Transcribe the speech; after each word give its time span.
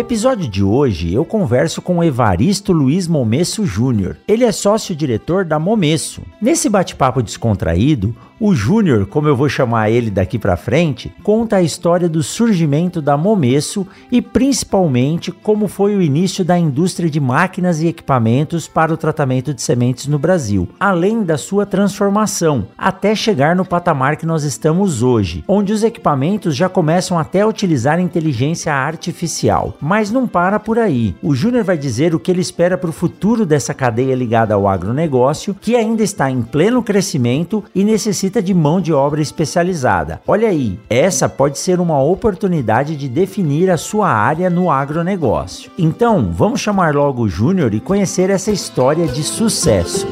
Episódio 0.00 0.48
de 0.48 0.64
hoje, 0.64 1.12
eu 1.12 1.24
converso 1.24 1.82
com 1.82 2.02
Evaristo 2.02 2.72
Luiz 2.72 3.06
Momesso 3.06 3.66
Júnior. 3.66 4.16
Ele 4.26 4.44
é 4.44 4.50
sócio-diretor 4.50 5.44
da 5.44 5.58
Momesso. 5.58 6.22
Nesse 6.40 6.68
bate-papo 6.68 7.22
descontraído, 7.22 8.16
o 8.42 8.54
Júnior, 8.54 9.04
como 9.04 9.28
eu 9.28 9.36
vou 9.36 9.50
chamar 9.50 9.90
ele 9.90 10.10
daqui 10.10 10.38
para 10.38 10.56
frente, 10.56 11.12
conta 11.22 11.56
a 11.56 11.62
história 11.62 12.08
do 12.08 12.22
surgimento 12.22 13.02
da 13.02 13.14
Momesso 13.14 13.86
e 14.10 14.22
principalmente 14.22 15.30
como 15.30 15.68
foi 15.68 15.94
o 15.94 16.00
início 16.00 16.42
da 16.42 16.58
indústria 16.58 17.10
de 17.10 17.20
máquinas 17.20 17.82
e 17.82 17.88
equipamentos 17.88 18.66
para 18.66 18.94
o 18.94 18.96
tratamento 18.96 19.52
de 19.52 19.60
sementes 19.60 20.06
no 20.06 20.18
Brasil, 20.18 20.66
além 20.80 21.22
da 21.22 21.36
sua 21.36 21.66
transformação, 21.66 22.68
até 22.78 23.14
chegar 23.14 23.54
no 23.54 23.66
patamar 23.66 24.16
que 24.16 24.24
nós 24.24 24.42
estamos 24.42 25.02
hoje, 25.02 25.44
onde 25.46 25.74
os 25.74 25.84
equipamentos 25.84 26.56
já 26.56 26.70
começam 26.70 27.18
até 27.18 27.42
a 27.42 27.46
utilizar 27.46 28.00
inteligência 28.00 28.72
artificial. 28.72 29.76
Mas 29.90 30.08
não 30.08 30.24
para 30.24 30.60
por 30.60 30.78
aí. 30.78 31.16
O 31.20 31.34
Júnior 31.34 31.64
vai 31.64 31.76
dizer 31.76 32.14
o 32.14 32.20
que 32.20 32.30
ele 32.30 32.40
espera 32.40 32.78
para 32.78 32.90
o 32.90 32.92
futuro 32.92 33.44
dessa 33.44 33.74
cadeia 33.74 34.14
ligada 34.14 34.54
ao 34.54 34.68
agronegócio, 34.68 35.52
que 35.60 35.74
ainda 35.74 36.04
está 36.04 36.30
em 36.30 36.42
pleno 36.42 36.80
crescimento 36.80 37.64
e 37.74 37.82
necessita 37.82 38.40
de 38.40 38.54
mão 38.54 38.80
de 38.80 38.92
obra 38.92 39.20
especializada. 39.20 40.22
Olha 40.28 40.48
aí, 40.48 40.78
essa 40.88 41.28
pode 41.28 41.58
ser 41.58 41.80
uma 41.80 42.00
oportunidade 42.00 42.94
de 42.94 43.08
definir 43.08 43.68
a 43.68 43.76
sua 43.76 44.08
área 44.08 44.48
no 44.48 44.70
agronegócio. 44.70 45.72
Então, 45.76 46.30
vamos 46.32 46.60
chamar 46.60 46.94
logo 46.94 47.22
o 47.22 47.28
Júnior 47.28 47.74
e 47.74 47.80
conhecer 47.80 48.30
essa 48.30 48.52
história 48.52 49.08
de 49.08 49.24
sucesso. 49.24 50.06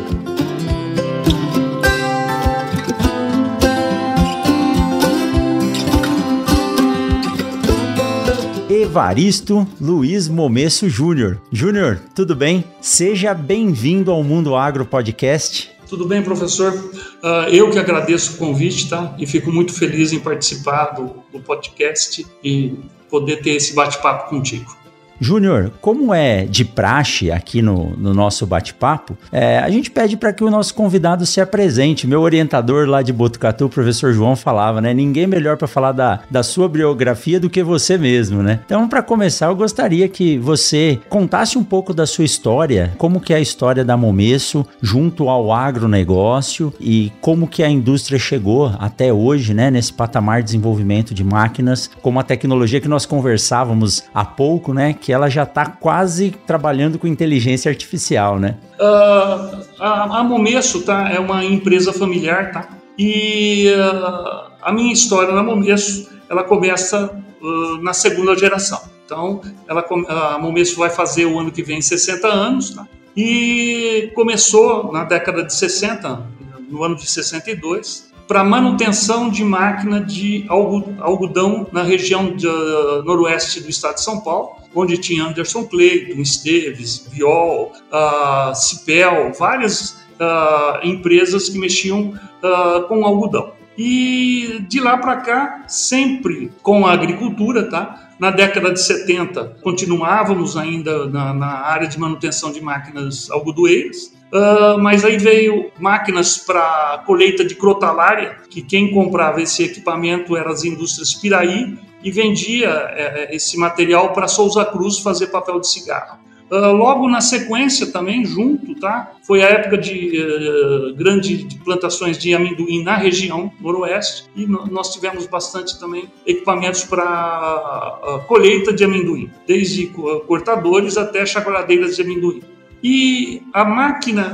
Evaristo 8.98 9.64
Luiz 9.80 10.26
Momesso 10.26 10.88
Júnior. 10.88 11.40
Júnior, 11.52 12.00
tudo 12.16 12.34
bem? 12.34 12.64
Seja 12.80 13.32
bem-vindo 13.32 14.10
ao 14.10 14.24
Mundo 14.24 14.56
Agro 14.56 14.84
Podcast. 14.84 15.70
Tudo 15.88 16.04
bem, 16.04 16.20
professor? 16.20 16.72
Uh, 16.72 17.48
eu 17.48 17.70
que 17.70 17.78
agradeço 17.78 18.34
o 18.34 18.36
convite, 18.38 18.90
tá? 18.90 19.14
E 19.16 19.24
fico 19.24 19.52
muito 19.52 19.72
feliz 19.72 20.12
em 20.12 20.18
participar 20.18 20.96
do, 20.96 21.14
do 21.32 21.38
podcast 21.38 22.26
e 22.42 22.74
poder 23.08 23.36
ter 23.36 23.50
esse 23.50 23.72
bate-papo 23.72 24.30
contigo. 24.30 24.76
Júnior, 25.20 25.72
como 25.80 26.14
é 26.14 26.44
de 26.44 26.64
praxe 26.64 27.30
aqui 27.30 27.60
no, 27.60 27.96
no 27.96 28.14
nosso 28.14 28.46
bate-papo, 28.46 29.16
é, 29.32 29.58
a 29.58 29.68
gente 29.70 29.90
pede 29.90 30.16
para 30.16 30.32
que 30.32 30.44
o 30.44 30.50
nosso 30.50 30.74
convidado 30.74 31.26
se 31.26 31.40
apresente. 31.40 32.06
Meu 32.06 32.20
orientador 32.20 32.88
lá 32.88 33.02
de 33.02 33.12
Botucatu, 33.12 33.66
o 33.66 33.68
professor 33.68 34.12
João, 34.12 34.36
falava, 34.36 34.80
né? 34.80 34.94
Ninguém 34.94 35.26
melhor 35.26 35.56
para 35.56 35.66
falar 35.66 35.92
da, 35.92 36.20
da 36.30 36.42
sua 36.42 36.68
biografia 36.68 37.40
do 37.40 37.50
que 37.50 37.62
você 37.62 37.98
mesmo, 37.98 38.42
né? 38.42 38.60
Então, 38.64 38.88
para 38.88 39.02
começar, 39.02 39.46
eu 39.46 39.56
gostaria 39.56 40.08
que 40.08 40.38
você 40.38 41.00
contasse 41.08 41.58
um 41.58 41.64
pouco 41.64 41.92
da 41.92 42.06
sua 42.06 42.24
história, 42.24 42.92
como 42.96 43.20
que 43.20 43.32
é 43.32 43.36
a 43.36 43.40
história 43.40 43.84
da 43.84 43.96
Momesso 43.96 44.64
junto 44.80 45.28
ao 45.28 45.52
agronegócio 45.52 46.72
e 46.80 47.12
como 47.20 47.48
que 47.48 47.62
a 47.62 47.68
indústria 47.68 48.18
chegou 48.18 48.72
até 48.78 49.12
hoje, 49.12 49.52
né? 49.52 49.70
Nesse 49.70 49.92
patamar 49.92 50.40
de 50.40 50.46
desenvolvimento 50.46 51.12
de 51.12 51.24
máquinas, 51.24 51.90
como 52.00 52.20
a 52.20 52.22
tecnologia 52.22 52.80
que 52.80 52.88
nós 52.88 53.04
conversávamos 53.04 54.04
há 54.14 54.24
pouco, 54.24 54.72
né? 54.72 54.92
Que 55.08 55.12
ela 55.14 55.30
já 55.30 55.44
está 55.44 55.64
quase 55.64 56.32
trabalhando 56.46 56.98
com 56.98 57.06
inteligência 57.06 57.70
artificial, 57.70 58.38
né? 58.38 58.58
Uh, 58.78 59.64
a, 59.80 60.18
a 60.18 60.22
Momesso 60.22 60.82
tá, 60.82 61.08
é 61.08 61.18
uma 61.18 61.42
empresa 61.42 61.94
familiar, 61.94 62.52
tá? 62.52 62.68
E 62.98 63.72
uh, 63.72 64.52
a 64.60 64.70
minha 64.70 64.92
história 64.92 65.32
na 65.32 65.42
Momesso, 65.42 66.10
ela 66.28 66.44
começa 66.44 67.18
uh, 67.40 67.82
na 67.82 67.94
segunda 67.94 68.36
geração. 68.36 68.82
Então, 69.06 69.40
ela, 69.66 69.82
a 70.08 70.38
Momesso 70.38 70.76
vai 70.76 70.90
fazer 70.90 71.24
o 71.24 71.38
ano 71.38 71.50
que 71.50 71.62
vem 71.62 71.80
60 71.80 72.28
anos, 72.28 72.74
tá? 72.74 72.86
E 73.16 74.12
começou 74.14 74.92
na 74.92 75.04
década 75.04 75.42
de 75.42 75.54
60, 75.54 76.22
no 76.68 76.84
ano 76.84 76.96
de 76.96 77.08
62, 77.08 78.07
para 78.28 78.44
manutenção 78.44 79.30
de 79.30 79.42
máquina 79.42 80.00
de 80.00 80.44
algodão 80.48 81.66
na 81.72 81.82
região 81.82 82.36
de, 82.36 82.46
uh, 82.46 83.02
noroeste 83.02 83.60
do 83.60 83.70
estado 83.70 83.94
de 83.94 84.02
São 84.02 84.20
Paulo, 84.20 84.50
onde 84.74 84.98
tinha 84.98 85.24
Anderson 85.24 85.64
Clayton, 85.64 86.20
Esteves, 86.20 87.08
Viol, 87.10 87.72
uh, 87.90 88.54
Cipel, 88.54 89.32
várias 89.32 89.92
uh, 90.20 90.86
empresas 90.86 91.48
que 91.48 91.58
mexiam 91.58 92.12
uh, 92.42 92.86
com 92.86 93.04
algodão. 93.04 93.57
E 93.78 94.66
de 94.68 94.80
lá 94.80 94.98
para 94.98 95.16
cá, 95.18 95.64
sempre 95.68 96.50
com 96.62 96.84
a 96.84 96.92
agricultura, 96.92 97.70
tá? 97.70 98.10
Na 98.18 98.32
década 98.32 98.72
de 98.72 98.82
70, 98.82 99.58
continuávamos 99.62 100.56
ainda 100.56 101.06
na, 101.06 101.32
na 101.32 101.60
área 101.60 101.86
de 101.86 101.98
manutenção 101.98 102.50
de 102.50 102.60
máquinas 102.60 103.30
algodoeiras, 103.30 104.18
Uh, 104.30 104.78
mas 104.78 105.06
aí 105.06 105.16
veio 105.16 105.70
máquinas 105.78 106.36
para 106.36 107.02
colheita 107.06 107.42
de 107.42 107.54
crotalária, 107.54 108.36
que 108.50 108.60
quem 108.60 108.92
comprava 108.92 109.40
esse 109.40 109.62
equipamento 109.62 110.36
eram 110.36 110.50
as 110.50 110.64
indústrias 110.64 111.14
Piraí 111.14 111.78
e 112.02 112.10
vendia 112.10 112.68
é, 112.68 113.34
esse 113.34 113.56
material 113.56 114.12
para 114.12 114.28
Souza 114.28 114.66
Cruz 114.66 114.98
fazer 114.98 115.28
papel 115.28 115.60
de 115.60 115.68
cigarro. 115.68 116.18
Uh, 116.50 116.72
logo 116.72 117.06
na 117.08 117.20
sequência 117.20 117.92
também, 117.92 118.24
junto, 118.24 118.74
tá? 118.76 119.12
Foi 119.22 119.42
a 119.42 119.48
época 119.48 119.76
de 119.76 120.18
uh, 120.18 120.94
grande 120.94 121.44
de 121.44 121.56
plantações 121.58 122.16
de 122.16 122.34
amendoim 122.34 122.82
na 122.82 122.96
região 122.96 123.52
noroeste 123.60 124.24
e 124.34 124.46
no, 124.46 124.66
nós 124.66 124.90
tivemos 124.92 125.26
bastante 125.26 125.78
também 125.78 126.10
equipamentos 126.26 126.84
para 126.84 128.00
uh, 128.02 128.26
colheita 128.26 128.72
de 128.72 128.82
amendoim, 128.82 129.30
desde 129.46 129.88
cortadores 130.26 130.96
até 130.96 131.26
chacoalhadeiras 131.26 131.96
de 131.96 132.02
amendoim. 132.02 132.42
E 132.82 133.42
a 133.52 133.64
máquina 133.64 134.24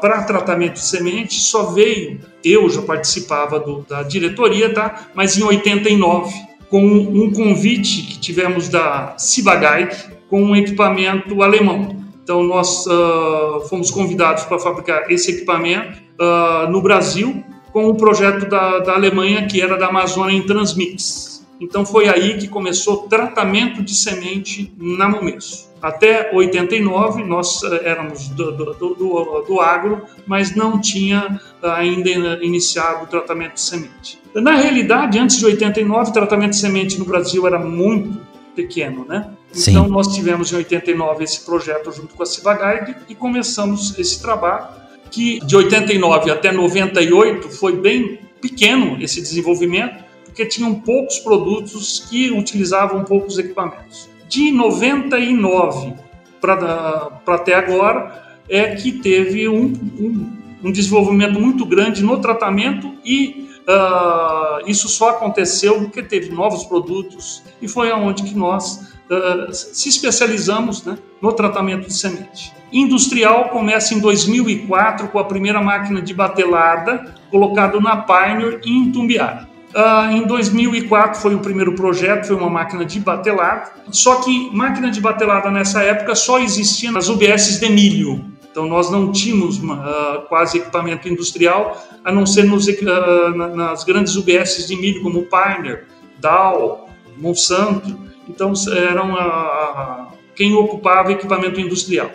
para 0.00 0.24
tratamento 0.24 0.74
de 0.74 0.84
semente 0.84 1.34
só 1.34 1.70
veio, 1.70 2.20
eu 2.42 2.68
já 2.68 2.82
participava 2.82 3.60
do, 3.60 3.86
da 3.88 4.02
diretoria, 4.02 4.74
tá? 4.74 5.06
mas 5.14 5.38
em 5.38 5.44
89, 5.44 6.34
com 6.68 6.84
um 6.84 7.32
convite 7.32 8.02
que 8.02 8.18
tivemos 8.18 8.68
da 8.68 9.14
Cibagai 9.16 9.88
com 10.28 10.42
um 10.42 10.56
equipamento 10.56 11.42
alemão. 11.42 12.04
Então, 12.22 12.42
nós 12.42 12.86
uh, 12.86 13.60
fomos 13.68 13.90
convidados 13.90 14.44
para 14.44 14.58
fabricar 14.58 15.10
esse 15.10 15.30
equipamento 15.30 15.98
uh, 16.18 16.70
no 16.70 16.80
Brasil 16.80 17.44
com 17.70 17.86
o 17.88 17.94
projeto 17.96 18.48
da, 18.48 18.78
da 18.78 18.94
Alemanha, 18.94 19.46
que 19.46 19.60
era 19.60 19.76
da 19.76 19.88
Amazônia 19.88 20.34
em 20.34 20.42
Transmix. 20.42 21.44
Então, 21.60 21.84
foi 21.84 22.08
aí 22.08 22.38
que 22.38 22.48
começou 22.48 23.08
tratamento 23.08 23.82
de 23.82 23.94
semente 23.94 24.72
na 24.78 25.08
Momesso. 25.08 25.72
Até 25.84 26.30
89 26.32 27.24
nós 27.24 27.62
eh, 27.62 27.82
éramos 27.84 28.28
do, 28.28 28.52
do, 28.52 28.74
do, 28.74 29.44
do 29.46 29.60
agro, 29.60 30.02
mas 30.26 30.56
não 30.56 30.80
tinha 30.80 31.38
ainda 31.62 32.08
iniciado 32.42 33.04
o 33.04 33.06
tratamento 33.06 33.54
de 33.54 33.60
semente. 33.60 34.18
Na 34.34 34.56
realidade, 34.56 35.18
antes 35.18 35.36
de 35.36 35.44
89, 35.44 36.10
o 36.10 36.12
tratamento 36.12 36.50
de 36.52 36.56
semente 36.56 36.98
no 36.98 37.04
Brasil 37.04 37.46
era 37.46 37.58
muito 37.58 38.18
pequeno, 38.56 39.04
né? 39.06 39.30
Então 39.56 39.88
nós 39.88 40.08
tivemos 40.14 40.52
em 40.52 40.56
89 40.56 41.24
esse 41.24 41.44
projeto 41.44 41.92
junto 41.92 42.14
com 42.14 42.22
a 42.22 42.26
Civaguide 42.26 42.96
e 43.08 43.14
começamos 43.14 43.98
esse 43.98 44.20
trabalho 44.20 44.66
que 45.10 45.38
de 45.46 45.54
89 45.56 46.30
até 46.30 46.50
98 46.50 47.48
foi 47.50 47.76
bem 47.76 48.18
pequeno 48.40 49.00
esse 49.00 49.22
desenvolvimento, 49.22 50.02
porque 50.24 50.44
tinham 50.44 50.74
poucos 50.74 51.20
produtos 51.20 52.00
que 52.10 52.30
utilizavam 52.32 53.04
poucos 53.04 53.38
equipamentos. 53.38 54.10
De 54.28 54.50
99 54.50 55.94
para 56.40 57.20
até 57.28 57.54
agora 57.54 58.22
é 58.48 58.74
que 58.74 58.92
teve 58.92 59.48
um, 59.48 59.72
um, 59.98 60.32
um, 60.64 60.72
desenvolvimento 60.72 61.40
muito 61.40 61.64
grande 61.64 62.02
no 62.02 62.18
tratamento 62.20 62.92
e 63.04 63.48
uh, 63.68 64.68
isso 64.68 64.88
só 64.88 65.10
aconteceu 65.10 65.80
porque 65.80 66.02
teve 66.02 66.30
novos 66.30 66.64
produtos 66.64 67.42
e 67.62 67.68
foi 67.68 67.90
aonde 67.90 68.24
que 68.24 68.34
nós 68.34 68.93
uh, 69.10 69.52
se 69.52 69.88
especializamos 69.88 70.84
né, 70.84 70.98
no 71.20 71.32
tratamento 71.32 71.86
de 71.86 71.94
semente. 71.94 72.52
Industrial 72.72 73.50
começa 73.50 73.94
em 73.94 74.00
2004 74.00 75.08
com 75.08 75.18
a 75.18 75.24
primeira 75.24 75.62
máquina 75.62 76.02
de 76.02 76.12
batelada 76.12 77.14
colocada 77.30 77.78
na 77.80 77.96
Pioneer 77.98 78.60
em 78.64 78.90
Tumbiara. 78.90 79.48
Uh, 79.74 80.12
em 80.12 80.26
2004 80.26 81.20
foi 81.20 81.34
o 81.34 81.40
primeiro 81.40 81.74
projeto, 81.74 82.28
foi 82.28 82.36
uma 82.36 82.48
máquina 82.48 82.84
de 82.84 83.00
batelada. 83.00 83.72
Só 83.90 84.22
que 84.22 84.50
máquina 84.52 84.90
de 84.90 85.00
batelada 85.00 85.50
nessa 85.50 85.82
época 85.82 86.14
só 86.14 86.38
existia 86.38 86.92
nas 86.92 87.08
UBSs 87.08 87.60
de 87.60 87.68
milho. 87.68 88.24
Então, 88.54 88.66
nós 88.66 88.88
não 88.88 89.10
tínhamos 89.10 89.58
uh, 89.58 90.28
quase 90.28 90.58
equipamento 90.58 91.08
industrial, 91.08 91.76
a 92.04 92.12
não 92.12 92.24
ser 92.24 92.44
nos, 92.44 92.68
uh, 92.68 93.36
nas 93.52 93.82
grandes 93.82 94.14
UBS 94.14 94.68
de 94.68 94.76
milho, 94.76 95.02
como 95.02 95.26
Pioneer, 95.26 95.88
Dow, 96.20 96.88
Monsanto. 97.16 97.98
Então, 98.28 98.52
eram 98.72 99.14
uh, 99.14 100.06
quem 100.34 100.54
ocupava 100.54 101.12
equipamento 101.12 101.60
industrial. 101.60 102.10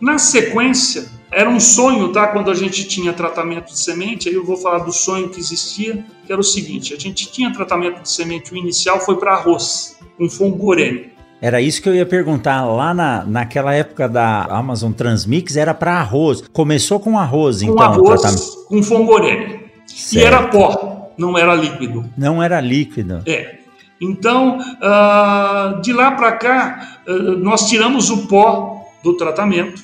Na 0.00 0.18
sequência, 0.18 1.08
era 1.30 1.48
um 1.48 1.58
sonho, 1.58 2.12
tá? 2.12 2.28
Quando 2.28 2.50
a 2.50 2.54
gente 2.54 2.84
tinha 2.84 3.12
tratamento 3.12 3.72
de 3.72 3.78
semente, 3.78 4.28
aí 4.28 4.34
eu 4.34 4.44
vou 4.44 4.56
falar 4.56 4.78
do 4.78 4.92
sonho 4.92 5.28
que 5.28 5.40
existia, 5.40 6.04
que 6.26 6.32
era 6.32 6.40
o 6.40 6.44
seguinte: 6.44 6.94
a 6.94 6.98
gente 6.98 7.30
tinha 7.30 7.52
tratamento 7.52 8.02
de 8.02 8.10
semente, 8.10 8.52
o 8.52 8.56
inicial 8.56 9.00
foi 9.00 9.16
para 9.16 9.32
arroz, 9.32 9.98
com 10.16 10.28
fongorene. 10.28 11.12
Era 11.40 11.60
isso 11.60 11.82
que 11.82 11.88
eu 11.88 11.94
ia 11.94 12.06
perguntar. 12.06 12.64
Lá 12.64 12.94
na, 12.94 13.24
naquela 13.24 13.74
época 13.74 14.08
da 14.08 14.44
Amazon 14.44 14.92
Transmix 14.92 15.56
era 15.56 15.74
para 15.74 15.94
arroz. 15.94 16.42
Começou 16.52 16.98
com 16.98 17.18
arroz, 17.18 17.62
com 17.62 17.72
então. 17.72 17.84
Arroz, 17.84 18.20
tratamento. 18.20 18.66
Com 18.66 18.82
fongorene. 18.82 19.60
E 20.12 20.18
era 20.18 20.46
pó, 20.48 21.12
não 21.18 21.36
era 21.36 21.54
líquido. 21.54 22.04
Não 22.16 22.42
era 22.42 22.60
líquido. 22.60 23.22
É. 23.26 23.63
Então, 24.00 24.58
uh, 24.58 25.80
de 25.80 25.92
lá 25.92 26.10
para 26.12 26.32
cá, 26.32 27.00
uh, 27.06 27.38
nós 27.38 27.68
tiramos 27.68 28.10
o 28.10 28.26
pó 28.26 28.84
do 29.02 29.16
tratamento 29.16 29.82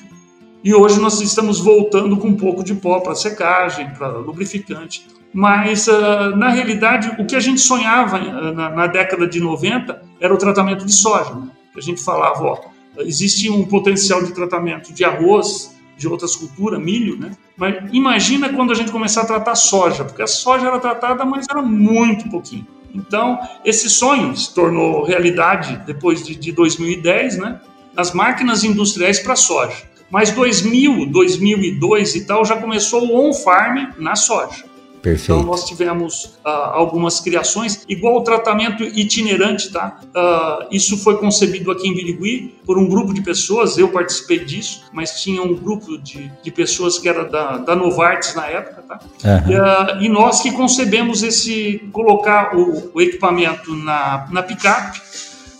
e 0.63 0.73
hoje 0.73 0.99
nós 0.99 1.19
estamos 1.21 1.59
voltando 1.59 2.17
com 2.17 2.27
um 2.27 2.37
pouco 2.37 2.63
de 2.63 2.75
pó 2.75 2.99
para 2.99 3.15
secagem, 3.15 3.89
para 3.91 4.09
lubrificante. 4.09 5.07
Mas, 5.33 5.87
uh, 5.87 6.35
na 6.35 6.49
realidade, 6.49 7.15
o 7.19 7.25
que 7.25 7.35
a 7.35 7.39
gente 7.39 7.61
sonhava 7.61 8.19
na, 8.19 8.69
na 8.69 8.87
década 8.87 9.27
de 9.27 9.39
90 9.39 10.01
era 10.19 10.33
o 10.33 10.37
tratamento 10.37 10.85
de 10.85 10.93
soja. 10.93 11.33
Né? 11.33 11.47
A 11.75 11.81
gente 11.81 12.03
falava, 12.03 12.43
ó, 12.43 12.59
existe 12.99 13.49
um 13.49 13.65
potencial 13.65 14.23
de 14.23 14.33
tratamento 14.33 14.93
de 14.93 15.05
arroz, 15.05 15.73
de 15.97 16.07
outras 16.07 16.35
culturas, 16.35 16.81
milho, 16.81 17.17
né? 17.17 17.31
Mas 17.55 17.75
imagina 17.93 18.49
quando 18.49 18.71
a 18.71 18.75
gente 18.75 18.91
começar 18.91 19.21
a 19.21 19.25
tratar 19.25 19.55
soja, 19.55 20.03
porque 20.03 20.21
a 20.21 20.27
soja 20.27 20.67
era 20.67 20.79
tratada, 20.79 21.23
mas 21.23 21.47
era 21.49 21.61
muito 21.61 22.27
pouquinho. 22.29 22.65
Então, 22.93 23.39
esse 23.63 23.89
sonho 23.89 24.35
se 24.35 24.53
tornou 24.53 25.03
realidade 25.03 25.81
depois 25.85 26.25
de, 26.25 26.35
de 26.35 26.51
2010, 26.51 27.37
né? 27.37 27.61
As 27.95 28.13
máquinas 28.13 28.63
industriais 28.63 29.19
para 29.19 29.35
soja. 29.35 29.75
Mas 30.09 30.31
2000, 30.31 31.05
2002 31.07 32.15
e 32.15 32.25
tal 32.25 32.43
já 32.43 32.57
começou 32.57 33.05
o 33.05 33.29
on-farm 33.29 33.91
na 33.97 34.15
soja. 34.15 34.65
Perfeito. 35.01 35.33
Então 35.33 35.43
nós 35.43 35.65
tivemos 35.65 36.37
uh, 36.45 36.49
algumas 36.49 37.19
criações, 37.19 37.83
igual 37.89 38.17
o 38.17 38.21
tratamento 38.21 38.83
itinerante, 38.83 39.71
tá? 39.71 39.99
Uh, 40.05 40.67
isso 40.71 40.95
foi 40.97 41.17
concebido 41.17 41.71
aqui 41.71 41.87
em 41.87 41.93
Birigui 41.93 42.55
por 42.65 42.77
um 42.77 42.87
grupo 42.87 43.13
de 43.13 43.21
pessoas, 43.21 43.77
eu 43.77 43.89
participei 43.89 44.39
disso, 44.45 44.83
mas 44.93 45.21
tinha 45.21 45.41
um 45.41 45.55
grupo 45.55 45.97
de, 45.97 46.31
de 46.43 46.51
pessoas 46.51 46.99
que 46.99 47.09
era 47.09 47.23
da, 47.25 47.57
da 47.57 47.75
Novartis 47.75 48.35
na 48.35 48.45
época, 48.45 48.83
tá? 48.83 48.99
Uhum. 49.23 49.99
Uh, 49.99 50.03
e 50.03 50.09
nós 50.09 50.41
que 50.41 50.51
concebemos 50.51 51.23
esse, 51.23 51.89
colocar 51.91 52.55
o, 52.55 52.91
o 52.93 53.01
equipamento 53.01 53.75
na, 53.75 54.27
na 54.31 54.43
picape, 54.43 55.01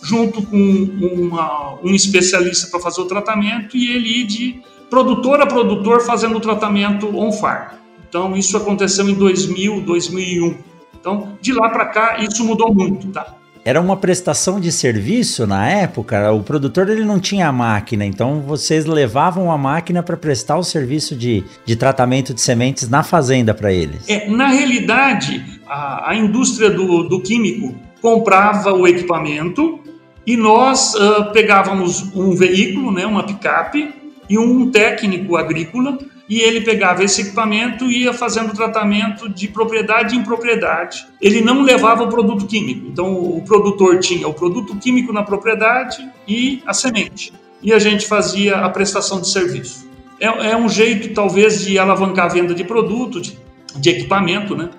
junto 0.02 0.42
com 0.42 0.56
uma, 0.56 1.78
um 1.82 1.94
especialista 1.94 2.68
para 2.70 2.80
fazer 2.80 3.00
o 3.00 3.06
tratamento 3.06 3.76
e 3.76 3.92
ele 3.94 4.20
ir 4.20 4.26
de 4.26 4.62
produtor 4.90 5.40
a 5.40 5.46
produtor 5.46 6.02
fazendo 6.02 6.36
o 6.36 6.40
tratamento 6.40 7.16
on-farm. 7.16 7.81
Então, 8.12 8.36
isso 8.36 8.58
aconteceu 8.58 9.08
em 9.08 9.14
2000, 9.14 9.80
2001. 9.80 10.54
Então, 11.00 11.32
de 11.40 11.50
lá 11.50 11.70
para 11.70 11.86
cá, 11.86 12.18
isso 12.18 12.44
mudou 12.44 12.70
muito, 12.74 13.08
tá? 13.08 13.36
Era 13.64 13.80
uma 13.80 13.96
prestação 13.96 14.60
de 14.60 14.70
serviço 14.70 15.46
na 15.46 15.66
época. 15.66 16.30
O 16.30 16.42
produtor 16.42 16.90
ele 16.90 17.06
não 17.06 17.18
tinha 17.18 17.48
a 17.48 17.52
máquina, 17.52 18.04
então 18.04 18.42
vocês 18.42 18.84
levavam 18.84 19.50
a 19.50 19.56
máquina 19.56 20.02
para 20.02 20.14
prestar 20.14 20.58
o 20.58 20.62
serviço 20.62 21.16
de, 21.16 21.42
de 21.64 21.74
tratamento 21.74 22.34
de 22.34 22.42
sementes 22.42 22.86
na 22.86 23.02
fazenda 23.02 23.54
para 23.54 23.72
eles. 23.72 24.06
É, 24.06 24.28
na 24.28 24.48
realidade, 24.48 25.42
a, 25.66 26.10
a 26.10 26.14
indústria 26.14 26.68
do, 26.68 27.04
do, 27.04 27.22
químico 27.22 27.74
comprava 28.02 28.74
o 28.74 28.86
equipamento 28.86 29.80
e 30.26 30.36
nós 30.36 30.94
uh, 30.96 31.32
pegávamos 31.32 32.14
um 32.14 32.34
veículo, 32.34 32.92
né, 32.92 33.06
uma 33.06 33.22
picape, 33.22 34.02
e 34.28 34.36
um 34.36 34.70
técnico 34.70 35.34
agrícola 35.34 35.98
e 36.32 36.40
ele 36.40 36.62
pegava 36.62 37.04
esse 37.04 37.20
equipamento 37.20 37.90
e 37.90 38.04
ia 38.04 38.14
fazendo 38.14 38.54
tratamento 38.54 39.28
de 39.28 39.48
propriedade 39.48 40.16
em 40.16 40.22
propriedade. 40.22 41.06
Ele 41.20 41.42
não 41.42 41.60
levava 41.60 42.04
o 42.04 42.08
produto 42.08 42.46
químico. 42.46 42.86
Então 42.90 43.12
o 43.12 43.42
produtor 43.42 43.98
tinha 43.98 44.26
o 44.26 44.32
produto 44.32 44.74
químico 44.76 45.12
na 45.12 45.22
propriedade 45.22 45.98
e 46.26 46.62
a 46.66 46.72
semente. 46.72 47.34
E 47.62 47.70
a 47.70 47.78
gente 47.78 48.06
fazia 48.06 48.56
a 48.56 48.70
prestação 48.70 49.20
de 49.20 49.28
serviço. 49.28 49.86
É, 50.18 50.52
é 50.52 50.56
um 50.56 50.70
jeito, 50.70 51.12
talvez, 51.12 51.66
de 51.66 51.78
alavancar 51.78 52.24
a 52.24 52.28
venda 52.28 52.54
de 52.54 52.64
produto, 52.64 53.20
de, 53.20 53.38
de 53.76 53.90
equipamento, 53.90 54.56
né? 54.56 54.70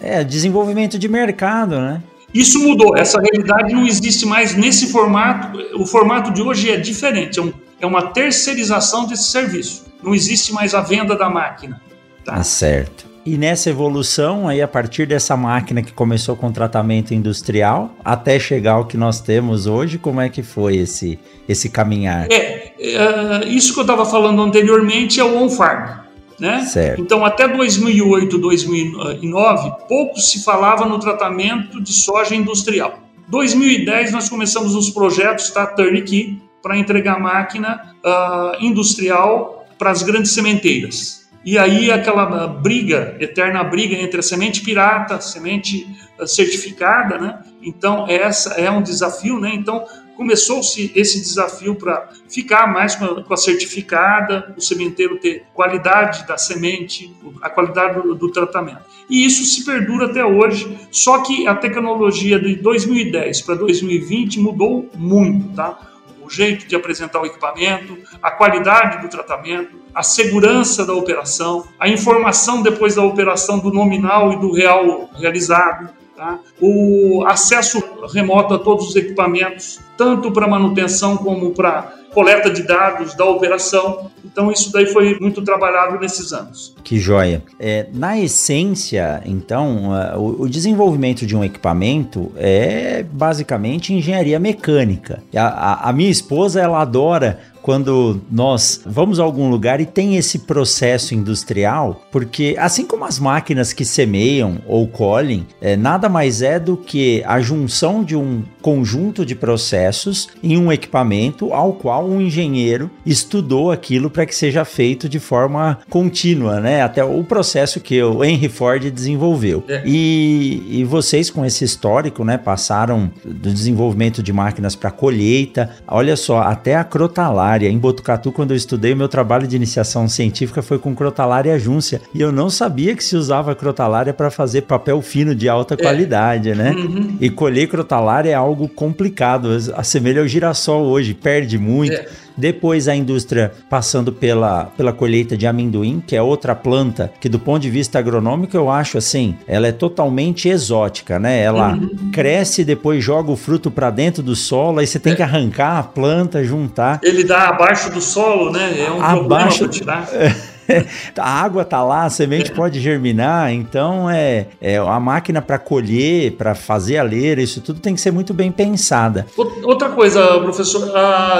É, 0.00 0.24
desenvolvimento 0.24 0.98
de 0.98 1.08
mercado, 1.08 1.76
né? 1.76 2.02
Isso 2.34 2.58
mudou. 2.58 2.96
Essa 2.96 3.20
realidade 3.20 3.72
não 3.72 3.86
existe 3.86 4.26
mais 4.26 4.56
nesse 4.56 4.88
formato. 4.88 5.56
O 5.80 5.86
formato 5.86 6.32
de 6.32 6.42
hoje 6.42 6.68
é 6.68 6.76
diferente. 6.76 7.38
É, 7.38 7.42
um, 7.42 7.52
é 7.80 7.86
uma 7.86 8.10
terceirização 8.12 9.06
desse 9.06 9.30
serviço 9.30 9.86
não 10.06 10.14
existe 10.14 10.52
mais 10.52 10.74
a 10.74 10.80
venda 10.80 11.16
da 11.16 11.28
máquina. 11.28 11.80
Tá, 12.24 12.34
tá 12.34 12.42
certo. 12.42 13.06
E 13.24 13.36
nessa 13.36 13.70
evolução, 13.70 14.48
aí 14.48 14.62
a 14.62 14.68
partir 14.68 15.04
dessa 15.04 15.36
máquina 15.36 15.82
que 15.82 15.92
começou 15.92 16.36
com 16.36 16.52
tratamento 16.52 17.12
industrial, 17.12 17.92
até 18.04 18.38
chegar 18.38 18.74
ao 18.74 18.84
que 18.86 18.96
nós 18.96 19.20
temos 19.20 19.66
hoje, 19.66 19.98
como 19.98 20.20
é 20.20 20.28
que 20.28 20.44
foi 20.44 20.76
esse, 20.76 21.18
esse 21.48 21.68
caminhar? 21.68 22.28
É, 22.30 22.72
é 22.78 23.44
isso 23.46 23.74
que 23.74 23.80
eu 23.80 23.82
estava 23.82 24.06
falando 24.06 24.40
anteriormente 24.40 25.18
é 25.18 25.24
o 25.24 25.42
on-farm. 25.42 26.06
Né? 26.38 26.60
Certo. 26.66 27.00
Então, 27.00 27.24
até 27.24 27.48
2008, 27.48 28.38
2009, 28.38 29.72
pouco 29.88 30.20
se 30.20 30.44
falava 30.44 30.84
no 30.84 31.00
tratamento 31.00 31.82
de 31.82 31.92
soja 31.92 32.36
industrial. 32.36 33.00
2010, 33.26 34.12
nós 34.12 34.28
começamos 34.28 34.76
os 34.76 34.90
projetos 34.90 35.50
tá, 35.50 35.66
Turnkey 35.66 36.45
para 36.66 36.76
entregar 36.76 37.20
máquina 37.20 37.94
uh, 38.04 38.60
industrial 38.60 39.68
para 39.78 39.92
as 39.92 40.02
grandes 40.02 40.32
sementeiras. 40.32 41.30
E 41.44 41.56
aí 41.56 41.92
aquela 41.92 42.48
briga, 42.48 43.16
eterna 43.20 43.62
briga 43.62 43.94
entre 43.94 44.18
a 44.18 44.22
semente 44.22 44.62
pirata, 44.62 45.14
a 45.14 45.20
semente 45.20 45.86
eh, 46.18 46.26
certificada, 46.26 47.18
né? 47.18 47.38
Então 47.62 48.04
essa 48.08 48.54
é 48.54 48.68
um 48.68 48.82
desafio, 48.82 49.38
né? 49.38 49.54
Então 49.54 49.84
começou-se 50.16 50.90
esse 50.96 51.20
desafio 51.20 51.76
para 51.76 52.08
ficar 52.28 52.66
mais 52.66 52.96
com 52.96 53.32
a, 53.32 53.36
certificada, 53.36 54.52
o 54.56 54.60
sementeiro 54.60 55.20
ter 55.20 55.44
qualidade 55.54 56.26
da 56.26 56.36
semente, 56.36 57.14
a 57.40 57.48
qualidade 57.48 58.02
do, 58.02 58.12
do, 58.16 58.32
tratamento. 58.32 58.80
E 59.08 59.24
isso 59.24 59.44
se 59.44 59.64
perdura 59.64 60.06
até 60.06 60.24
hoje, 60.24 60.76
só 60.90 61.22
que 61.22 61.46
a 61.46 61.54
tecnologia 61.54 62.40
de 62.40 62.56
2010 62.56 63.42
para 63.42 63.54
2020 63.54 64.40
mudou 64.40 64.90
muito, 64.96 65.54
tá? 65.54 65.78
O 66.26 66.30
jeito 66.30 66.66
de 66.66 66.74
apresentar 66.74 67.20
o 67.20 67.26
equipamento, 67.26 67.96
a 68.20 68.32
qualidade 68.32 69.00
do 69.00 69.08
tratamento, 69.08 69.80
a 69.94 70.02
segurança 70.02 70.84
da 70.84 70.92
operação, 70.92 71.66
a 71.78 71.88
informação 71.88 72.62
depois 72.62 72.96
da 72.96 73.02
operação 73.02 73.60
do 73.60 73.72
nominal 73.72 74.32
e 74.32 74.40
do 74.40 74.52
real 74.52 75.08
realizado, 75.14 75.88
tá? 76.16 76.38
o 76.60 77.24
acesso 77.26 77.82
remoto 78.12 78.54
a 78.54 78.58
todos 78.58 78.88
os 78.88 78.96
equipamentos, 78.96 79.78
tanto 79.96 80.32
para 80.32 80.48
manutenção 80.48 81.16
como 81.16 81.50
para 81.52 81.94
coleta 82.16 82.48
de 82.48 82.62
dados 82.62 83.14
da 83.14 83.26
operação. 83.26 84.10
Então, 84.24 84.50
isso 84.50 84.72
daí 84.72 84.86
foi 84.86 85.18
muito 85.20 85.42
trabalhado 85.42 85.98
nesses 86.00 86.32
anos. 86.32 86.74
Que 86.82 86.98
joia. 86.98 87.42
É, 87.60 87.88
na 87.92 88.18
essência, 88.18 89.22
então, 89.26 89.90
o, 90.16 90.44
o, 90.44 90.48
desenvolvimento 90.48 91.26
de 91.26 91.36
um 91.36 91.44
equipamento 91.44 92.32
é 92.36 93.04
basicamente 93.12 93.92
engenharia 93.92 94.38
mecânica. 94.38 95.22
A, 95.34 95.42
a, 95.42 95.90
a 95.90 95.92
minha 95.92 96.10
esposa, 96.10 96.58
ela 96.58 96.80
adora 96.80 97.38
quando 97.66 98.22
nós 98.30 98.82
vamos 98.86 99.18
a 99.18 99.24
algum 99.24 99.50
lugar 99.50 99.80
e 99.80 99.86
tem 99.86 100.16
esse 100.16 100.38
processo 100.38 101.16
industrial, 101.16 102.00
porque 102.12 102.54
assim 102.60 102.86
como 102.86 103.04
as 103.04 103.18
máquinas 103.18 103.72
que 103.72 103.84
semeiam 103.84 104.58
ou 104.68 104.86
colhem, 104.86 105.44
é, 105.60 105.76
nada 105.76 106.08
mais 106.08 106.42
é 106.42 106.60
do 106.60 106.76
que 106.76 107.24
a 107.26 107.40
junção 107.40 108.04
de 108.04 108.14
um 108.14 108.44
conjunto 108.62 109.26
de 109.26 109.34
processos 109.34 110.28
em 110.44 110.56
um 110.56 110.70
equipamento 110.70 111.52
ao 111.52 111.72
qual 111.72 112.08
um 112.08 112.20
engenheiro 112.20 112.88
estudou 113.04 113.72
aquilo 113.72 114.10
para 114.10 114.26
que 114.26 114.34
seja 114.36 114.64
feito 114.64 115.08
de 115.08 115.18
forma 115.18 115.80
contínua, 115.90 116.60
né? 116.60 116.82
Até 116.82 117.02
o 117.02 117.24
processo 117.24 117.80
que 117.80 118.00
o 118.00 118.22
Henry 118.22 118.48
Ford 118.48 118.88
desenvolveu. 118.92 119.64
É. 119.66 119.82
E, 119.84 120.62
e 120.68 120.84
vocês 120.84 121.30
com 121.30 121.44
esse 121.44 121.64
histórico, 121.64 122.24
né, 122.24 122.38
passaram 122.38 123.10
do 123.24 123.52
desenvolvimento 123.52 124.22
de 124.22 124.32
máquinas 124.32 124.76
para 124.76 124.92
colheita, 124.92 125.70
olha 125.88 126.14
só, 126.14 126.42
até 126.42 126.76
a 126.76 126.84
crotalar 126.84 127.55
Em 127.64 127.78
Botucatu, 127.78 128.30
quando 128.30 128.50
eu 128.50 128.56
estudei, 128.56 128.92
o 128.92 128.96
meu 128.96 129.08
trabalho 129.08 129.46
de 129.46 129.56
iniciação 129.56 130.08
científica 130.08 130.62
foi 130.62 130.78
com 130.78 130.94
crotalária 130.94 131.58
júncia. 131.58 132.00
E 132.14 132.20
eu 132.20 132.30
não 132.30 132.50
sabia 132.50 132.94
que 132.94 133.02
se 133.02 133.16
usava 133.16 133.54
crotalária 133.54 134.12
para 134.12 134.30
fazer 134.30 134.62
papel 134.62 135.00
fino 135.00 135.34
de 135.34 135.48
alta 135.48 135.74
é. 135.74 135.76
qualidade, 135.76 136.54
né? 136.54 136.72
Uhum. 136.72 137.16
E 137.20 137.30
colher 137.30 137.68
crotalária 137.68 138.30
é 138.30 138.34
algo 138.34 138.68
complicado. 138.68 139.48
Assemelha 139.74 140.20
ao 140.20 140.28
girassol 140.28 140.84
hoje, 140.84 141.14
perde 141.14 141.58
muito. 141.58 141.94
É. 141.94 142.25
depois 142.36 142.88
a 142.88 142.94
indústria 142.94 143.52
passando 143.68 144.12
pela, 144.12 144.64
pela 144.76 144.92
colheita 144.92 145.36
de 145.36 145.46
amendoim, 145.46 146.02
que 146.06 146.16
é 146.16 146.22
outra 146.22 146.54
planta 146.54 147.12
que 147.20 147.28
do 147.28 147.38
ponto 147.38 147.62
de 147.62 147.70
vista 147.70 147.98
agronômico 147.98 148.56
eu 148.56 148.70
acho 148.70 148.98
assim, 148.98 149.36
ela 149.46 149.66
é 149.66 149.72
totalmente 149.72 150.48
exótica, 150.48 151.18
né? 151.18 151.40
Ela 151.40 151.74
uhum. 151.74 152.10
cresce 152.12 152.64
depois 152.64 153.02
joga 153.02 153.30
o 153.30 153.36
fruto 153.36 153.70
para 153.70 153.90
dentro 153.90 154.22
do 154.22 154.34
solo, 154.34 154.80
aí 154.80 154.86
você 154.86 154.98
tem 154.98 155.12
é. 155.12 155.16
que 155.16 155.22
arrancar 155.22 155.78
a 155.78 155.82
planta, 155.82 156.44
juntar. 156.44 157.00
Ele 157.02 157.24
dá 157.24 157.48
abaixo 157.48 157.90
do 157.90 158.00
solo, 158.00 158.50
né? 158.50 158.74
É 158.78 158.90
um 158.90 159.02
abaixo... 159.02 159.58
problema 159.58 159.72
tirar. 159.72 160.08
a 161.16 161.42
água 161.42 161.64
tá 161.64 161.82
lá, 161.82 162.04
a 162.04 162.10
semente 162.10 162.52
pode 162.52 162.80
germinar, 162.80 163.52
então 163.52 164.08
é, 164.10 164.48
é 164.60 164.76
a 164.76 165.00
máquina 165.00 165.40
para 165.40 165.58
colher, 165.58 166.32
para 166.32 166.54
fazer 166.54 166.98
a 166.98 167.02
leira, 167.02 167.40
isso 167.40 167.60
tudo 167.60 167.80
tem 167.80 167.94
que 167.94 168.00
ser 168.00 168.10
muito 168.10 168.32
bem 168.34 168.50
pensada. 168.50 169.26
Outra 169.64 169.90
coisa, 169.90 170.40
professor, 170.40 170.92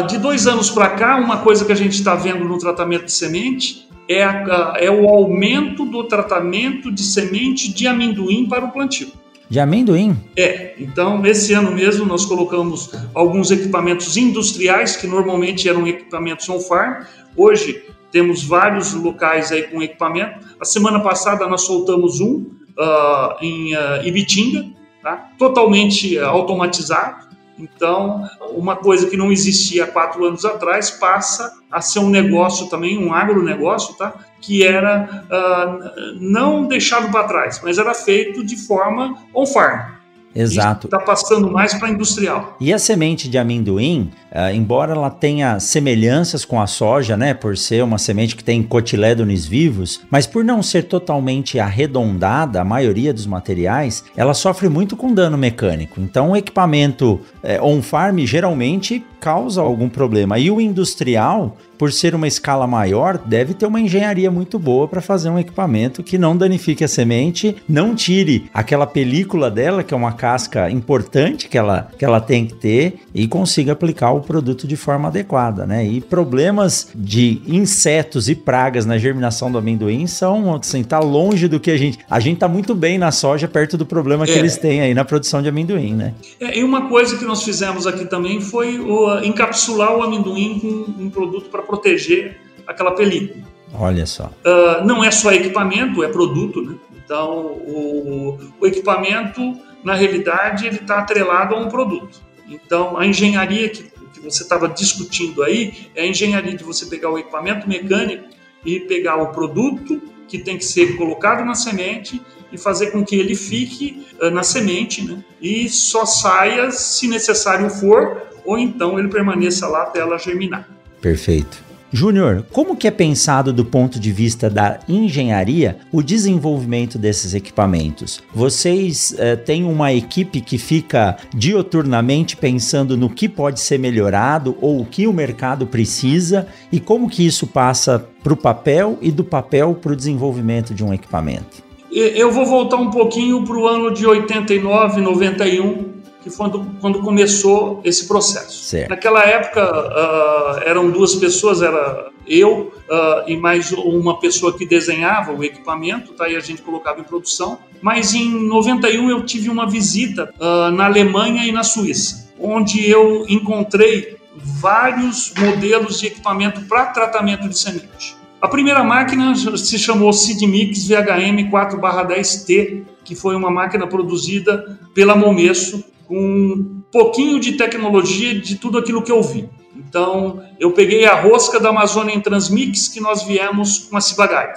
de 0.07 0.19
dois 0.19 0.47
anos 0.47 0.71
para 0.71 0.91
cá, 0.91 1.17
uma 1.17 1.39
coisa 1.39 1.65
que 1.65 1.73
a 1.73 1.77
gente 1.77 1.95
está 1.95 2.15
vendo 2.15 2.45
no 2.45 2.59
tratamento 2.59 3.07
de 3.07 3.13
semente 3.13 3.87
é, 4.09 4.23
a, 4.23 4.75
é 4.79 4.91
o 4.91 5.09
aumento 5.09 5.85
do 5.85 6.05
tratamento 6.05 6.93
de 6.93 7.03
semente 7.03 7.73
de 7.73 7.87
amendoim 7.87 8.49
para 8.49 8.65
o 8.65 8.71
plantio. 8.71 9.09
De 9.49 9.61
amendoim? 9.61 10.17
É, 10.37 10.75
então 10.79 11.25
esse 11.25 11.53
ano 11.53 11.71
mesmo 11.71 12.05
nós 12.05 12.25
colocamos 12.25 12.91
alguns 13.15 13.51
equipamentos 13.53 14.17
industriais 14.17 14.97
que 14.97 15.07
normalmente 15.07 15.69
eram 15.69 15.87
equipamentos 15.87 16.49
on-farm. 16.49 17.05
Hoje 17.37 17.85
temos 18.11 18.45
vários 18.45 18.95
locais 18.95 19.53
aí 19.53 19.65
com 19.65 19.83
equipamento. 19.83 20.47
A 20.61 20.65
semana 20.65 21.01
passada 21.01 21.47
nós 21.47 21.63
soltamos 21.63 22.21
um 22.21 22.47
uh, 22.79 23.37
em 23.41 23.75
uh, 23.75 24.05
Ibitinga, 24.05 24.67
tá? 25.03 25.31
totalmente 25.39 26.19
automatizado. 26.19 27.27
Então, 27.59 28.29
uma 28.51 28.77
coisa 28.77 29.09
que 29.09 29.17
não 29.17 29.33
existia 29.33 29.85
há 29.85 29.87
quatro 29.87 30.25
anos 30.27 30.45
atrás 30.45 30.91
passa 30.91 31.55
a 31.71 31.81
ser 31.81 32.01
um 32.01 32.11
negócio 32.11 32.69
também, 32.69 32.99
um 32.99 33.15
agronegócio, 33.15 33.95
tá? 33.95 34.13
que 34.41 34.63
era 34.63 35.25
uh, 35.25 36.21
não 36.21 36.67
deixado 36.67 37.11
para 37.11 37.25
trás, 37.25 37.61
mas 37.65 37.79
era 37.79 37.95
feito 37.95 38.45
de 38.45 38.57
forma 38.57 39.17
on-farm. 39.35 39.96
Exato. 40.37 40.87
Está 40.87 40.99
passando 40.99 41.51
mais 41.51 41.75
para 41.75 41.89
industrial. 41.89 42.57
E 42.61 42.73
a 42.73 42.79
semente 42.79 43.29
de 43.29 43.39
amendoim, 43.39 44.11
uh, 44.31 44.55
embora 44.55 44.93
ela 44.93 45.11
tenha 45.11 45.59
semelhanças 45.59 46.45
com 46.45 46.61
a 46.61 46.67
soja, 46.67 47.17
né, 47.17 47.33
por 47.33 47.57
ser 47.57 47.83
uma 47.83 47.99
semente 47.99 48.37
que 48.37 48.45
tem 48.45 48.63
cotilédones 48.63 49.47
vivos, 49.47 50.01
mas 50.11 50.27
por 50.27 50.45
não 50.45 50.63
ser 50.63 50.85
totalmente 50.85 51.59
arredondada, 51.59 52.61
a 52.61 52.65
maioria 52.65 53.13
dos 53.13 53.27
materiais, 53.27 54.05
ela 54.17 54.35
sofre 54.35 54.69
muito 54.69 54.97
com 54.97 55.13
dano 55.13 55.39
mecânico. 55.39 56.01
Então, 56.01 56.31
o 56.31 56.37
equipamento 56.37 57.21
é, 57.43 57.61
on-farm 57.61 58.19
geralmente 58.21 59.05
causa 59.21 59.61
algum 59.61 59.89
problema. 59.89 60.39
E 60.39 60.51
o 60.51 60.61
industrial, 60.61 61.57
por 61.79 61.93
ser 61.93 62.15
uma 62.15 62.27
escala 62.27 62.67
maior, 62.67 63.19
deve 63.19 63.55
ter 63.55 63.67
uma 63.67 63.81
engenharia 63.81 64.31
muito 64.31 64.59
boa 64.59 64.89
para 64.89 65.01
fazer 65.01 65.29
um 65.29 65.39
equipamento 65.39 66.03
que 66.03 66.19
não 66.19 66.37
danifique 66.37 66.85
a 66.85 66.89
semente, 66.89 67.57
não 67.69 67.95
tire 67.95 68.49
aquela 68.53 68.87
película 68.87 69.51
dela, 69.51 69.83
que 69.83 69.95
é 69.95 69.97
uma 69.97 70.13
casca 70.13 70.71
importante 70.71 71.49
que 71.49 71.59
ela, 71.59 71.89
que 71.99 72.05
ela 72.05 72.21
tem 72.21 72.47
que 72.47 72.55
ter, 72.55 73.01
e 73.15 73.27
consiga 73.27 73.73
aplicar 73.73 74.13
o 74.13 74.21
produto 74.21 74.67
de 74.67 74.77
forma 74.77 75.09
adequada, 75.09 75.67
né? 75.67 75.85
E 75.87 76.01
problemas 76.01 76.89
de 76.95 77.41
insetos 77.47 78.29
e 78.29 78.35
pragas 78.35 78.87
na 78.87 78.99
germinação 78.99 79.51
do 79.51 79.59
amendoim 79.59 80.07
são, 80.07 80.55
assim, 80.55 80.83
tá 80.83 80.99
longe 80.99 81.49
do 81.49 81.59
que 81.61 81.71
a 81.71 81.77
gente. 81.77 81.99
A 82.09 82.21
gente 82.21 82.39
tá 82.39 82.49
muito 82.49 82.75
bem 82.75 82.99
na 82.99 83.11
soja 83.11 83.49
perto 83.49 83.77
do 83.77 83.87
problema 83.87 84.25
é. 84.25 84.27
que 84.27 84.39
eles 84.39 84.57
têm 84.57 84.81
aí 84.81 84.95
na 84.95 85.05
produção 85.05 85.43
de 85.43 85.49
amendoim, 85.49 85.95
né? 85.95 86.15
É, 86.41 86.59
e 86.59 86.65
uma 86.65 86.89
coisa 86.89 87.17
que 87.17 87.25
nós 87.25 87.43
fizemos 87.43 87.87
aqui 87.87 88.05
também 88.07 88.41
foi 88.41 88.79
o, 88.79 89.19
encapsular 89.21 89.97
o 89.97 90.03
amendoim 90.03 90.59
com 90.59 91.03
um 91.03 91.11
produto 91.11 91.49
para 91.51 91.63
proteger 91.67 92.41
aquela 92.67 92.93
película. 92.93 93.45
Olha 93.75 94.07
só. 94.07 94.33
Uh, 94.45 94.85
não 94.85 95.05
é 95.05 95.11
só 95.11 95.33
equipamento, 95.33 96.03
é 96.03 96.09
produto, 96.09 96.63
né? 96.63 96.77
Então, 97.05 97.47
o, 97.47 98.39
o 98.61 98.67
equipamento, 98.67 99.57
na 99.85 99.95
realidade, 99.95 100.67
ele 100.67 100.77
está 100.77 100.99
atrelado 100.99 101.55
a 101.55 101.59
um 101.59 101.69
produto. 101.69 102.21
Então, 102.49 102.97
a 102.97 103.07
engenharia 103.07 103.69
que, 103.69 103.85
que 104.13 104.21
você 104.21 104.43
estava 104.43 104.69
discutindo 104.69 105.43
aí 105.43 105.89
é 105.95 106.03
a 106.03 106.07
engenharia 106.07 106.57
de 106.57 106.65
você 106.65 106.87
pegar 106.87 107.11
o 107.11 107.19
equipamento 107.19 107.69
mecânico 107.69 108.25
e 108.65 108.81
pegar 108.81 109.17
o 109.17 109.29
produto 109.29 110.03
que 110.27 110.39
tem 110.39 110.59
que 110.59 110.65
ser 110.65 110.97
colocado 110.97 111.45
na 111.45 111.55
semente 111.55 112.21
e 112.51 112.59
fazer 112.59 112.91
com 112.91 113.05
que 113.05 113.15
ele 113.15 113.37
fique 113.37 114.07
uh, 114.21 114.31
na 114.31 114.43
semente, 114.43 115.05
né? 115.05 115.23
E 115.41 115.69
só 115.69 116.05
saia 116.05 116.71
se 116.71 117.07
necessário 117.07 117.69
for, 117.71 118.23
ou 118.45 118.59
então 118.59 118.99
ele 118.99 119.09
permaneça 119.09 119.69
lá 119.69 119.83
até 119.83 120.01
ela 120.01 120.19
germinar. 120.19 120.69
Perfeito. 121.07 121.65
Júnior, 121.93 122.45
como 122.51 122.75
que 122.75 122.89
é 122.89 122.91
pensado 122.91 123.53
do 123.53 123.65
ponto 123.65 124.01
de 124.01 124.11
vista 124.11 124.51
da 124.51 124.81
engenharia 124.89 125.79
o 125.93 126.03
desenvolvimento 126.03 126.99
desses 126.99 127.33
equipamentos? 127.33 128.21
Vocês 128.35 129.15
eh, 129.17 129.37
têm 129.37 129.63
uma 129.63 129.93
equipe 129.93 130.41
que 130.41 130.59
fica 130.59 131.17
dioturnamente 131.33 132.37
pensando 132.37 132.97
no 132.97 133.09
que 133.09 133.29
pode 133.29 133.61
ser 133.61 133.79
melhorado 133.79 134.57
ou 134.61 134.81
o 134.81 134.85
que 134.85 135.07
o 135.07 135.13
mercado 135.13 135.65
precisa 135.65 136.49
e 136.73 136.81
como 136.81 137.09
que 137.09 137.25
isso 137.25 137.47
passa 137.47 138.05
para 138.21 138.33
o 138.33 138.37
papel 138.37 138.99
e 139.01 139.13
do 139.13 139.23
papel 139.23 139.75
para 139.81 139.93
o 139.93 139.97
desenvolvimento 139.97 140.75
de 140.75 140.83
um 140.83 140.93
equipamento? 140.93 141.65
Eu 141.93 142.33
vou 142.33 142.45
voltar 142.45 142.79
um 142.79 142.91
pouquinho 142.91 143.45
para 143.45 143.57
o 143.57 143.69
ano 143.69 143.95
de 143.95 144.05
89, 144.05 145.01
91, 145.01 145.96
que 146.27 146.31
foi 146.31 146.51
quando, 146.81 147.01
começou 147.01 147.81
esse 147.85 148.09
processo. 148.09 148.65
Certo. 148.65 148.91
Naquela 148.91 149.23
época 149.23 149.63
uh, 149.63 150.69
eram 150.69 150.91
duas 150.91 151.15
pessoas, 151.15 151.63
era 151.63 152.11
eu 152.27 152.73
uh, 152.91 153.31
e 153.31 153.37
mais 153.37 153.71
uma 153.71 154.19
pessoa 154.19 154.59
que 154.59 154.67
desenhava 154.67 155.33
o 155.33 155.45
equipamento, 155.45 156.15
tá? 156.15 156.29
E 156.29 156.35
a 156.35 156.41
gente 156.41 156.63
colocava 156.63 157.01
em 157.01 157.05
produção. 157.05 157.59
Mas 157.81 158.13
em 158.13 158.29
91 158.29 159.09
eu 159.09 159.25
tive 159.25 159.49
uma 159.49 159.71
visita 159.71 160.35
uh, 160.41 160.73
na 160.73 160.87
Alemanha 160.87 161.45
e 161.47 161.53
na 161.53 161.63
Suíça, 161.63 162.29
onde 162.41 162.91
eu 162.91 163.25
encontrei 163.29 164.17
vários 164.35 165.33
modelos 165.39 166.01
de 166.01 166.09
equipamento 166.09 166.63
para 166.63 166.87
tratamento 166.87 167.49
de 167.49 167.57
semente. 167.57 168.17
A 168.43 168.49
primeira 168.49 168.83
máquina 168.83 169.33
se 169.35 169.79
chamou 169.79 170.13
Sidmix 170.13 170.89
VHM 170.89 171.49
4/10T, 171.51 172.83
que 173.05 173.15
foi 173.15 173.37
uma 173.37 173.51
máquina 173.51 173.87
produzida 173.87 174.79
pela 174.93 175.15
Momesso 175.15 175.85
com 176.07 176.17
um 176.17 176.83
pouquinho 176.91 177.39
de 177.41 177.53
tecnologia 177.53 178.39
de 178.39 178.57
tudo 178.57 178.79
aquilo 178.79 179.03
que 179.03 179.13
eu 179.13 179.23
vi. 179.23 179.49
Então, 179.77 180.43
eu 180.59 180.73
peguei 180.73 181.05
a 181.05 181.21
rosca 181.21 181.61
da 181.61 181.69
Amazônia 181.69 182.15
em 182.15 182.21
Transmix 182.21 182.89
que 182.89 183.01
nós 183.01 183.23
viemos 183.23 183.81
com 183.91 183.97
a 183.97 184.01
Cibagai. 184.01 184.53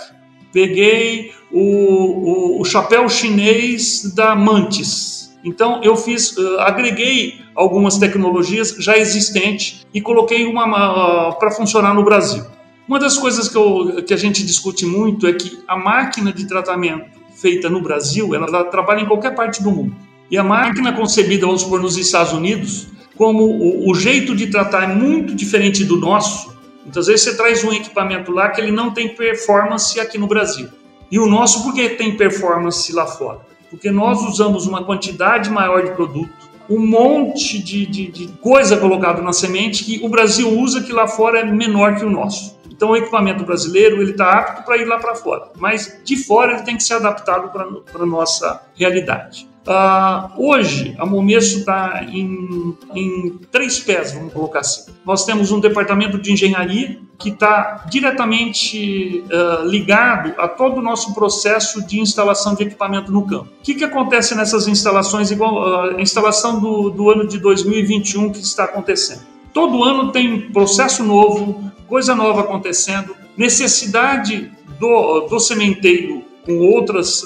Peguei 0.51 1.32
o, 1.51 1.60
o, 1.60 2.62
o, 2.62 2.65
chapéu 2.65 3.08
chinês 3.08 4.13
da 4.15 4.36
Mantis. 4.36 5.38
Então, 5.44 5.82
eu 5.84 5.96
fiz, 5.96 6.36
uh, 6.38 6.60
agreguei 6.60 7.41
algumas 7.53 7.98
tecnologias 7.98 8.75
já 8.79 8.98
existentes 8.98 9.86
e 9.94 10.01
coloquei 10.01 10.46
uma 10.46 11.29
uh, 11.29 11.39
para 11.39 11.51
funcionar 11.51 11.94
no 11.94 12.03
Brasil. 12.03 12.44
Uma 12.88 13.00
das 13.00 13.18
coisas 13.18 13.48
que, 13.48 13.56
eu, 13.56 14.03
que 14.03 14.13
a 14.13 14.18
gente 14.18 14.44
discute 14.44 14.86
muito 14.86 15.27
é 15.27 15.34
que 15.34 15.60
a 15.68 15.77
máquina 15.77 16.34
de 16.34 16.48
tratamento 16.48 17.20
feita 17.36 17.70
no 17.70 17.82
Brasil, 17.82 18.34
ela 18.34 18.63
trabalha 18.65 19.01
em 19.01 19.06
qualquer 19.06 19.36
parte 19.36 19.62
do 19.62 19.72
mundo. 19.72 19.96
E 20.29 20.38
a 20.38 20.43
máquina 20.43 20.93
concebida, 20.93 21.45
vamos 21.45 21.62
supor, 21.62 21.81
nos 21.81 21.98
Estados 21.98 22.33
Unidos, 22.33 22.88
como 23.17 23.43
o, 23.43 23.89
o 23.89 23.95
jeito 23.95 24.36
de 24.36 24.48
tratar 24.48 24.83
é 24.83 24.88
muito 24.88 25.33
diferente 25.33 25.83
do 25.83 25.98
nosso, 25.98 26.55
muitas 26.83 27.07
vezes 27.07 27.24
você 27.24 27.36
traz 27.36 27.63
um 27.63 27.74
equipamento 27.74 28.31
lá 28.31 28.50
que 28.50 28.62
ele 28.62 28.71
não 28.71 28.91
tem 28.91 29.09
performance 29.15 30.00
aqui 30.00 30.17
no 30.17 30.27
Brasil. 30.27 30.69
E 31.12 31.17
o 31.17 31.25
nosso, 31.25 31.63
por 31.63 31.74
que 31.74 31.89
tem 31.89 32.15
performance 32.15 32.93
lá 32.93 33.07
fora? 33.07 33.39
Porque 33.69 33.89
nós 33.89 34.21
usamos 34.21 34.67
uma 34.67 34.83
quantidade 34.83 35.50
maior 35.50 35.83
de 35.83 35.91
produto, 35.91 36.50
um 36.69 36.86
monte 36.86 37.62
de, 37.62 37.86
de, 37.88 38.12
de 38.12 38.27
coisa 38.39 38.77
colocado 38.77 39.24
na 39.24 39.33
semente 39.33 39.83
que 39.83 40.00
o 40.05 40.09
Brasil 40.09 40.48
usa 40.48 40.83
que 40.83 40.93
lá 40.93 41.07
fora 41.07 41.39
é 41.39 41.43
menor 41.43 41.95
que 41.95 42.05
o 42.05 42.09
nosso. 42.09 42.59
Então 42.69 42.91
o 42.91 42.95
equipamento 42.95 43.43
brasileiro 43.43 44.01
ele 44.01 44.12
está 44.12 44.31
apto 44.31 44.63
para 44.63 44.77
ir 44.77 44.86
lá 44.86 45.00
para 45.00 45.15
fora, 45.15 45.51
mas 45.57 46.00
de 46.05 46.15
fora 46.15 46.53
ele 46.53 46.62
tem 46.62 46.77
que 46.77 46.83
ser 46.83 46.93
adaptado 46.93 47.50
para 47.50 48.03
a 48.03 48.05
nossa 48.05 48.62
realidade. 48.75 49.49
Uh, 49.67 50.47
hoje, 50.49 50.95
a 50.97 51.05
Momesso 51.05 51.59
está 51.59 52.03
em, 52.09 52.75
em, 52.95 53.39
três 53.51 53.79
pés, 53.79 54.13
vamos 54.13 54.33
colocar 54.33 54.61
assim. 54.61 54.91
Nós 55.05 55.25
temos 55.25 55.51
um 55.51 55.59
departamento 55.59 56.17
de 56.17 56.31
engenharia 56.31 56.99
que 57.17 57.29
está 57.29 57.85
diretamente 57.89 59.23
uh, 59.25 59.65
ligado 59.67 60.33
a 60.39 60.47
todo 60.47 60.77
o 60.77 60.81
nosso 60.81 61.13
processo 61.13 61.85
de 61.85 61.99
instalação 61.99 62.55
de 62.55 62.63
equipamento 62.63 63.11
no 63.11 63.27
campo. 63.27 63.49
O 63.59 63.63
que, 63.63 63.75
que 63.75 63.83
acontece 63.83 64.33
nessas 64.33 64.67
instalações, 64.67 65.29
igual 65.29 65.55
uh, 65.55 65.97
a 65.97 66.01
instalação 66.01 66.59
do, 66.59 66.89
do 66.89 67.09
ano 67.09 67.27
de 67.27 67.37
2021 67.37 68.31
que 68.31 68.39
está 68.39 68.63
acontecendo? 68.63 69.21
Todo 69.53 69.83
ano 69.83 70.11
tem 70.11 70.49
processo 70.51 71.03
novo, 71.03 71.69
coisa 71.87 72.15
nova 72.15 72.41
acontecendo, 72.41 73.15
necessidade 73.35 74.51
do, 74.79 75.27
do 75.27 75.39
sementeiro 75.39 76.23
com 76.45 76.57
outras 76.59 77.23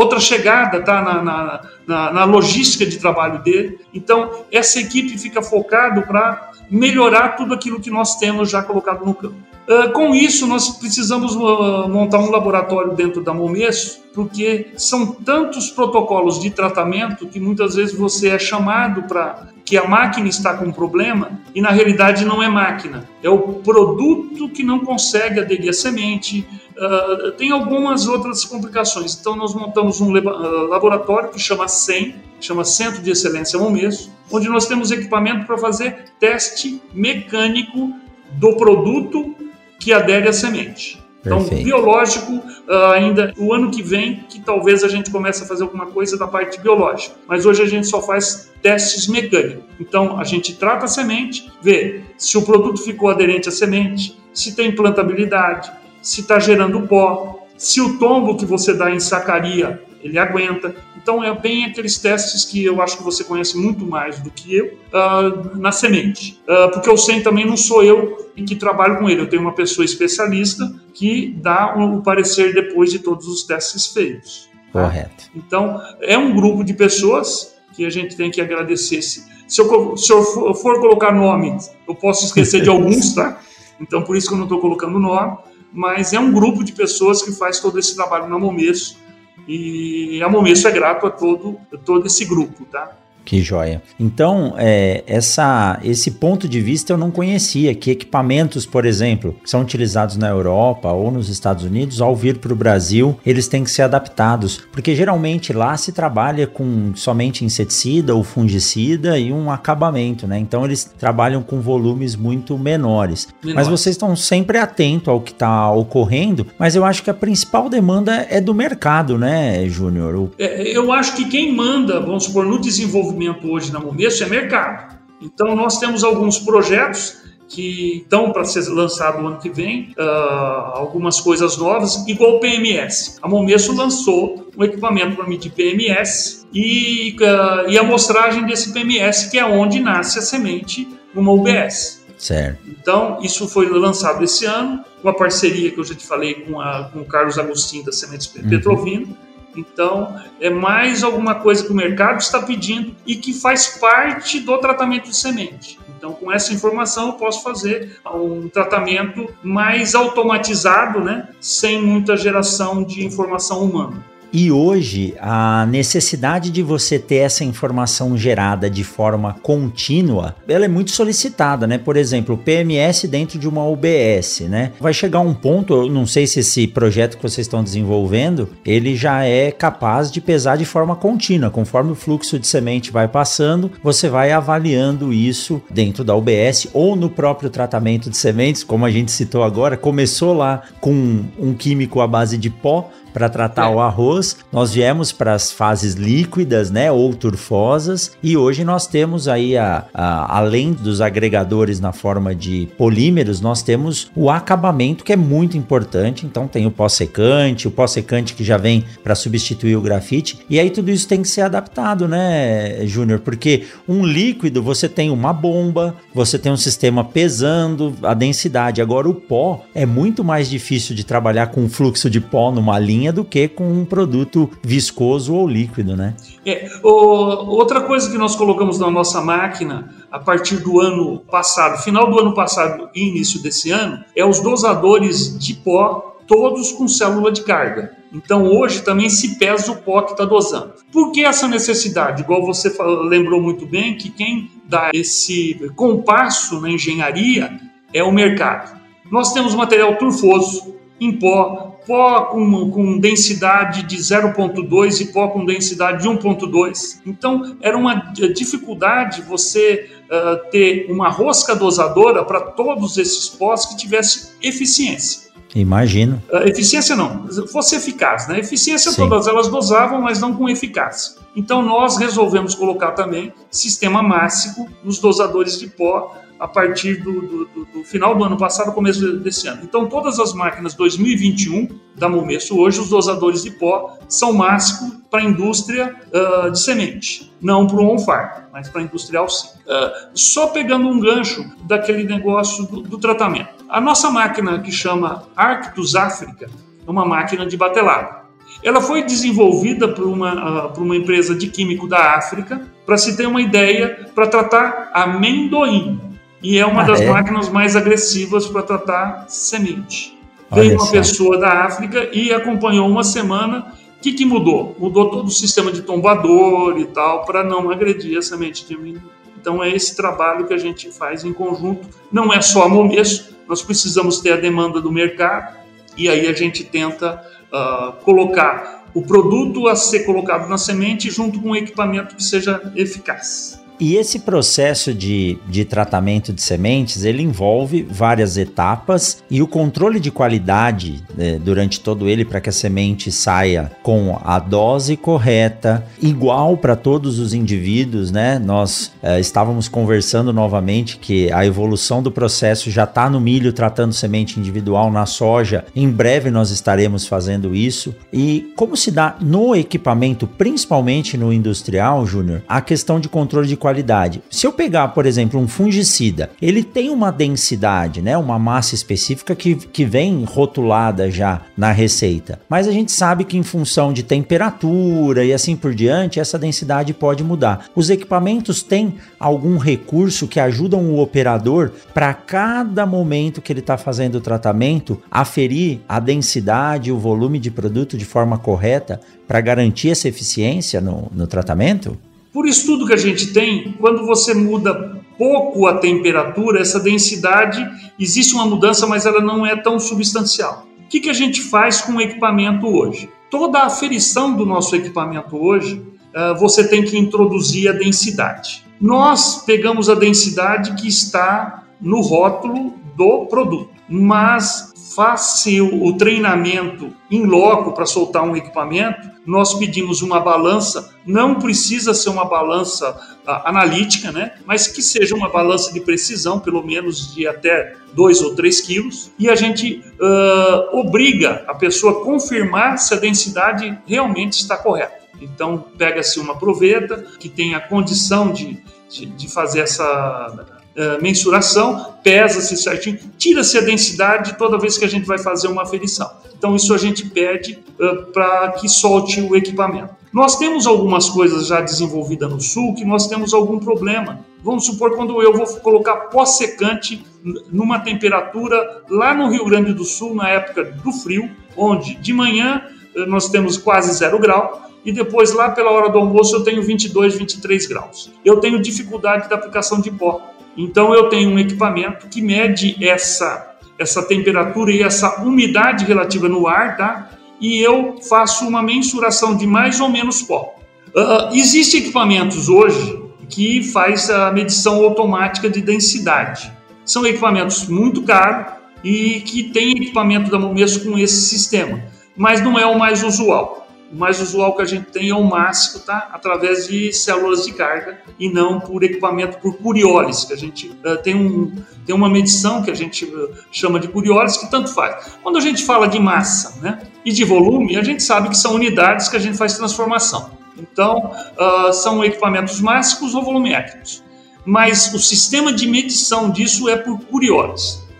outra 0.00 0.18
chegada 0.18 0.80
tá, 0.80 1.02
na, 1.02 1.22
na, 1.22 1.60
na, 1.86 2.12
na 2.12 2.24
logística 2.24 2.86
de 2.86 2.98
trabalho 2.98 3.42
dele. 3.42 3.78
Então, 3.92 4.44
essa 4.50 4.80
equipe 4.80 5.18
fica 5.18 5.42
focado 5.42 6.02
para 6.02 6.52
melhorar 6.70 7.36
tudo 7.36 7.52
aquilo 7.52 7.80
que 7.80 7.90
nós 7.90 8.16
temos 8.16 8.50
já 8.50 8.62
colocado 8.62 9.04
no 9.04 9.14
campo. 9.14 9.49
Uh, 9.70 9.92
com 9.92 10.12
isso, 10.12 10.48
nós 10.48 10.68
precisamos 10.68 11.36
uh, 11.36 11.88
montar 11.88 12.18
um 12.18 12.28
laboratório 12.28 12.92
dentro 12.92 13.22
da 13.22 13.32
Momesso, 13.32 14.02
porque 14.12 14.72
são 14.76 15.06
tantos 15.06 15.70
protocolos 15.70 16.40
de 16.40 16.50
tratamento 16.50 17.28
que 17.28 17.38
muitas 17.38 17.76
vezes 17.76 17.94
você 17.94 18.30
é 18.30 18.38
chamado 18.38 19.04
para 19.04 19.46
que 19.64 19.78
a 19.78 19.86
máquina 19.86 20.26
está 20.26 20.54
com 20.54 20.64
um 20.64 20.72
problema 20.72 21.38
e 21.54 21.60
na 21.60 21.70
realidade 21.70 22.24
não 22.24 22.42
é 22.42 22.48
máquina, 22.48 23.08
é 23.22 23.30
o 23.30 23.38
produto 23.38 24.48
que 24.48 24.64
não 24.64 24.80
consegue 24.80 25.38
aderir 25.38 25.70
à 25.70 25.72
semente. 25.72 26.44
Uh, 26.76 27.30
tem 27.32 27.52
algumas 27.52 28.08
outras 28.08 28.44
complicações. 28.44 29.16
Então, 29.20 29.36
nós 29.36 29.54
montamos 29.54 30.00
um 30.00 30.10
laboratório 30.10 31.28
que 31.28 31.38
chama 31.38 31.68
CEM, 31.68 32.16
chama 32.40 32.64
Centro 32.64 33.00
de 33.00 33.12
Excelência 33.12 33.56
Momesso, 33.56 34.10
onde 34.32 34.48
nós 34.48 34.66
temos 34.66 34.90
equipamento 34.90 35.46
para 35.46 35.56
fazer 35.56 36.06
teste 36.18 36.82
mecânico 36.92 37.92
do 38.32 38.56
produto 38.56 39.36
que 39.80 39.92
adere 39.92 40.28
à 40.28 40.32
semente. 40.32 41.02
Então, 41.20 41.38
Perfeito. 41.38 41.64
biológico, 41.64 42.32
uh, 42.32 42.92
ainda 42.94 43.34
o 43.36 43.52
ano 43.52 43.70
que 43.70 43.82
vem, 43.82 44.24
que 44.28 44.40
talvez 44.40 44.82
a 44.82 44.88
gente 44.88 45.10
comece 45.10 45.42
a 45.42 45.46
fazer 45.46 45.64
alguma 45.64 45.86
coisa 45.86 46.16
da 46.16 46.26
parte 46.26 46.58
biológica. 46.60 47.14
Mas 47.26 47.44
hoje 47.44 47.62
a 47.62 47.66
gente 47.66 47.86
só 47.86 48.00
faz 48.00 48.50
testes 48.62 49.06
mecânicos. 49.06 49.64
Então, 49.78 50.18
a 50.18 50.24
gente 50.24 50.54
trata 50.54 50.86
a 50.86 50.88
semente, 50.88 51.50
vê 51.60 52.02
se 52.16 52.38
o 52.38 52.42
produto 52.42 52.82
ficou 52.82 53.10
aderente 53.10 53.48
à 53.48 53.52
semente, 53.52 54.18
se 54.32 54.54
tem 54.54 54.74
plantabilidade, 54.74 55.70
se 56.00 56.22
está 56.22 56.38
gerando 56.38 56.86
pó, 56.86 57.46
se 57.56 57.80
o 57.80 57.98
tombo 57.98 58.36
que 58.36 58.46
você 58.46 58.72
dá 58.72 58.90
em 58.90 59.00
sacaria 59.00 59.82
ele 60.02 60.18
aguenta. 60.18 60.74
Então, 60.96 61.22
é 61.22 61.34
bem 61.34 61.64
aqueles 61.64 61.98
testes 61.98 62.44
que 62.44 62.64
eu 62.64 62.80
acho 62.82 62.98
que 62.98 63.02
você 63.02 63.24
conhece 63.24 63.56
muito 63.56 63.86
mais 63.86 64.18
do 64.20 64.30
que 64.30 64.54
eu 64.54 64.66
uh, 64.66 65.56
na 65.56 65.72
semente. 65.72 66.40
Uh, 66.48 66.70
porque 66.72 66.90
o 66.90 66.96
SEM 66.96 67.22
também 67.22 67.46
não 67.46 67.56
sou 67.56 67.82
eu 67.82 68.30
que 68.46 68.56
trabalho 68.56 68.98
com 68.98 69.06
ele, 69.06 69.20
eu 69.20 69.28
tenho 69.28 69.42
uma 69.42 69.54
pessoa 69.54 69.84
especialista 69.84 70.72
que 70.94 71.36
dá 71.42 71.76
o 71.76 71.80
um 71.80 72.00
parecer 72.00 72.54
depois 72.54 72.90
de 72.90 72.98
todos 72.98 73.26
os 73.26 73.42
testes 73.42 73.88
feitos. 73.88 74.48
Correto. 74.72 75.24
Então, 75.36 75.78
é 76.00 76.16
um 76.16 76.34
grupo 76.34 76.64
de 76.64 76.72
pessoas 76.72 77.54
que 77.74 77.84
a 77.84 77.90
gente 77.90 78.16
tem 78.16 78.30
que 78.30 78.40
agradecer. 78.40 79.02
Se, 79.02 79.26
eu, 79.60 79.94
se 79.94 80.10
eu 80.10 80.22
for, 80.22 80.54
for 80.54 80.80
colocar 80.80 81.12
nome, 81.12 81.54
eu 81.86 81.94
posso 81.94 82.24
esquecer 82.24 82.62
de 82.62 82.70
alguns, 82.70 83.14
tá? 83.14 83.38
Então, 83.78 84.02
por 84.02 84.16
isso 84.16 84.26
que 84.26 84.32
eu 84.32 84.38
não 84.38 84.46
estou 84.46 84.58
colocando 84.58 84.98
nome 84.98 85.36
mas 85.72 86.12
é 86.12 86.18
um 86.18 86.32
grupo 86.32 86.64
de 86.64 86.72
pessoas 86.72 87.22
que 87.22 87.32
faz 87.32 87.60
todo 87.60 87.78
esse 87.78 87.94
trabalho 87.94 88.28
na 88.28 88.38
Momesso 88.38 88.98
e 89.46 90.22
a 90.22 90.28
Momesso 90.28 90.68
é 90.68 90.70
grato 90.70 91.06
a 91.06 91.10
todo, 91.10 91.58
a 91.72 91.78
todo 91.78 92.06
esse 92.06 92.24
grupo, 92.24 92.64
tá? 92.66 92.99
Que 93.24 93.42
joia. 93.42 93.82
Então, 93.98 94.54
é, 94.56 95.04
essa, 95.06 95.78
esse 95.84 96.12
ponto 96.12 96.48
de 96.48 96.60
vista 96.60 96.92
eu 96.92 96.98
não 96.98 97.10
conhecia, 97.10 97.74
que 97.74 97.90
equipamentos, 97.90 98.66
por 98.66 98.84
exemplo, 98.84 99.36
que 99.42 99.50
são 99.50 99.60
utilizados 99.60 100.16
na 100.16 100.28
Europa 100.28 100.90
ou 100.90 101.10
nos 101.10 101.28
Estados 101.28 101.64
Unidos, 101.64 102.00
ao 102.00 102.16
vir 102.16 102.38
para 102.38 102.52
o 102.52 102.56
Brasil, 102.56 103.16
eles 103.24 103.46
têm 103.46 103.62
que 103.62 103.70
ser 103.70 103.82
adaptados, 103.82 104.62
porque 104.72 104.94
geralmente 104.94 105.52
lá 105.52 105.76
se 105.76 105.92
trabalha 105.92 106.46
com 106.46 106.92
somente 106.94 107.44
inseticida 107.44 108.14
ou 108.14 108.24
fungicida 108.24 109.18
e 109.18 109.32
um 109.32 109.50
acabamento, 109.50 110.26
né? 110.26 110.38
Então 110.38 110.64
eles 110.64 110.84
trabalham 110.98 111.42
com 111.42 111.60
volumes 111.60 112.16
muito 112.16 112.58
menores. 112.58 113.28
Menor. 113.44 113.56
Mas 113.56 113.68
vocês 113.68 113.94
estão 113.94 114.16
sempre 114.16 114.58
atentos 114.58 115.08
ao 115.08 115.20
que 115.20 115.32
está 115.32 115.70
ocorrendo, 115.70 116.46
mas 116.58 116.74
eu 116.74 116.84
acho 116.84 117.02
que 117.02 117.10
a 117.10 117.14
principal 117.14 117.68
demanda 117.68 118.26
é 118.28 118.40
do 118.40 118.54
mercado, 118.54 119.18
né, 119.18 119.66
Júnior? 119.68 120.30
É, 120.38 120.76
eu 120.76 120.92
acho 120.92 121.14
que 121.16 121.26
quem 121.26 121.54
manda, 121.54 122.00
vamos 122.00 122.24
supor, 122.24 122.44
no 122.44 122.60
desenvolvimento 122.60 123.09
desenvolvimento 123.10 123.50
hoje 123.50 123.72
na 123.72 123.80
Momesso 123.80 124.22
é 124.22 124.26
mercado. 124.26 124.98
Então, 125.20 125.54
nós 125.54 125.78
temos 125.78 126.02
alguns 126.02 126.38
projetos 126.38 127.20
que 127.48 127.98
estão 128.02 128.32
para 128.32 128.44
ser 128.44 128.68
lançado 128.68 129.22
o 129.22 129.26
ano 129.26 129.38
que 129.38 129.50
vem, 129.50 129.92
uh, 129.98 130.76
algumas 130.76 131.20
coisas 131.20 131.56
novas, 131.56 132.06
igual 132.06 132.36
o 132.36 132.40
PMS. 132.40 133.18
A 133.20 133.28
Momesso 133.28 133.74
lançou 133.74 134.48
um 134.56 134.64
equipamento 134.64 135.16
para 135.16 135.26
medir 135.26 135.50
PMS 135.50 136.46
e, 136.54 137.16
uh, 137.20 137.68
e 137.68 137.76
a 137.76 137.80
amostragem 137.80 138.46
desse 138.46 138.72
PMS, 138.72 139.28
que 139.28 139.38
é 139.38 139.44
onde 139.44 139.80
nasce 139.80 140.20
a 140.20 140.22
semente 140.22 140.88
numa 141.12 141.32
UBS. 141.32 142.00
Certo. 142.16 142.58
Então, 142.68 143.18
isso 143.20 143.48
foi 143.48 143.68
lançado 143.68 144.22
esse 144.22 144.46
ano, 144.46 144.84
com 145.02 145.08
a 145.08 145.14
parceria 145.14 145.70
que 145.70 145.80
eu 145.80 145.84
já 145.84 145.94
te 145.94 146.06
falei 146.06 146.34
com, 146.34 146.60
a, 146.60 146.84
com 146.92 147.00
o 147.00 147.04
Carlos 147.04 147.36
Agostinho 147.36 147.84
da 147.84 147.92
Sementes 147.92 148.32
uhum. 148.34 148.48
Petrovino. 148.48 149.16
Então, 149.56 150.20
é 150.40 150.48
mais 150.48 151.02
alguma 151.02 151.34
coisa 151.34 151.64
que 151.64 151.72
o 151.72 151.74
mercado 151.74 152.20
está 152.20 152.40
pedindo 152.42 152.94
e 153.06 153.16
que 153.16 153.32
faz 153.32 153.78
parte 153.78 154.40
do 154.40 154.56
tratamento 154.58 155.08
de 155.08 155.16
semente. 155.16 155.78
Então, 155.96 156.12
com 156.12 156.32
essa 156.32 156.52
informação, 156.52 157.08
eu 157.08 157.12
posso 157.14 157.42
fazer 157.42 158.00
um 158.06 158.48
tratamento 158.48 159.28
mais 159.42 159.94
automatizado, 159.94 161.00
né? 161.00 161.28
sem 161.40 161.82
muita 161.82 162.16
geração 162.16 162.82
de 162.82 163.04
informação 163.04 163.62
humana. 163.62 164.09
E 164.32 164.50
hoje 164.52 165.14
a 165.20 165.66
necessidade 165.66 166.50
de 166.50 166.62
você 166.62 166.98
ter 166.98 167.16
essa 167.16 167.44
informação 167.44 168.16
gerada 168.16 168.70
de 168.70 168.84
forma 168.84 169.34
contínua, 169.42 170.36
ela 170.46 170.64
é 170.64 170.68
muito 170.68 170.92
solicitada, 170.92 171.66
né? 171.66 171.78
Por 171.78 171.96
exemplo, 171.96 172.38
PMS 172.38 173.08
dentro 173.08 173.38
de 173.38 173.48
uma 173.48 173.66
UBS, 173.66 174.40
né? 174.48 174.72
Vai 174.80 174.94
chegar 174.94 175.20
um 175.20 175.34
ponto, 175.34 175.74
eu 175.74 175.90
não 175.90 176.06
sei 176.06 176.26
se 176.26 176.40
esse 176.40 176.66
projeto 176.66 177.16
que 177.16 177.22
vocês 177.22 177.46
estão 177.46 177.64
desenvolvendo, 177.64 178.48
ele 178.64 178.94
já 178.94 179.24
é 179.24 179.50
capaz 179.50 180.10
de 180.12 180.20
pesar 180.20 180.56
de 180.56 180.64
forma 180.64 180.94
contínua, 180.94 181.50
conforme 181.50 181.92
o 181.92 181.96
fluxo 181.96 182.38
de 182.38 182.46
semente 182.46 182.92
vai 182.92 183.08
passando, 183.08 183.70
você 183.82 184.08
vai 184.08 184.30
avaliando 184.30 185.12
isso 185.12 185.60
dentro 185.70 186.04
da 186.04 186.14
UBS 186.14 186.68
ou 186.72 186.94
no 186.94 187.10
próprio 187.10 187.50
tratamento 187.50 188.08
de 188.08 188.16
sementes, 188.16 188.62
como 188.62 188.86
a 188.86 188.90
gente 188.90 189.10
citou 189.10 189.42
agora, 189.42 189.76
começou 189.76 190.32
lá 190.32 190.62
com 190.80 191.24
um 191.38 191.52
químico 191.52 192.00
à 192.00 192.06
base 192.06 192.38
de 192.38 192.48
pó, 192.48 192.90
para 193.12 193.28
tratar 193.28 193.70
é. 193.70 193.74
o 193.74 193.80
arroz. 193.80 194.36
Nós 194.52 194.72
viemos 194.72 195.12
para 195.12 195.34
as 195.34 195.52
fases 195.52 195.94
líquidas, 195.94 196.70
né, 196.70 196.90
ou 196.90 197.12
turfosas, 197.14 198.12
e 198.22 198.36
hoje 198.36 198.64
nós 198.64 198.86
temos 198.86 199.28
aí 199.28 199.56
a, 199.56 199.84
a, 199.92 200.38
além 200.38 200.72
dos 200.72 201.00
agregadores 201.00 201.80
na 201.80 201.92
forma 201.92 202.34
de 202.34 202.68
polímeros, 202.76 203.40
nós 203.40 203.62
temos 203.62 204.10
o 204.14 204.30
acabamento 204.30 205.04
que 205.04 205.12
é 205.12 205.16
muito 205.16 205.56
importante. 205.56 206.26
Então 206.26 206.46
tem 206.46 206.66
o 206.66 206.70
pó-secante, 206.70 207.68
o 207.68 207.70
pó-secante 207.70 208.34
que 208.34 208.44
já 208.44 208.56
vem 208.56 208.84
para 209.02 209.14
substituir 209.14 209.76
o 209.76 209.80
grafite. 209.80 210.38
E 210.48 210.58
aí 210.58 210.70
tudo 210.70 210.90
isso 210.90 211.08
tem 211.08 211.22
que 211.22 211.28
ser 211.28 211.42
adaptado, 211.42 212.06
né, 212.08 212.86
Júnior? 212.86 213.20
Porque 213.20 213.64
um 213.88 214.04
líquido 214.04 214.62
você 214.62 214.88
tem 214.88 215.10
uma 215.10 215.32
bomba, 215.32 215.94
você 216.14 216.38
tem 216.38 216.52
um 216.52 216.56
sistema 216.56 217.04
pesando 217.04 217.94
a 218.02 218.14
densidade. 218.14 218.82
Agora 218.82 219.08
o 219.08 219.14
pó 219.14 219.64
é 219.74 219.86
muito 219.86 220.22
mais 220.22 220.48
difícil 220.48 220.94
de 220.94 221.04
trabalhar 221.04 221.48
com 221.48 221.64
o 221.64 221.68
fluxo 221.68 222.10
de 222.10 222.20
pó 222.20 222.50
numa 222.50 222.78
linha 222.78 222.99
linha 223.00 223.12
do 223.12 223.24
que 223.24 223.48
com 223.48 223.64
um 223.64 223.84
produto 223.84 224.50
viscoso 224.62 225.34
ou 225.34 225.48
líquido, 225.48 225.96
né? 225.96 226.14
É, 226.44 226.68
o, 226.82 226.88
outra 226.90 227.80
coisa 227.80 228.10
que 228.10 228.18
nós 228.18 228.36
colocamos 228.36 228.78
na 228.78 228.90
nossa 228.90 229.20
máquina 229.22 229.94
a 230.10 230.18
partir 230.18 230.56
do 230.56 230.80
ano 230.80 231.18
passado, 231.18 231.82
final 231.82 232.10
do 232.10 232.18
ano 232.18 232.34
passado 232.34 232.90
e 232.94 233.08
início 233.08 233.42
desse 233.42 233.70
ano, 233.70 234.04
é 234.14 234.24
os 234.24 234.40
dosadores 234.40 235.38
de 235.38 235.54
pó 235.54 236.16
todos 236.26 236.70
com 236.72 236.86
célula 236.86 237.32
de 237.32 237.42
carga. 237.42 237.96
Então 238.12 238.44
hoje 238.44 238.82
também 238.82 239.08
se 239.08 239.38
pesa 239.38 239.72
o 239.72 239.76
pó 239.76 240.02
que 240.02 240.12
está 240.12 240.24
dosando. 240.24 240.74
Por 240.92 241.10
que 241.10 241.24
essa 241.24 241.48
necessidade? 241.48 242.22
Igual 242.22 242.44
você 242.44 242.72
lembrou 243.08 243.40
muito 243.40 243.66
bem 243.66 243.96
que 243.96 244.10
quem 244.10 244.50
dá 244.66 244.90
esse 244.92 245.54
compasso 245.74 246.60
na 246.60 246.70
engenharia 246.70 247.58
é 247.92 248.02
o 248.02 248.12
mercado. 248.12 248.78
Nós 249.10 249.32
temos 249.32 249.54
material 249.54 249.96
turfoso 249.96 250.76
em 251.00 251.12
pó, 251.12 251.69
pó 251.90 252.26
com, 252.26 252.70
com 252.70 252.98
densidade 253.00 253.82
de 253.82 253.96
0,2 253.96 255.00
e 255.00 255.06
pó 255.06 255.26
com 255.26 255.44
densidade 255.44 256.04
de 256.04 256.08
1,2. 256.08 257.00
Então, 257.04 257.56
era 257.60 257.76
uma 257.76 258.12
dificuldade 258.32 259.22
você 259.22 259.90
uh, 260.04 260.50
ter 260.52 260.86
uma 260.88 261.08
rosca 261.08 261.56
dosadora 261.56 262.24
para 262.24 262.42
todos 262.42 262.96
esses 262.96 263.28
pós 263.28 263.66
que 263.66 263.76
tivesse 263.76 264.36
eficiência. 264.40 265.29
Imagino. 265.54 266.22
Uh, 266.32 266.48
eficiência 266.48 266.94
não, 266.94 267.26
fosse 267.48 267.74
eficaz, 267.76 268.28
né? 268.28 268.38
Eficiência 268.38 268.90
Sim. 268.92 268.96
todas 268.96 269.26
elas 269.26 269.48
dosavam, 269.48 270.00
mas 270.00 270.20
não 270.20 270.34
com 270.34 270.48
eficácia. 270.48 271.16
Então 271.34 271.62
nós 271.62 271.96
resolvemos 271.96 272.54
colocar 272.54 272.92
também 272.92 273.32
sistema 273.50 274.02
máximo 274.02 274.68
nos 274.84 274.98
dosadores 274.98 275.58
de 275.58 275.66
pó 275.66 276.14
a 276.40 276.48
partir 276.48 277.02
do, 277.02 277.20
do, 277.20 277.64
do, 277.66 277.84
final 277.84 278.16
do 278.16 278.24
ano 278.24 278.36
passado, 278.38 278.72
começo 278.72 279.18
desse 279.18 279.46
ano. 279.46 279.60
Então, 279.62 279.86
todas 279.86 280.18
as 280.18 280.32
máquinas 280.32 280.72
2021 280.72 281.68
da 281.94 282.08
Momesso, 282.08 282.58
hoje, 282.58 282.80
os 282.80 282.88
dosadores 282.88 283.42
de 283.42 283.50
pó 283.50 283.98
são 284.08 284.32
máximos 284.32 285.00
para 285.10 285.20
a 285.20 285.24
indústria 285.24 285.94
uh, 286.08 286.50
de 286.50 286.58
semente, 286.58 287.30
não 287.42 287.66
para 287.66 287.76
o 287.76 287.92
on-farm, 287.92 288.44
mas 288.50 288.70
para 288.70 288.80
a 288.80 288.84
industrial 288.84 289.28
sim. 289.28 289.48
Uh, 289.66 290.08
só 290.14 290.46
pegando 290.46 290.88
um 290.88 290.98
gancho 290.98 291.44
daquele 291.64 292.04
negócio 292.04 292.64
do, 292.66 292.80
do 292.80 292.98
tratamento. 292.98 293.59
A 293.70 293.80
nossa 293.80 294.10
máquina 294.10 294.58
que 294.58 294.72
chama 294.72 295.22
Arctus 295.36 295.94
Africa 295.94 296.50
é 296.84 296.90
uma 296.90 297.04
máquina 297.04 297.46
de 297.46 297.56
batelado. 297.56 298.20
Ela 298.64 298.80
foi 298.80 299.04
desenvolvida 299.04 299.86
por 299.86 300.06
uma, 300.06 300.66
uh, 300.66 300.72
por 300.72 300.82
uma 300.82 300.96
empresa 300.96 301.36
de 301.36 301.46
químico 301.46 301.86
da 301.86 302.16
África, 302.16 302.60
para 302.84 302.98
se 302.98 303.16
ter 303.16 303.26
uma 303.26 303.40
ideia, 303.40 304.10
para 304.12 304.26
tratar 304.26 304.90
amendoim. 304.92 306.00
E 306.42 306.58
é 306.58 306.66
uma 306.66 306.82
ah, 306.82 306.86
das 306.86 307.00
é? 307.00 307.08
máquinas 307.08 307.48
mais 307.48 307.76
agressivas 307.76 308.48
para 308.48 308.62
tratar 308.62 309.26
semente. 309.28 310.18
Veio 310.50 310.74
uma 310.74 310.90
pessoa 310.90 311.38
da 311.38 311.64
África 311.64 312.10
e 312.12 312.32
acompanhou 312.32 312.88
uma 312.88 313.04
semana. 313.04 313.72
O 313.98 314.02
que, 314.02 314.14
que 314.14 314.24
mudou? 314.24 314.74
Mudou 314.80 315.10
todo 315.10 315.28
o 315.28 315.30
sistema 315.30 315.70
de 315.70 315.82
tombador 315.82 316.76
e 316.76 316.86
tal, 316.86 317.24
para 317.24 317.44
não 317.44 317.70
agredir 317.70 318.18
a 318.18 318.22
semente 318.22 318.66
de 318.66 318.76
milho. 318.76 319.02
Então 319.40 319.64
é 319.64 319.70
esse 319.70 319.96
trabalho 319.96 320.46
que 320.46 320.52
a 320.52 320.58
gente 320.58 320.92
faz 320.92 321.24
em 321.24 321.32
conjunto. 321.32 321.88
Não 322.12 322.32
é 322.32 322.42
só 322.42 322.64
a 322.64 322.68
Momesso, 322.68 323.34
nós 323.48 323.62
precisamos 323.62 324.20
ter 324.20 324.32
a 324.32 324.36
demanda 324.36 324.80
do 324.80 324.92
mercado 324.92 325.56
e 325.96 326.08
aí 326.08 326.26
a 326.26 326.32
gente 326.32 326.62
tenta 326.64 327.24
uh, 327.52 327.92
colocar 328.04 328.84
o 328.92 329.02
produto 329.02 329.66
a 329.66 329.74
ser 329.74 330.00
colocado 330.00 330.48
na 330.48 330.58
semente 330.58 331.10
junto 331.10 331.40
com 331.40 331.50
um 331.50 331.56
equipamento 331.56 332.14
que 332.14 332.22
seja 332.22 332.72
eficaz. 332.76 333.59
E 333.80 333.96
esse 333.96 334.18
processo 334.18 334.92
de, 334.92 335.38
de 335.48 335.64
tratamento 335.64 336.34
de 336.34 336.42
sementes, 336.42 337.02
ele 337.02 337.22
envolve 337.22 337.82
várias 337.82 338.36
etapas 338.36 339.22
e 339.30 339.40
o 339.40 339.46
controle 339.46 339.98
de 339.98 340.10
qualidade 340.10 341.02
né, 341.16 341.38
durante 341.42 341.80
todo 341.80 342.06
ele 342.06 342.22
para 342.22 342.42
que 342.42 342.50
a 342.50 342.52
semente 342.52 343.10
saia 343.10 343.72
com 343.82 344.20
a 344.22 344.38
dose 344.38 344.98
correta, 344.98 345.86
igual 346.02 346.58
para 346.58 346.76
todos 346.76 347.18
os 347.18 347.32
indivíduos, 347.32 348.10
né? 348.10 348.38
Nós 348.38 348.92
é, 349.02 349.18
estávamos 349.18 349.66
conversando 349.66 350.30
novamente 350.30 350.98
que 350.98 351.32
a 351.32 351.46
evolução 351.46 352.02
do 352.02 352.12
processo 352.12 352.70
já 352.70 352.84
está 352.84 353.08
no 353.08 353.18
milho 353.18 353.50
tratando 353.50 353.94
semente 353.94 354.38
individual, 354.38 354.92
na 354.92 355.06
soja. 355.06 355.64
Em 355.74 355.88
breve 355.88 356.30
nós 356.30 356.50
estaremos 356.50 357.06
fazendo 357.06 357.54
isso. 357.54 357.94
E 358.12 358.52
como 358.56 358.76
se 358.76 358.90
dá 358.90 359.16
no 359.22 359.56
equipamento, 359.56 360.26
principalmente 360.26 361.16
no 361.16 361.32
industrial, 361.32 362.04
Júnior, 362.04 362.42
a 362.46 362.60
questão 362.60 363.00
de 363.00 363.08
controle 363.08 363.48
de 363.48 363.56
qualidade 363.56 363.69
qualidade. 363.70 364.20
Se 364.28 364.46
eu 364.46 364.52
pegar, 364.52 364.88
por 364.88 365.06
exemplo, 365.06 365.38
um 365.38 365.46
fungicida, 365.46 366.30
ele 366.42 366.64
tem 366.64 366.90
uma 366.90 367.12
densidade, 367.12 368.02
né, 368.02 368.18
uma 368.18 368.36
massa 368.36 368.74
específica 368.74 369.34
que, 369.36 369.54
que 369.54 369.84
vem 369.84 370.24
rotulada 370.24 371.08
já 371.08 371.42
na 371.56 371.70
receita. 371.70 372.40
Mas 372.48 372.66
a 372.66 372.72
gente 372.72 372.90
sabe 372.90 373.22
que 373.24 373.38
em 373.38 373.44
função 373.44 373.92
de 373.92 374.02
temperatura 374.02 375.24
e 375.24 375.32
assim 375.32 375.54
por 375.54 375.72
diante, 375.72 376.18
essa 376.18 376.36
densidade 376.36 376.92
pode 376.92 377.22
mudar. 377.22 377.66
Os 377.76 377.90
equipamentos 377.90 378.60
têm 378.60 378.96
algum 379.20 379.56
recurso 379.56 380.26
que 380.26 380.40
ajudam 380.40 380.80
o 380.90 381.00
operador 381.00 381.70
para 381.94 382.12
cada 382.12 382.84
momento 382.84 383.40
que 383.40 383.52
ele 383.52 383.60
está 383.60 383.78
fazendo 383.78 384.16
o 384.16 384.20
tratamento 384.20 385.00
aferir 385.08 385.80
a 385.88 386.00
densidade, 386.00 386.90
o 386.90 386.98
volume 386.98 387.38
de 387.38 387.52
produto 387.52 387.96
de 387.96 388.04
forma 388.04 388.36
correta 388.36 389.00
para 389.28 389.40
garantir 389.40 389.90
essa 389.90 390.08
eficiência 390.08 390.80
no, 390.80 391.08
no 391.14 391.26
tratamento? 391.28 391.96
Por 392.32 392.46
estudo 392.46 392.86
que 392.86 392.92
a 392.92 392.96
gente 392.96 393.32
tem, 393.32 393.72
quando 393.72 394.06
você 394.06 394.32
muda 394.34 395.00
pouco 395.18 395.66
a 395.66 395.78
temperatura, 395.78 396.60
essa 396.60 396.78
densidade, 396.78 397.68
existe 397.98 398.34
uma 398.34 398.46
mudança, 398.46 398.86
mas 398.86 399.04
ela 399.04 399.20
não 399.20 399.44
é 399.44 399.56
tão 399.56 399.78
substancial. 399.80 400.66
O 400.78 400.88
que, 400.88 401.00
que 401.00 401.10
a 401.10 401.14
gente 401.14 401.42
faz 401.42 401.80
com 401.80 401.92
o 401.92 402.00
equipamento 402.00 402.66
hoje? 402.66 403.10
Toda 403.30 403.58
a 403.58 403.66
aferição 403.66 404.34
do 404.34 404.46
nosso 404.46 404.74
equipamento 404.74 405.36
hoje, 405.36 405.74
uh, 405.74 406.38
você 406.38 406.66
tem 406.66 406.84
que 406.84 406.96
introduzir 406.96 407.68
a 407.68 407.72
densidade. 407.72 408.64
Nós 408.80 409.44
pegamos 409.44 409.90
a 409.90 409.94
densidade 409.94 410.74
que 410.80 410.88
está 410.88 411.64
no 411.80 412.00
rótulo 412.00 412.74
do 412.96 413.26
produto, 413.26 413.70
mas 413.88 414.69
faça 414.94 415.50
o 415.62 415.96
treinamento 415.96 416.92
em 417.10 417.24
loco 417.24 417.72
para 417.72 417.86
soltar 417.86 418.24
um 418.24 418.36
equipamento, 418.36 419.08
nós 419.24 419.54
pedimos 419.54 420.02
uma 420.02 420.18
balança, 420.20 420.92
não 421.06 421.36
precisa 421.36 421.94
ser 421.94 422.10
uma 422.10 422.24
balança 422.24 422.90
uh, 422.90 423.30
analítica, 423.44 424.10
né? 424.10 424.34
mas 424.44 424.66
que 424.66 424.82
seja 424.82 425.14
uma 425.14 425.28
balança 425.28 425.72
de 425.72 425.80
precisão, 425.80 426.40
pelo 426.40 426.62
menos 426.64 427.14
de 427.14 427.26
até 427.26 427.74
2 427.92 428.22
ou 428.22 428.34
3 428.34 428.60
quilos, 428.60 429.12
e 429.18 429.28
a 429.30 429.36
gente 429.36 429.84
uh, 430.00 430.78
obriga 430.78 431.44
a 431.46 431.54
pessoa 431.54 431.92
a 431.92 432.04
confirmar 432.04 432.78
se 432.78 432.92
a 432.92 432.96
densidade 432.96 433.78
realmente 433.86 434.40
está 434.40 434.56
correta. 434.56 435.00
Então, 435.20 435.64
pega-se 435.76 436.18
uma 436.18 436.36
proveta 436.36 437.04
que 437.18 437.28
tem 437.28 437.54
a 437.54 437.60
condição 437.60 438.32
de, 438.32 438.58
de, 438.88 439.06
de 439.06 439.28
fazer 439.28 439.60
essa 439.60 440.59
uh, 440.80 441.02
mensuração, 441.02 441.94
pesa-se 442.02 442.56
certinho, 442.56 442.98
tira-se 443.18 443.58
a 443.58 443.60
densidade 443.60 444.36
toda 444.38 444.58
vez 444.58 444.78
que 444.78 444.84
a 444.84 444.88
gente 444.88 445.06
vai 445.06 445.18
fazer 445.18 445.48
uma 445.48 445.62
aferição. 445.62 446.10
Então, 446.36 446.56
isso 446.56 446.72
a 446.72 446.78
gente 446.78 447.06
pede 447.06 447.58
uh, 447.78 448.06
para 448.12 448.52
que 448.52 448.68
solte 448.68 449.20
o 449.20 449.36
equipamento. 449.36 449.94
Nós 450.12 450.36
temos 450.36 450.66
algumas 450.66 451.08
coisas 451.08 451.46
já 451.46 451.60
desenvolvidas 451.60 452.30
no 452.30 452.40
sul 452.40 452.74
que 452.74 452.84
nós 452.84 453.06
temos 453.06 453.32
algum 453.32 453.58
problema. 453.58 454.24
Vamos 454.42 454.64
supor 454.64 454.96
quando 454.96 455.22
eu 455.22 455.32
vou 455.32 455.46
colocar 455.58 455.96
pó-secante 456.08 457.04
numa 457.52 457.78
temperatura 457.78 458.82
lá 458.88 459.14
no 459.14 459.28
Rio 459.28 459.44
Grande 459.44 459.72
do 459.72 459.84
Sul, 459.84 460.14
na 460.14 460.28
época 460.30 460.64
do 460.64 460.92
frio, 460.92 461.30
onde 461.56 461.94
de 461.96 462.12
manhã 462.12 462.62
nós 463.06 463.28
temos 463.28 463.56
quase 463.56 463.92
zero 463.92 464.18
grau, 464.18 464.70
e 464.84 464.92
depois 464.92 465.32
lá 465.32 465.50
pela 465.50 465.70
hora 465.70 465.90
do 465.90 465.98
almoço 465.98 466.34
eu 466.34 466.42
tenho 466.42 466.62
22, 466.62 467.16
23 467.16 467.66
graus. 467.66 468.10
Eu 468.24 468.40
tenho 468.40 468.60
dificuldade 468.60 469.28
da 469.28 469.36
aplicação 469.36 469.80
de 469.80 469.90
pó. 469.90 470.20
Então 470.56 470.94
eu 470.94 471.08
tenho 471.08 471.30
um 471.30 471.38
equipamento 471.38 472.06
que 472.08 472.20
mede 472.20 472.76
essa, 472.84 473.54
essa 473.78 474.02
temperatura 474.02 474.72
e 474.72 474.82
essa 474.82 475.22
umidade 475.22 475.84
relativa 475.84 476.28
no 476.28 476.46
ar, 476.46 476.76
tá? 476.76 477.10
E 477.40 477.58
eu 477.60 477.98
faço 478.08 478.46
uma 478.46 478.62
mensuração 478.62 479.36
de 479.36 479.46
mais 479.46 479.80
ou 479.80 479.88
menos 479.88 480.22
pó. 480.22 480.54
Uh, 480.94 481.34
Existem 481.34 481.80
equipamentos 481.80 482.48
hoje 482.48 483.00
que 483.28 483.62
faz 483.62 484.10
a 484.10 484.32
medição 484.32 484.84
automática 484.84 485.48
de 485.48 485.60
densidade. 485.60 486.52
São 486.84 487.06
equipamentos 487.06 487.68
muito 487.68 488.02
caros 488.02 488.52
e 488.82 489.20
que 489.20 489.44
tem 489.44 489.70
equipamento 489.72 490.30
da 490.30 490.38
Momesso 490.38 490.84
com 490.84 490.98
esse 490.98 491.28
sistema, 491.28 491.82
mas 492.16 492.42
não 492.42 492.58
é 492.58 492.66
o 492.66 492.78
mais 492.78 493.02
usual. 493.02 493.59
O 493.92 493.96
mais 493.96 494.20
usual 494.20 494.54
que 494.54 494.62
a 494.62 494.64
gente 494.64 494.86
tem 494.86 495.08
é 495.08 495.14
o 495.14 495.24
máximo, 495.24 495.80
tá? 495.80 496.10
Através 496.12 496.68
de 496.68 496.92
células 496.92 497.44
de 497.44 497.52
carga 497.52 498.00
e 498.20 498.32
não 498.32 498.60
por 498.60 498.84
equipamento 498.84 499.38
por 499.38 499.56
Curiolise, 499.56 500.28
que 500.28 500.32
a 500.32 500.36
gente 500.36 500.68
uh, 500.68 500.96
tem, 501.02 501.16
um, 501.16 501.52
tem 501.84 501.92
uma 501.92 502.08
medição 502.08 502.62
que 502.62 502.70
a 502.70 502.74
gente 502.74 503.04
uh, 503.04 503.34
chama 503.50 503.80
de 503.80 503.88
Curiolise 503.88 504.38
que 504.38 504.48
tanto 504.48 504.72
faz. 504.72 505.18
Quando 505.22 505.38
a 505.38 505.40
gente 505.40 505.64
fala 505.64 505.88
de 505.88 505.98
massa, 505.98 506.60
né? 506.60 506.82
E 507.04 507.10
de 507.10 507.24
volume, 507.24 507.76
a 507.76 507.82
gente 507.82 508.02
sabe 508.02 508.28
que 508.28 508.36
são 508.36 508.54
unidades 508.54 509.08
que 509.08 509.16
a 509.16 509.20
gente 509.20 509.36
faz 509.36 509.56
transformação. 509.56 510.30
Então, 510.56 511.12
uh, 511.36 511.72
são 511.72 512.04
equipamentos 512.04 512.60
máximos 512.60 513.14
ou 513.16 513.24
volumétricos. 513.24 514.04
Mas 514.44 514.94
o 514.94 514.98
sistema 515.00 515.52
de 515.52 515.66
medição 515.66 516.30
disso 516.30 516.68
é 516.68 516.76
por 516.76 517.00
Curiolise. 517.00 517.90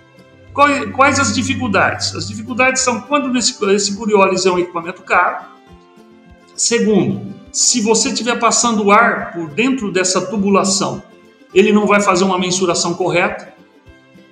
Quais 0.53 1.19
as 1.19 1.35
dificuldades? 1.35 2.15
As 2.15 2.29
dificuldades 2.29 2.83
são 2.83 3.01
quando 3.01 3.37
esse, 3.37 3.57
esse 3.73 3.97
é 4.47 4.51
um 4.51 4.59
equipamento 4.59 5.03
caro, 5.03 5.45
Segundo, 6.61 7.23
se 7.51 7.81
você 7.81 8.11
estiver 8.11 8.39
passando 8.39 8.91
ar 8.91 9.33
por 9.33 9.49
dentro 9.49 9.91
dessa 9.91 10.27
tubulação, 10.27 11.03
ele 11.55 11.73
não 11.73 11.87
vai 11.87 12.03
fazer 12.03 12.23
uma 12.23 12.39
mensuração 12.39 12.93
correta. 12.93 13.55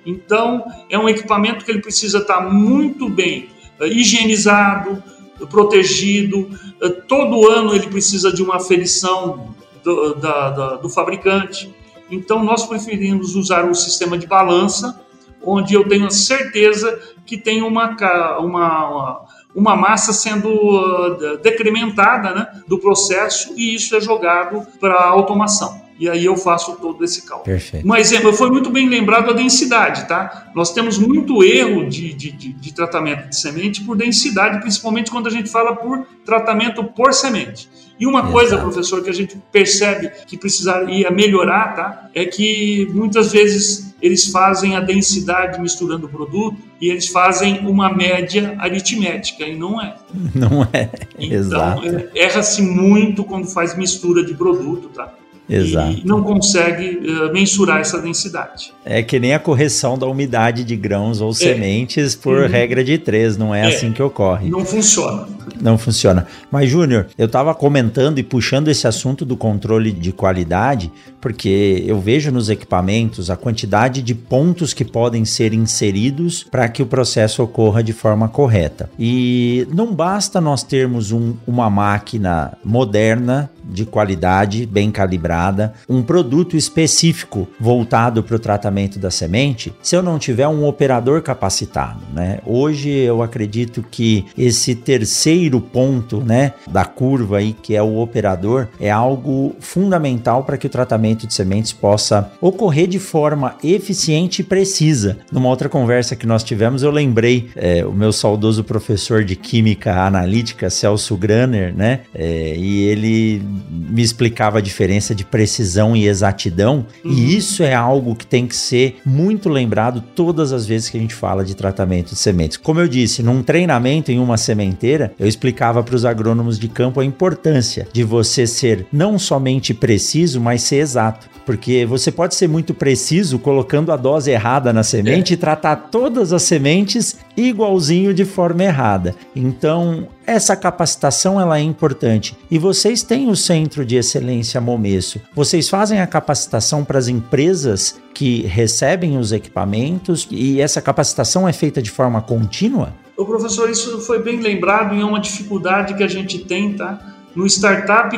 Então, 0.05 0.63
é 0.91 0.99
um 0.99 1.09
equipamento 1.09 1.65
que 1.65 1.71
ele 1.71 1.81
precisa 1.81 2.19
estar 2.19 2.41
muito 2.41 3.09
bem 3.09 3.49
uh, 3.79 3.85
higienizado, 3.87 5.03
protegido. 5.49 6.41
Uh, 6.79 7.01
todo 7.07 7.49
ano 7.49 7.73
ele 7.73 7.87
precisa 7.87 8.31
de 8.31 8.43
uma 8.43 8.57
aferição 8.57 9.55
do, 9.83 10.13
da, 10.13 10.51
da, 10.51 10.75
do 10.75 10.87
fabricante. 10.87 11.73
Então, 12.11 12.43
nós 12.43 12.63
preferimos 12.63 13.35
usar 13.35 13.65
um 13.65 13.73
sistema 13.73 14.19
de 14.19 14.27
balança, 14.27 15.01
onde 15.41 15.73
eu 15.73 15.89
tenho 15.89 16.05
a 16.05 16.11
certeza 16.11 17.01
que 17.25 17.39
tem 17.39 17.63
uma, 17.63 17.97
uma, 18.39 18.87
uma 18.87 19.25
uma 19.53 19.75
massa 19.75 20.13
sendo 20.13 20.49
uh, 20.49 21.37
decrementada 21.37 22.33
né, 22.33 22.61
do 22.67 22.79
processo 22.79 23.53
e 23.57 23.75
isso 23.75 23.95
é 23.95 24.01
jogado 24.01 24.65
para 24.79 24.95
a 24.95 25.09
automação. 25.09 25.88
E 25.99 26.09
aí 26.09 26.23
eu 26.23 26.37
faço 26.37 26.77
todo 26.77 27.03
esse 27.03 27.23
cálculo. 27.23 27.43
Perfeito. 27.43 27.85
Mas 27.85 28.13
é, 28.13 28.21
foi 28.31 28.49
muito 28.49 28.69
bem 28.69 28.87
lembrado 28.87 29.31
a 29.31 29.33
densidade, 29.33 30.07
tá? 30.07 30.49
Nós 30.55 30.73
temos 30.73 30.97
muito 30.97 31.43
erro 31.43 31.89
de, 31.89 32.13
de, 32.13 32.31
de, 32.31 32.53
de 32.53 32.73
tratamento 32.73 33.27
de 33.27 33.35
semente 33.35 33.83
por 33.83 33.97
densidade, 33.97 34.61
principalmente 34.61 35.11
quando 35.11 35.27
a 35.27 35.29
gente 35.29 35.49
fala 35.49 35.75
por 35.75 36.07
tratamento 36.23 36.85
por 36.85 37.13
semente. 37.13 37.69
E 37.99 38.07
uma 38.07 38.19
Exato. 38.19 38.31
coisa, 38.31 38.57
professor, 38.57 39.03
que 39.03 39.09
a 39.09 39.13
gente 39.13 39.37
percebe 39.51 40.09
que 40.25 40.37
precisaria 40.37 41.11
melhorar, 41.11 41.75
tá? 41.75 42.09
É 42.15 42.25
que 42.25 42.87
muitas 42.93 43.33
vezes 43.33 43.93
eles 44.01 44.27
fazem 44.27 44.77
a 44.77 44.79
densidade 44.79 45.59
misturando 45.59 46.05
o 46.05 46.09
produto 46.09 46.57
e 46.79 46.87
eles 46.89 47.09
fazem 47.09 47.59
uma 47.67 47.93
média 47.93 48.55
aritmética 48.57 49.43
e 49.43 49.57
não 49.57 49.81
é. 49.81 49.95
Não 50.33 50.63
é. 50.71 50.89
Então, 51.19 51.37
Exato. 51.37 51.85
É, 51.85 52.09
erra-se 52.15 52.61
muito 52.61 53.25
quando 53.25 53.47
faz 53.47 53.75
mistura 53.75 54.23
de 54.23 54.33
produto, 54.33 54.87
tá? 54.87 55.13
Exato. 55.49 55.99
e 56.03 56.05
não 56.05 56.21
consegue 56.21 56.99
uh, 56.99 57.33
mensurar 57.33 57.79
essa 57.79 57.99
densidade. 57.99 58.71
É 58.85 59.01
que 59.01 59.19
nem 59.19 59.33
a 59.33 59.39
correção 59.39 59.97
da 59.97 60.05
umidade 60.05 60.63
de 60.63 60.75
grãos 60.75 61.21
ou 61.21 61.31
é. 61.31 61.33
sementes 61.33 62.15
por 62.15 62.41
uhum. 62.41 62.47
regra 62.47 62.83
de 62.83 62.97
três, 62.97 63.37
não 63.37 63.53
é, 63.53 63.61
é, 63.61 63.75
assim 63.75 63.91
que 63.91 64.01
ocorre. 64.01 64.49
Não 64.49 64.63
funciona. 64.63 65.27
Não 65.59 65.77
funciona. 65.77 66.27
Mas, 66.51 66.69
Júnior, 66.69 67.07
eu 67.17 67.25
estava 67.25 67.53
comentando 67.55 68.19
e 68.19 68.23
puxando 68.23 68.67
esse 68.67 68.87
assunto 68.87 69.25
do 69.25 69.35
controle 69.35 69.91
de 69.91 70.11
qualidade, 70.11 70.91
porque 71.19 71.83
eu 71.85 71.99
vejo 71.99 72.31
nos 72.31 72.49
equipamentos 72.49 73.29
a 73.29 73.35
quantidade 73.35 74.01
de 74.01 74.13
pontos 74.13 74.73
que 74.73 74.85
podem 74.85 75.25
ser 75.25 75.53
inseridos 75.53 76.43
para 76.43 76.67
que 76.69 76.81
o 76.81 76.85
processo 76.85 77.43
ocorra 77.43 77.83
de 77.83 77.93
forma 77.93 78.27
correta. 78.27 78.89
E 78.97 79.67
não 79.73 79.93
basta 79.93 80.39
nós 80.39 80.63
termos 80.63 81.11
um, 81.11 81.33
uma 81.47 81.69
máquina 81.69 82.53
moderna 82.63 83.49
de 83.63 83.85
qualidade, 83.85 84.65
bem 84.65 84.89
calibrada, 84.91 85.38
um 85.87 86.01
produto 86.01 86.57
específico 86.57 87.47
voltado 87.59 88.23
para 88.23 88.35
o 88.35 88.39
tratamento 88.39 88.99
da 88.99 89.11
semente, 89.11 89.73
se 89.81 89.95
eu 89.95 90.03
não 90.03 90.19
tiver 90.19 90.47
um 90.47 90.65
operador 90.65 91.21
capacitado, 91.21 92.01
né? 92.13 92.39
Hoje 92.45 92.89
eu 92.89 93.21
acredito 93.21 93.83
que 93.89 94.25
esse 94.37 94.75
terceiro 94.75 95.61
ponto, 95.61 96.21
né, 96.21 96.53
da 96.69 96.85
curva 96.85 97.37
aí, 97.37 97.53
que 97.53 97.75
é 97.75 97.81
o 97.81 97.97
operador, 97.99 98.67
é 98.79 98.89
algo 98.89 99.55
fundamental 99.59 100.43
para 100.43 100.57
que 100.57 100.67
o 100.67 100.69
tratamento 100.69 101.27
de 101.27 101.33
sementes 101.33 101.71
possa 101.71 102.31
ocorrer 102.41 102.87
de 102.87 102.99
forma 102.99 103.55
eficiente 103.63 104.41
e 104.41 104.43
precisa. 104.43 105.17
Numa 105.31 105.49
outra 105.49 105.69
conversa 105.69 106.15
que 106.15 106.27
nós 106.27 106.43
tivemos, 106.43 106.83
eu 106.83 106.91
lembrei 106.91 107.49
é, 107.55 107.85
o 107.85 107.91
meu 107.91 108.11
saudoso 108.11 108.63
professor 108.63 109.23
de 109.23 109.35
química 109.35 110.01
analítica, 110.01 110.69
Celso 110.69 111.15
Graner, 111.15 111.73
né? 111.75 112.01
É, 112.13 112.55
e 112.55 112.83
ele 112.83 113.41
me 113.69 114.01
explicava 114.01 114.59
a 114.59 114.61
diferença 114.61 115.13
de 115.13 115.23
precisão 115.29 115.95
e 115.95 116.07
exatidão, 116.07 116.85
uhum. 117.03 117.11
e 117.11 117.35
isso 117.35 117.63
é 117.63 117.73
algo 117.73 118.15
que 118.15 118.25
tem 118.25 118.47
que 118.47 118.55
ser 118.55 118.97
muito 119.05 119.49
lembrado 119.49 120.03
todas 120.15 120.51
as 120.51 120.65
vezes 120.65 120.89
que 120.89 120.97
a 120.97 121.01
gente 121.01 121.13
fala 121.13 121.43
de 121.43 121.55
tratamento 121.55 122.09
de 122.09 122.15
sementes. 122.15 122.57
Como 122.57 122.79
eu 122.79 122.87
disse, 122.87 123.23
num 123.23 123.43
treinamento 123.43 124.11
em 124.11 124.19
uma 124.19 124.37
sementeira, 124.37 125.13
eu 125.19 125.27
explicava 125.27 125.83
para 125.83 125.95
os 125.95 126.05
agrônomos 126.05 126.59
de 126.59 126.67
campo 126.67 126.99
a 126.99 127.05
importância 127.05 127.87
de 127.91 128.03
você 128.03 128.45
ser 128.47 128.85
não 128.91 129.17
somente 129.19 129.73
preciso, 129.73 130.39
mas 130.39 130.61
ser 130.61 130.77
exato. 130.77 131.29
Porque 131.45 131.85
você 131.85 132.11
pode 132.11 132.35
ser 132.35 132.47
muito 132.47 132.73
preciso 132.73 133.39
colocando 133.39 133.91
a 133.91 133.97
dose 133.97 134.29
errada 134.29 134.71
na 134.71 134.83
semente 134.83 135.33
é. 135.33 135.35
e 135.35 135.37
tratar 135.37 135.75
todas 135.75 136.31
as 136.31 136.43
sementes 136.43 137.17
igualzinho 137.35 138.13
de 138.13 138.23
forma 138.23 138.63
errada. 138.63 139.15
Então, 139.35 140.07
essa 140.29 140.55
capacitação 140.55 141.39
ela 141.39 141.57
é 141.57 141.61
importante. 141.61 142.37
E 142.49 142.57
vocês 142.57 143.03
têm 143.03 143.29
o 143.29 143.35
Centro 143.35 143.85
de 143.85 143.95
Excelência 143.95 144.61
Momesso. 144.61 145.19
Vocês 145.33 145.67
fazem 145.67 145.99
a 145.99 146.07
capacitação 146.07 146.85
para 146.85 146.99
as 146.99 147.07
empresas 147.07 147.99
que 148.13 148.41
recebem 148.43 149.17
os 149.17 149.31
equipamentos 149.31 150.27
e 150.29 150.61
essa 150.61 150.81
capacitação 150.81 151.47
é 151.47 151.53
feita 151.53 151.81
de 151.81 151.89
forma 151.89 152.21
contínua? 152.21 152.93
O 153.17 153.25
professor, 153.25 153.69
isso 153.69 153.99
foi 154.01 154.21
bem 154.21 154.39
lembrado 154.39 154.95
e 154.95 155.01
é 155.01 155.05
uma 155.05 155.19
dificuldade 155.19 155.93
que 155.95 156.03
a 156.03 156.07
gente 156.07 156.39
tem, 156.39 156.73
tá? 156.73 157.15
no 157.35 157.45
startup 157.45 158.17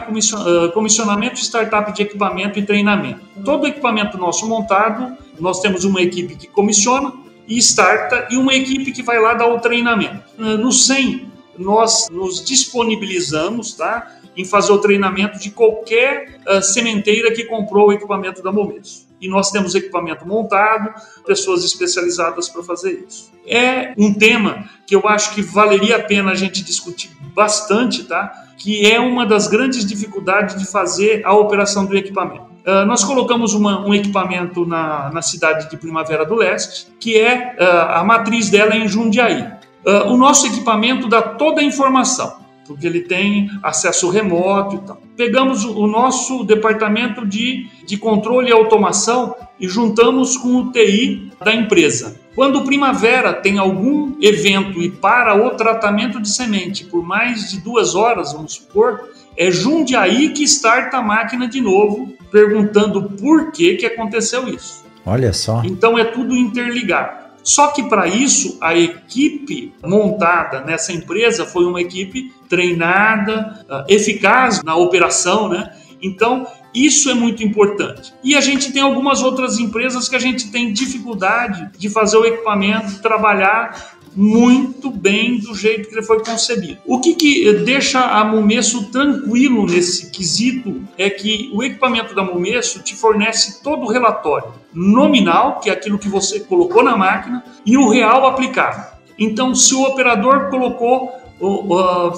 comissionamento 0.74 1.40
startup 1.40 1.92
de 1.94 2.02
equipamento 2.02 2.58
e 2.58 2.66
treinamento. 2.66 3.20
Todo 3.44 3.68
equipamento 3.68 4.18
nosso 4.18 4.48
montado, 4.48 5.16
nós 5.40 5.60
temos 5.60 5.84
uma 5.84 6.02
equipe 6.02 6.36
que 6.36 6.48
comissiona 6.48 7.14
e 7.48 7.58
starta 7.58 8.28
e 8.32 8.38
uma 8.38 8.54
equipe 8.54 8.92
que 8.92 9.04
vai 9.04 9.20
lá 9.20 9.34
dar 9.34 9.48
o 9.48 9.60
treinamento. 9.60 10.24
No 10.38 10.72
100, 10.72 11.31
nós 11.58 12.08
nos 12.10 12.44
disponibilizamos 12.44 13.74
tá, 13.74 14.20
em 14.36 14.46
fazer 14.46 14.72
o 14.72 14.78
treinamento 14.80 15.40
de 15.40 15.52
qualquer 15.52 16.42
uh, 16.48 16.62
sementeira 16.62 17.32
que 17.34 17.46
comprou 17.46 17.90
o 17.90 17.94
equipamento 17.94 18.42
da 18.42 18.52
Momesso. 18.52 19.10
E 19.20 19.28
nós 19.28 19.52
temos 19.52 19.76
equipamento 19.76 20.28
montado, 20.28 20.94
pessoas 21.26 21.64
especializadas 21.64 22.50
para 22.50 22.64
fazer 22.64 23.06
isso. 23.08 23.32
É 23.46 23.94
um 23.96 24.12
tema 24.14 24.68
que 24.88 24.96
eu 24.96 25.08
acho 25.08 25.36
que 25.36 25.44
valeria 25.44 25.98
a 25.98 26.04
pena 26.04 26.32
a 26.32 26.36
gente 26.36 26.64
discutir 26.64 27.12
bastante, 27.36 28.04
tá? 28.04 28.32
que 28.58 28.92
é 28.92 29.00
uma 29.00 29.26
das 29.26 29.48
grandes 29.48 29.86
dificuldades 29.86 30.56
de 30.56 30.66
fazer 30.66 31.22
a 31.26 31.34
operação 31.34 31.86
do 31.86 31.96
equipamento. 31.98 32.52
Uh, 32.66 32.86
nós 32.86 33.04
colocamos 33.04 33.56
uma, 33.56 33.86
um 33.86 33.94
equipamento 33.94 34.66
na, 34.68 35.10
na, 35.12 35.22
cidade 35.22 35.68
de 35.70 35.78
Primavera 35.78 36.24
do 36.24 36.36
Leste, 36.36 36.88
que 37.00 37.20
é 37.20 37.56
uh, 37.60 37.92
a 37.96 38.04
matriz 38.04 38.52
dela 38.52 38.76
é 38.76 38.78
em 38.78 38.88
Jundiaí. 38.88 39.61
Uh, 39.86 40.12
o 40.12 40.18
nosso 40.18 40.48
equipamento 40.48 41.08
dá 41.08 41.22
toda 41.22 41.62
a 41.62 41.64
informação, 41.64 42.36
porque 42.68 42.86
ele 42.86 43.02
tem 43.02 43.50
acesso 43.64 44.10
remoto 44.10 44.76
e 44.76 44.80
tal. 44.80 45.02
Pegamos 45.18 45.66
o, 45.66 45.80
o 45.80 45.88
nosso 45.88 46.44
departamento 46.44 47.26
de, 47.26 47.68
de 47.86 47.98
controle 47.98 48.50
e 48.50 48.54
automação 48.54 49.36
e 49.60 49.68
juntamos 49.68 50.38
com 50.38 50.58
o 50.58 50.72
TI 50.72 51.32
da 51.44 51.54
empresa. 51.54 52.20
Quando 52.34 52.64
Primavera 52.64 53.34
tem 53.34 53.58
algum 53.58 54.16
evento 54.22 54.82
e 54.82 54.90
para 54.90 55.36
o 55.36 55.52
tratamento 55.52 56.22
de 56.22 56.30
semente 56.30 56.86
por 56.86 57.04
mais 57.04 57.52
de 57.52 57.60
duas 57.60 57.94
horas, 57.94 58.32
vamos 58.32 58.54
supor, 58.54 59.10
é 59.36 59.52
Jundiaí 59.52 60.30
que 60.30 60.44
starta 60.44 60.98
a 60.98 61.02
máquina 61.02 61.48
de 61.48 61.60
novo, 61.60 62.14
perguntando 62.32 63.04
por 63.04 63.52
que, 63.52 63.76
que 63.76 63.86
aconteceu 63.86 64.48
isso. 64.48 64.86
Olha 65.06 65.34
só. 65.34 65.62
Então 65.66 65.98
é 65.98 66.06
tudo 66.06 66.36
interligado. 66.36 67.21
Só 67.44 67.68
que 67.68 67.84
para 67.84 68.08
isso, 68.08 68.58
a 68.62 68.76
equipe 68.76 69.74
montada 69.84 70.62
nessa 70.62 70.94
empresa 70.94 71.46
foi 71.46 71.66
uma 71.66 71.82
equipe 71.82 72.34
treinada, 72.48 73.66
ah, 73.70 73.86
eficaz 73.88 74.62
na 74.64 74.76
operação, 74.76 75.48
né? 75.50 75.74
Então, 76.02 76.48
isso 76.74 77.10
é 77.10 77.14
muito 77.14 77.44
importante. 77.44 78.14
E 78.24 78.36
a 78.36 78.42
gente 78.42 78.72
tem 78.72 78.82
algumas 78.82 79.22
outras 79.22 79.60
empresas 79.60 80.08
que 80.08 80.16
a 80.16 80.20
gente 80.20 80.52
tem 80.52 80.72
dificuldade 80.72 81.70
de 81.78 81.90
fazer 81.90 82.18
o 82.18 82.26
equipamento 82.26 83.02
trabalhar 83.02 84.00
muito 84.16 84.90
bem 84.90 85.40
do 85.40 85.56
jeito 85.56 85.88
que 85.88 85.96
ele 85.96 86.04
foi 86.04 86.24
concebido. 86.24 86.80
O 86.86 87.00
que, 87.00 87.16
que 87.16 87.54
deixa 87.66 88.02
a 88.02 88.24
Momesso 88.24 88.92
tranquilo 88.92 89.66
nesse 89.66 90.12
quesito 90.12 90.82
é 90.98 91.10
que 91.10 91.50
o 91.54 91.64
equipamento 91.64 92.14
da 92.14 92.24
Momesso 92.24 92.82
te 92.84 92.96
fornece 92.96 93.64
todo 93.64 93.84
o 93.84 93.90
relatório 93.90 94.54
nominal, 94.74 95.60
que 95.60 95.70
é 95.70 95.74
aquilo 95.74 96.00
que 96.00 96.10
você 96.10 96.40
colocou 96.40 96.84
na 96.84 96.98
máquina, 96.98 97.44
e 97.66 97.78
o 97.78 97.90
real 97.90 98.26
aplicado. 98.26 98.92
Então, 99.18 99.54
se 99.54 99.74
o 99.74 99.84
operador 99.84 100.50
colocou, 100.50 101.12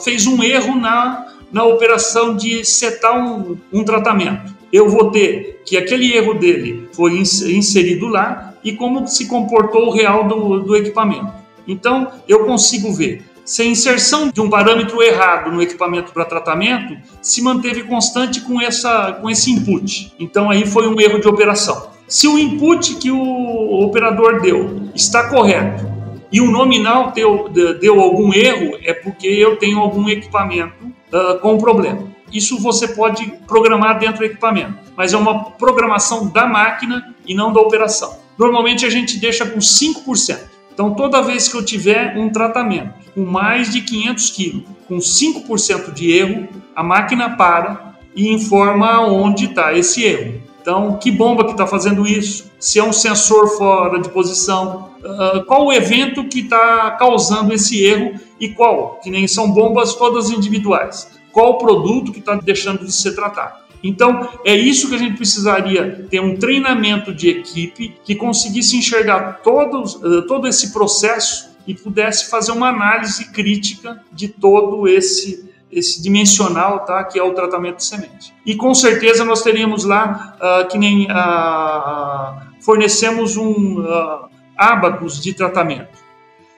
fez 0.03 0.25
um 0.27 0.43
erro 0.43 0.75
na, 0.75 1.27
na 1.51 1.63
operação 1.63 2.35
de 2.35 2.63
setar 2.63 3.17
um, 3.17 3.57
um 3.71 3.83
tratamento, 3.83 4.53
eu 4.71 4.89
vou 4.89 5.11
ter 5.11 5.61
que 5.65 5.77
aquele 5.77 6.11
erro 6.13 6.33
dele 6.33 6.89
foi 6.93 7.17
inserido 7.17 8.07
lá 8.07 8.55
e 8.63 8.73
como 8.73 9.07
se 9.07 9.27
comportou 9.27 9.87
o 9.87 9.91
real 9.91 10.27
do, 10.27 10.61
do 10.61 10.75
equipamento. 10.75 11.42
Então, 11.67 12.11
eu 12.27 12.45
consigo 12.45 12.93
ver 12.93 13.23
se 13.45 13.61
a 13.61 13.65
inserção 13.65 14.29
de 14.29 14.39
um 14.39 14.49
parâmetro 14.49 15.01
errado 15.01 15.51
no 15.51 15.61
equipamento 15.61 16.13
para 16.13 16.25
tratamento 16.25 16.97
se 17.21 17.41
manteve 17.41 17.83
constante 17.83 18.41
com, 18.41 18.61
essa, 18.61 19.13
com 19.13 19.29
esse 19.29 19.51
input. 19.51 20.13
Então, 20.19 20.49
aí 20.49 20.65
foi 20.65 20.87
um 20.87 20.99
erro 20.99 21.19
de 21.19 21.27
operação. 21.27 21.91
Se 22.07 22.27
o 22.27 22.37
input 22.37 22.95
que 22.95 23.11
o 23.11 23.83
operador 23.83 24.41
deu 24.41 24.89
está 24.93 25.29
correto 25.29 25.85
e 26.31 26.39
o 26.41 26.49
nominal 26.49 27.11
deu, 27.11 27.49
deu 27.49 27.99
algum 27.99 28.33
erro, 28.33 28.77
é 28.83 28.93
porque 28.93 29.27
eu 29.27 29.57
tenho 29.57 29.79
algum 29.79 30.09
equipamento 30.09 30.85
uh, 30.85 31.39
com 31.39 31.57
problema. 31.57 32.11
Isso 32.31 32.59
você 32.59 32.87
pode 32.87 33.25
programar 33.47 33.99
dentro 33.99 34.19
do 34.19 34.25
equipamento, 34.25 34.79
mas 34.97 35.13
é 35.13 35.17
uma 35.17 35.51
programação 35.51 36.27
da 36.27 36.47
máquina 36.47 37.13
e 37.27 37.35
não 37.35 37.53
da 37.53 37.61
operação. 37.61 38.17
Normalmente 38.37 38.85
a 38.85 38.89
gente 38.89 39.19
deixa 39.19 39.45
com 39.45 39.59
5%. 39.59 40.52
Então, 40.73 40.93
toda 40.95 41.21
vez 41.21 41.47
que 41.47 41.55
eu 41.55 41.63
tiver 41.63 42.17
um 42.17 42.29
tratamento 42.29 42.93
com 43.13 43.23
mais 43.23 43.71
de 43.71 43.81
500 43.81 44.29
quilos, 44.31 44.63
com 44.87 44.97
5% 44.97 45.93
de 45.93 46.11
erro, 46.11 46.47
a 46.75 46.83
máquina 46.83 47.35
para 47.35 47.93
e 48.15 48.31
informa 48.31 49.01
onde 49.01 49.45
está 49.45 49.73
esse 49.73 50.03
erro. 50.03 50.41
Então, 50.61 50.97
que 50.97 51.11
bomba 51.11 51.43
que 51.43 51.51
está 51.51 51.67
fazendo 51.67 52.07
isso? 52.07 52.51
Se 52.57 52.79
é 52.79 52.83
um 52.83 52.93
sensor 52.93 53.57
fora 53.57 53.99
de 53.99 54.09
posição? 54.09 54.91
Uh, 55.03 55.43
qual 55.45 55.65
o 55.65 55.73
evento 55.73 56.23
que 56.29 56.39
está 56.39 56.91
causando 56.91 57.53
esse 57.53 57.83
erro 57.83 58.13
e 58.39 58.49
qual? 58.49 58.99
Que 59.03 59.09
nem 59.09 59.27
são 59.27 59.51
bombas 59.51 59.93
todas 59.93 60.29
individuais. 60.29 61.09
Qual 61.33 61.51
o 61.51 61.57
produto 61.57 62.11
que 62.11 62.19
está 62.19 62.35
deixando 62.35 62.85
de 62.85 62.93
ser 62.93 63.13
tratado? 63.13 63.62
Então, 63.83 64.29
é 64.45 64.55
isso 64.55 64.87
que 64.87 64.95
a 64.95 64.97
gente 64.97 65.17
precisaria 65.17 66.07
ter 66.09 66.21
um 66.21 66.37
treinamento 66.37 67.13
de 67.13 67.29
equipe 67.29 67.95
que 68.03 68.15
conseguisse 68.15 68.77
enxergar 68.77 69.41
todos, 69.43 69.95
eh, 69.95 70.21
todo 70.25 70.47
esse 70.47 70.71
processo 70.71 71.51
e 71.67 71.73
pudesse 71.73 72.29
fazer 72.29 72.53
uma 72.53 72.69
análise 72.69 73.31
crítica 73.31 74.01
de 74.11 74.29
todo 74.29 74.87
esse 74.87 75.51
esse 75.75 76.01
dimensional, 76.03 76.85
tá, 76.85 77.03
que 77.03 77.17
é 77.17 77.23
o 77.23 77.33
tratamento 77.33 77.77
de 77.77 77.85
semente. 77.85 78.31
E 78.45 78.55
com 78.55 78.75
certeza 78.75 79.25
nós 79.25 79.41
teríamos 79.41 79.83
lá 79.83 80.37
uh, 80.37 80.67
que 80.67 80.77
nem 80.77 81.07
uh, 81.07 82.61
fornecemos 82.61 83.35
um 83.37 83.79
uh, 83.79 84.29
ábacos 84.55 85.19
de 85.19 85.33
tratamento. 85.33 86.02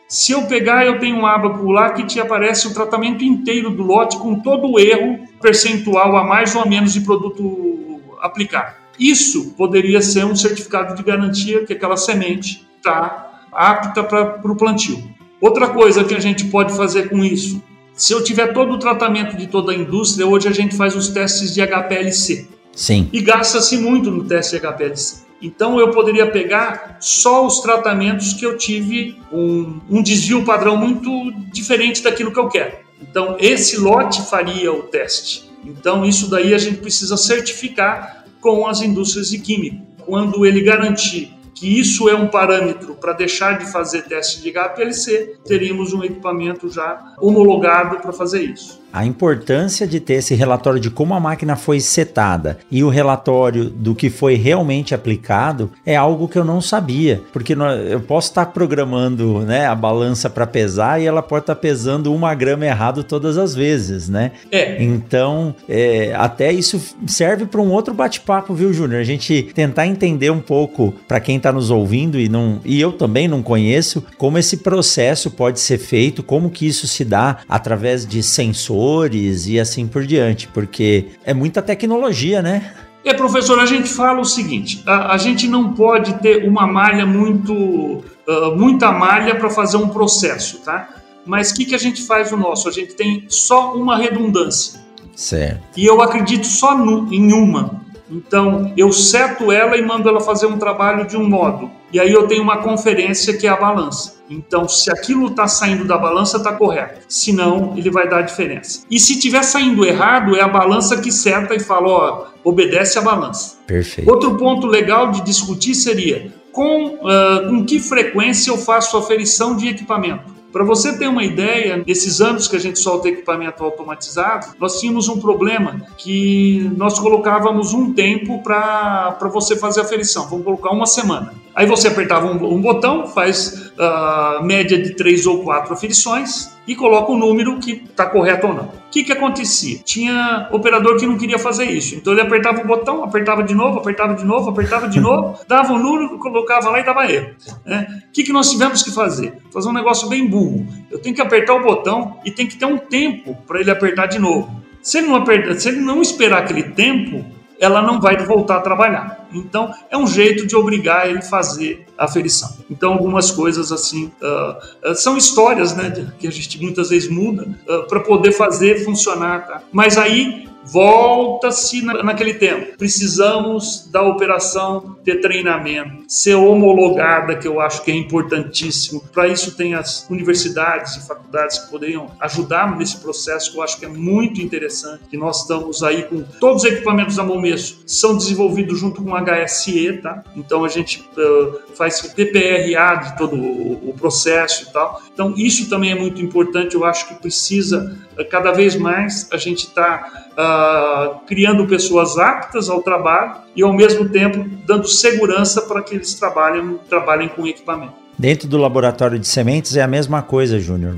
Se 0.07 0.31
eu 0.31 0.43
pegar, 0.43 0.85
eu 0.85 0.99
tenho 0.99 1.17
um 1.17 1.25
abaco 1.25 1.71
lá 1.71 1.91
que 1.91 2.05
te 2.05 2.19
aparece 2.19 2.67
o 2.67 2.73
tratamento 2.73 3.23
inteiro 3.23 3.71
do 3.71 3.81
lote 3.81 4.17
com 4.17 4.39
todo 4.39 4.71
o 4.71 4.79
erro 4.79 5.27
percentual 5.41 6.15
a 6.15 6.23
mais 6.23 6.55
ou 6.55 6.61
a 6.61 6.65
menos 6.65 6.93
de 6.93 7.01
produto 7.01 8.01
aplicar. 8.21 8.85
Isso 8.99 9.53
poderia 9.57 10.01
ser 10.01 10.25
um 10.25 10.35
certificado 10.35 10.95
de 10.95 11.03
garantia 11.03 11.65
que 11.65 11.73
aquela 11.73 11.97
semente 11.97 12.65
está 12.77 13.41
apta 13.51 14.03
para 14.03 14.39
o 14.43 14.55
plantio. 14.55 15.03
Outra 15.41 15.69
coisa 15.69 16.03
que 16.03 16.13
a 16.13 16.19
gente 16.19 16.45
pode 16.45 16.75
fazer 16.75 17.09
com 17.09 17.23
isso, 17.23 17.61
se 17.93 18.13
eu 18.13 18.23
tiver 18.23 18.53
todo 18.53 18.73
o 18.73 18.79
tratamento 18.79 19.35
de 19.35 19.47
toda 19.47 19.71
a 19.71 19.75
indústria, 19.75 20.25
hoje 20.27 20.47
a 20.47 20.51
gente 20.51 20.75
faz 20.75 20.95
os 20.95 21.09
testes 21.09 21.53
de 21.53 21.61
HPLC. 21.61 22.47
Sim. 22.73 23.09
E 23.11 23.21
gasta-se 23.21 23.77
muito 23.77 24.11
no 24.11 24.25
teste 24.25 24.59
de 24.59 24.65
HPLC. 24.65 25.24
Então 25.41 25.79
eu 25.79 25.91
poderia 25.91 26.29
pegar 26.31 26.97
só 26.99 27.45
os 27.45 27.59
tratamentos 27.59 28.33
que 28.33 28.45
eu 28.45 28.57
tive 28.57 29.17
um, 29.31 29.79
um 29.89 30.01
desvio 30.01 30.43
padrão 30.45 30.77
muito 30.77 31.31
diferente 31.51 32.01
daquilo 32.01 32.31
que 32.31 32.39
eu 32.39 32.47
quero. 32.47 32.77
Então 33.01 33.35
esse 33.39 33.77
lote 33.77 34.21
faria 34.29 34.71
o 34.71 34.83
teste. 34.83 35.49
Então 35.63 36.05
isso 36.05 36.29
daí 36.29 36.53
a 36.53 36.57
gente 36.57 36.77
precisa 36.77 37.17
certificar 37.17 38.25
com 38.39 38.67
as 38.67 38.81
indústrias 38.81 39.29
de 39.29 39.39
químico. 39.39 39.85
Quando 40.05 40.45
ele 40.45 40.61
garantir 40.61 41.33
que 41.55 41.79
isso 41.79 42.09
é 42.09 42.15
um 42.15 42.27
parâmetro 42.27 42.95
para 42.95 43.13
deixar 43.13 43.57
de 43.57 43.65
fazer 43.71 44.03
teste 44.03 44.41
de 44.41 44.51
HPLC, 44.51 45.37
teríamos 45.45 45.93
um 45.93 46.03
equipamento 46.03 46.69
já 46.69 47.15
homologado 47.17 47.97
para 47.97 48.11
fazer 48.11 48.43
isso 48.43 48.85
a 48.95 49.05
importância 49.05 49.85
de 49.85 49.99
ter 49.99 50.13
esse 50.13 50.33
relatório 50.35 50.79
de 50.79 50.89
como 50.89 51.13
a 51.13 51.19
máquina 51.19 51.57
foi 51.57 51.81
setada 51.81 52.57
e 52.71 52.81
o 52.81 52.87
relatório 52.87 53.65
do 53.65 53.93
que 53.93 54.09
foi 54.09 54.35
realmente 54.35 54.95
aplicado 54.95 55.69
é 55.85 55.97
algo 55.97 56.29
que 56.29 56.39
eu 56.39 56.45
não 56.45 56.61
sabia, 56.61 57.21
porque 57.33 57.57
eu 57.89 57.99
posso 57.99 58.29
estar 58.29 58.45
programando 58.47 59.41
né, 59.41 59.65
a 59.65 59.75
balança 59.75 60.29
para 60.29 60.47
pesar 60.47 61.01
e 61.01 61.05
ela 61.05 61.21
pode 61.21 61.43
estar 61.43 61.55
pesando 61.55 62.13
uma 62.13 62.33
grama 62.33 62.65
errado 62.65 63.03
todas 63.03 63.37
as 63.37 63.53
vezes, 63.53 64.07
né? 64.07 64.31
É. 64.49 64.81
Então, 64.81 65.53
é, 65.67 66.13
até 66.15 66.53
isso 66.53 66.95
serve 67.05 67.45
para 67.45 67.59
um 67.59 67.71
outro 67.71 67.93
bate-papo, 67.93 68.53
viu, 68.53 68.71
Júnior? 68.71 69.01
A 69.01 69.05
gente 69.05 69.43
tentar 69.53 69.87
entender 69.87 70.29
um 70.29 70.39
pouco 70.39 70.93
para 71.05 71.19
quem 71.19 71.37
está 71.45 71.53
nos 71.53 71.69
ouvindo 71.69 72.19
e 72.19 72.27
não 72.27 72.59
e 72.65 72.81
eu 72.81 72.91
também 72.91 73.27
não 73.27 73.43
conheço 73.43 74.03
como 74.17 74.37
esse 74.37 74.57
processo 74.57 75.29
pode 75.29 75.59
ser 75.59 75.77
feito, 75.77 76.23
como 76.23 76.49
que 76.49 76.67
isso 76.67 76.87
se 76.87 77.05
dá 77.05 77.37
através 77.47 78.05
de 78.05 78.23
sensores 78.23 79.45
e 79.47 79.59
assim 79.59 79.87
por 79.87 80.05
diante, 80.05 80.47
porque 80.47 81.09
é 81.23 81.33
muita 81.33 81.61
tecnologia, 81.61 82.41
né? 82.41 82.73
É, 83.03 83.13
professor, 83.13 83.59
a 83.59 83.67
gente 83.67 83.87
fala 83.87 84.19
o 84.19 84.25
seguinte: 84.25 84.81
a, 84.87 85.13
a 85.13 85.17
gente 85.17 85.47
não 85.47 85.73
pode 85.73 86.15
ter 86.15 86.47
uma 86.47 86.65
malha 86.65 87.05
muito, 87.05 87.53
uh, 87.53 88.55
muita 88.57 88.91
malha 88.91 89.35
para 89.35 89.49
fazer 89.49 89.77
um 89.77 89.89
processo, 89.89 90.57
tá? 90.61 90.89
Mas 91.23 91.51
o 91.51 91.55
que, 91.55 91.65
que 91.65 91.75
a 91.75 91.77
gente 91.77 92.01
faz 92.01 92.31
o 92.31 92.37
nosso? 92.37 92.67
A 92.67 92.71
gente 92.71 92.95
tem 92.95 93.25
só 93.27 93.75
uma 93.75 93.97
redundância. 93.97 94.79
Certo. 95.15 95.61
E 95.77 95.85
eu 95.85 96.01
acredito 96.01 96.47
só 96.47 96.75
no, 96.75 97.11
em 97.13 97.31
uma. 97.31 97.84
Então, 98.09 98.71
eu 98.77 98.91
seto 98.91 99.51
ela 99.51 99.75
e 99.77 99.81
mando 99.81 100.07
ela 100.07 100.21
fazer 100.21 100.45
um 100.45 100.57
trabalho 100.57 101.07
de 101.07 101.17
um 101.17 101.27
modo. 101.27 101.71
E 101.91 101.99
aí 101.99 102.11
eu 102.11 102.27
tenho 102.27 102.43
uma 102.43 102.57
conferência 102.57 103.35
que 103.37 103.47
é 103.47 103.49
a 103.49 103.55
balança. 103.55 104.15
Então, 104.29 104.67
se 104.67 104.91
aquilo 104.91 105.27
está 105.27 105.47
saindo 105.47 105.85
da 105.85 105.97
balança, 105.97 106.37
está 106.37 106.51
correto. 106.51 107.01
Se 107.07 107.31
não, 107.31 107.77
ele 107.77 107.89
vai 107.89 108.09
dar 108.09 108.21
diferença. 108.21 108.83
E 108.89 108.99
se 108.99 109.13
estiver 109.13 109.43
saindo 109.43 109.85
errado, 109.85 110.35
é 110.35 110.41
a 110.41 110.47
balança 110.47 110.99
que 110.99 111.11
seta 111.11 111.55
e 111.55 111.59
fala, 111.59 111.87
ó, 111.87 112.25
obedece 112.43 112.97
a 112.97 113.01
balança. 113.01 113.57
Perfeito. 113.65 114.09
Outro 114.09 114.35
ponto 114.35 114.67
legal 114.67 115.11
de 115.11 115.21
discutir 115.21 115.75
seria 115.75 116.33
com, 116.51 116.95
uh, 116.95 117.49
com 117.49 117.65
que 117.65 117.79
frequência 117.79 118.49
eu 118.49 118.57
faço 118.57 118.97
aferição 118.97 119.55
de 119.55 119.67
equipamento. 119.67 120.34
Para 120.55 120.63
você 120.63 120.97
ter 120.97 121.09
uma 121.09 121.21
ideia, 121.21 121.83
nesses 121.85 122.21
anos 122.21 122.47
que 122.47 122.55
a 122.55 122.59
gente 122.59 122.79
solta 122.79 123.09
equipamento 123.09 123.61
automatizado, 123.61 124.55
nós 124.57 124.79
tínhamos 124.79 125.09
um 125.09 125.19
problema 125.19 125.85
que 125.97 126.71
nós 126.77 126.97
colocávamos 126.97 127.73
um 127.73 127.93
tempo 127.93 128.41
para 128.41 129.17
você 129.33 129.57
fazer 129.57 129.81
a 129.81 129.83
aferição. 129.83 130.29
Vamos 130.29 130.45
colocar 130.45 130.69
uma 130.69 130.85
semana. 130.85 131.33
Aí 131.55 131.65
você 131.65 131.87
apertava 131.87 132.27
um, 132.27 132.53
um 132.53 132.61
botão, 132.61 133.07
faz 133.07 133.71
uh, 133.79 134.43
média 134.43 134.77
de 134.77 134.93
três 134.93 135.25
ou 135.25 135.41
quatro 135.41 135.73
aferições 135.73 136.53
e 136.67 136.75
coloca 136.75 137.11
o 137.11 137.17
número 137.17 137.57
que 137.59 137.83
está 137.89 138.05
correto 138.05 138.47
ou 138.47 138.53
não. 138.53 138.63
O 138.63 138.89
que, 138.91 139.05
que 139.05 139.11
acontecia? 139.13 139.79
Tinha 139.85 140.49
operador 140.51 140.97
que 140.97 141.05
não 141.05 141.17
queria 141.17 141.39
fazer 141.39 141.65
isso. 141.65 141.95
Então 141.95 142.11
ele 142.11 142.21
apertava 142.21 142.61
o 142.61 142.67
botão, 142.67 143.03
apertava 143.03 143.41
de 143.41 143.55
novo, 143.55 143.79
apertava 143.79 144.15
de 144.15 144.25
novo, 144.25 144.49
apertava 144.49 144.89
de 144.89 144.99
novo, 144.99 145.39
dava 145.47 145.71
o 145.71 145.79
número, 145.79 146.17
colocava 146.19 146.69
lá 146.69 146.79
e 146.79 146.83
dava 146.83 147.09
erro. 147.09 147.35
Né? 147.65 148.03
O 148.09 148.11
que, 148.11 148.23
que 148.23 148.33
nós 148.33 148.51
tivemos 148.51 148.83
que 148.83 148.91
fazer? 148.91 149.37
Fazer 149.53 149.69
um 149.69 149.73
negócio 149.73 150.09
bem 150.09 150.27
burro. 150.27 150.67
Eu 150.91 150.99
tenho 150.99 151.15
que 151.15 151.21
apertar 151.21 151.53
o 151.53 151.63
botão 151.63 152.19
e 152.25 152.31
tem 152.31 152.47
que 152.47 152.57
ter 152.57 152.65
um 152.65 152.77
tempo 152.77 153.37
para 153.47 153.61
ele 153.61 153.71
apertar 153.71 154.07
de 154.07 154.19
novo. 154.19 154.61
Se 154.81 154.97
ele, 154.97 155.07
não 155.07 155.15
apertar, 155.15 155.55
se 155.55 155.69
ele 155.69 155.79
não 155.79 156.01
esperar 156.01 156.39
aquele 156.39 156.63
tempo, 156.63 157.25
ela 157.59 157.81
não 157.81 157.99
vai 157.99 158.17
voltar 158.17 158.57
a 158.57 158.61
trabalhar. 158.61 159.27
Então, 159.33 159.71
é 159.89 159.97
um 159.97 160.07
jeito 160.07 160.45
de 160.45 160.55
obrigar 160.55 161.07
ele 161.07 161.19
a 161.19 161.21
fazer 161.21 161.85
a 161.97 162.05
aferição. 162.05 162.57
Então, 162.69 162.93
algumas 162.93 163.31
coisas 163.31 163.71
assim 163.71 164.11
uh, 164.21 164.91
uh, 164.91 164.95
são 164.95 165.17
histórias, 165.17 165.75
né, 165.75 166.11
que 166.19 166.27
a 166.27 166.31
gente 166.31 166.61
muitas 166.61 166.89
vezes 166.89 167.09
muda 167.09 167.47
uh, 167.67 167.87
para 167.87 167.99
poder 168.01 168.31
fazer 168.31 168.83
funcionar. 168.83 169.47
Tá? 169.47 169.61
Mas 169.71 169.97
aí 169.97 170.47
volta-se 170.65 171.81
naquele 171.81 172.33
tempo. 172.33 172.77
Precisamos 172.77 173.87
da 173.91 174.01
operação 174.01 174.97
ter 175.03 175.21
treinamento, 175.21 176.03
ser 176.07 176.35
homologada, 176.35 177.35
que 177.35 177.47
eu 177.47 177.61
acho 177.61 177.83
que 177.83 177.91
é 177.91 177.95
importantíssimo. 177.95 179.01
Para 179.13 179.27
isso 179.27 179.55
tem 179.55 179.75
as 179.75 180.09
universidades 180.09 180.95
e 180.95 181.07
faculdades 181.07 181.59
que 181.59 181.69
poderiam 181.69 182.11
ajudar 182.19 182.75
nesse 182.77 182.97
processo, 182.97 183.51
que 183.51 183.57
eu 183.57 183.61
acho 183.61 183.79
que 183.79 183.85
é 183.85 183.89
muito 183.89 184.41
interessante, 184.41 185.03
que 185.09 185.17
nós 185.17 185.41
estamos 185.41 185.83
aí 185.83 186.03
com 186.03 186.23
todos 186.39 186.63
os 186.63 186.71
equipamentos 186.71 187.15
da 187.15 187.23
Momesso, 187.23 187.83
são 187.85 188.17
desenvolvidos 188.17 188.79
junto 188.79 189.03
com 189.03 189.11
o 189.11 189.15
HSE, 189.15 189.99
tá? 190.01 190.23
Então 190.35 190.63
a 190.63 190.67
gente 190.67 191.07
uh, 191.17 191.75
faz 191.75 192.01
PPRA 192.01 192.95
de 192.95 193.17
todo 193.17 193.35
o, 193.35 193.89
o 193.89 193.93
processo 193.93 194.63
e 194.63 194.73
tal. 194.73 195.01
Então 195.13 195.33
isso 195.37 195.69
também 195.69 195.91
é 195.91 195.95
muito 195.95 196.21
importante, 196.21 196.75
eu 196.75 196.83
acho 196.83 197.07
que 197.07 197.15
precisa 197.15 197.97
uh, 198.17 198.25
cada 198.29 198.51
vez 198.51 198.75
mais 198.75 199.27
a 199.31 199.37
gente 199.37 199.67
está 199.67 200.24
uh, 200.37 201.19
criando 201.25 201.67
pessoas 201.67 202.17
aptas 202.17 202.69
ao 202.69 202.81
trabalho 202.81 203.35
e, 203.55 203.63
ao 203.63 203.73
mesmo 203.73 204.09
tempo, 204.09 204.45
dando 204.65 204.87
segurança 204.87 205.61
para 205.63 205.81
que 205.81 205.95
eles 205.95 206.13
trabalhem, 206.13 206.79
trabalhem 206.89 207.29
com 207.29 207.47
equipamento. 207.47 208.04
Dentro 208.17 208.47
do 208.47 208.57
laboratório 208.57 209.19
de 209.19 209.27
sementes 209.27 209.75
é 209.75 209.81
a 209.81 209.87
mesma 209.87 210.21
coisa, 210.21 210.59
Júnior. 210.59 210.95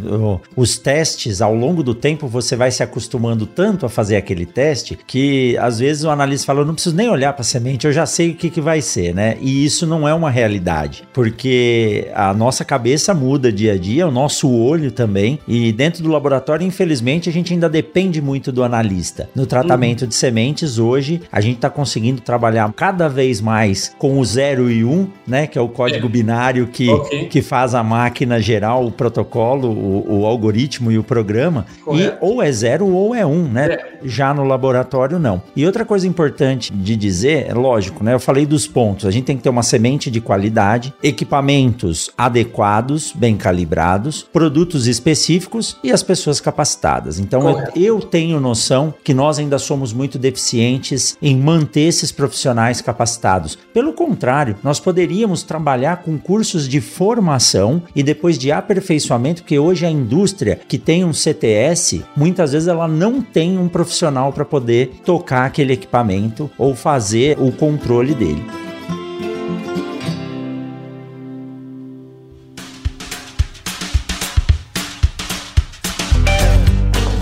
Os 0.55 0.77
testes, 0.77 1.41
ao 1.41 1.53
longo 1.53 1.81
do 1.81 1.93
tempo, 1.93 2.27
você 2.27 2.55
vai 2.55 2.69
se 2.69 2.83
acostumando 2.83 3.45
tanto 3.45 3.85
a 3.85 3.89
fazer 3.89 4.15
aquele 4.15 4.45
teste 4.45 4.97
que 5.07 5.57
às 5.57 5.79
vezes 5.79 6.03
o 6.03 6.09
analista 6.09 6.45
fala: 6.45 6.61
eu 6.61 6.65
não 6.65 6.73
preciso 6.73 6.95
nem 6.95 7.09
olhar 7.09 7.33
para 7.33 7.41
a 7.41 7.45
semente, 7.45 7.87
eu 7.87 7.93
já 7.93 8.05
sei 8.05 8.31
o 8.31 8.35
que, 8.35 8.49
que 8.49 8.61
vai 8.61 8.81
ser, 8.81 9.15
né? 9.15 9.37
E 9.41 9.65
isso 9.65 9.87
não 9.87 10.07
é 10.07 10.13
uma 10.13 10.29
realidade, 10.29 11.03
porque 11.11 12.07
a 12.13 12.33
nossa 12.33 12.63
cabeça 12.63 13.13
muda 13.13 13.51
dia 13.51 13.73
a 13.73 13.77
dia, 13.77 14.07
o 14.07 14.11
nosso 14.11 14.49
olho 14.49 14.91
também. 14.91 15.39
E 15.47 15.71
dentro 15.71 16.03
do 16.03 16.09
laboratório, 16.09 16.65
infelizmente, 16.65 17.29
a 17.29 17.33
gente 17.33 17.53
ainda 17.53 17.69
depende 17.69 18.21
muito 18.21 18.51
do 18.51 18.63
analista. 18.63 19.29
No 19.35 19.45
tratamento 19.45 20.03
uhum. 20.03 20.07
de 20.07 20.15
sementes, 20.15 20.77
hoje, 20.77 21.21
a 21.31 21.41
gente 21.41 21.55
está 21.55 21.69
conseguindo 21.69 22.21
trabalhar 22.21 22.71
cada 22.73 23.07
vez 23.07 23.41
mais 23.41 23.93
com 23.97 24.19
o 24.19 24.25
0 24.25 24.69
e 24.69 24.83
1, 24.83 24.91
um, 24.91 25.07
né? 25.25 25.47
Que 25.47 25.57
é 25.57 25.61
o 25.61 25.67
código 25.67 26.05
é. 26.05 26.09
binário 26.09 26.67
que. 26.67 26.89
Okay 26.89 27.06
okay. 27.07 27.27
que 27.27 27.41
faz 27.41 27.73
a 27.73 27.83
máquina 27.83 28.39
gerar 28.39 28.75
o 28.77 28.91
protocolo, 28.91 29.69
o, 29.69 30.21
o 30.21 30.25
algoritmo 30.25 30.91
e 30.91 30.97
o 30.97 31.03
programa. 31.03 31.65
Correto. 31.83 32.17
E 32.23 32.25
ou 32.25 32.41
é 32.41 32.51
zero 32.51 32.87
ou 32.87 33.15
é 33.15 33.25
um, 33.25 33.47
né? 33.47 33.73
É. 33.73 33.97
Já 34.03 34.33
no 34.33 34.43
laboratório, 34.43 35.19
não. 35.19 35.41
E 35.55 35.65
outra 35.65 35.85
coisa 35.85 36.07
importante 36.07 36.71
de 36.71 36.95
dizer, 36.95 37.47
é 37.49 37.53
lógico, 37.53 38.03
né? 38.03 38.13
Eu 38.13 38.19
falei 38.19 38.45
dos 38.45 38.67
pontos. 38.67 39.05
A 39.05 39.11
gente 39.11 39.25
tem 39.25 39.37
que 39.37 39.43
ter 39.43 39.49
uma 39.49 39.63
semente 39.63 40.11
de 40.11 40.21
qualidade, 40.21 40.93
equipamentos 41.01 42.09
adequados, 42.17 43.13
bem 43.13 43.35
calibrados, 43.35 44.23
produtos 44.23 44.87
específicos 44.87 45.77
e 45.83 45.91
as 45.91 46.03
pessoas 46.03 46.39
capacitadas. 46.39 47.19
Então 47.19 47.49
eu, 47.49 47.63
eu 47.75 47.99
tenho 47.99 48.39
noção 48.39 48.93
que 49.03 49.13
nós 49.13 49.39
ainda 49.39 49.57
somos 49.57 49.93
muito 49.93 50.17
deficientes 50.17 51.17
em 51.21 51.35
manter 51.35 51.81
esses 51.81 52.11
profissionais 52.11 52.81
capacitados. 52.81 53.57
Pelo 53.73 53.93
contrário, 53.93 54.55
nós 54.63 54.79
poderíamos 54.79 55.43
trabalhar 55.43 55.97
com 55.97 56.17
cursos 56.17 56.67
de 56.67 56.81
formação 56.97 57.83
e 57.95 58.01
depois 58.01 58.39
de 58.39 58.51
aperfeiçoamento, 58.51 59.43
porque 59.43 59.59
hoje 59.59 59.85
a 59.85 59.89
indústria 59.89 60.59
que 60.67 60.79
tem 60.79 61.05
um 61.05 61.13
CTS, 61.13 62.03
muitas 62.15 62.53
vezes 62.53 62.67
ela 62.67 62.87
não 62.87 63.21
tem 63.21 63.59
um 63.59 63.69
profissional 63.69 64.33
para 64.33 64.43
poder 64.43 64.99
tocar 65.05 65.45
aquele 65.45 65.73
equipamento 65.73 66.49
ou 66.57 66.73
fazer 66.73 67.37
o 67.39 67.51
controle 67.51 68.15
dele. 68.15 68.66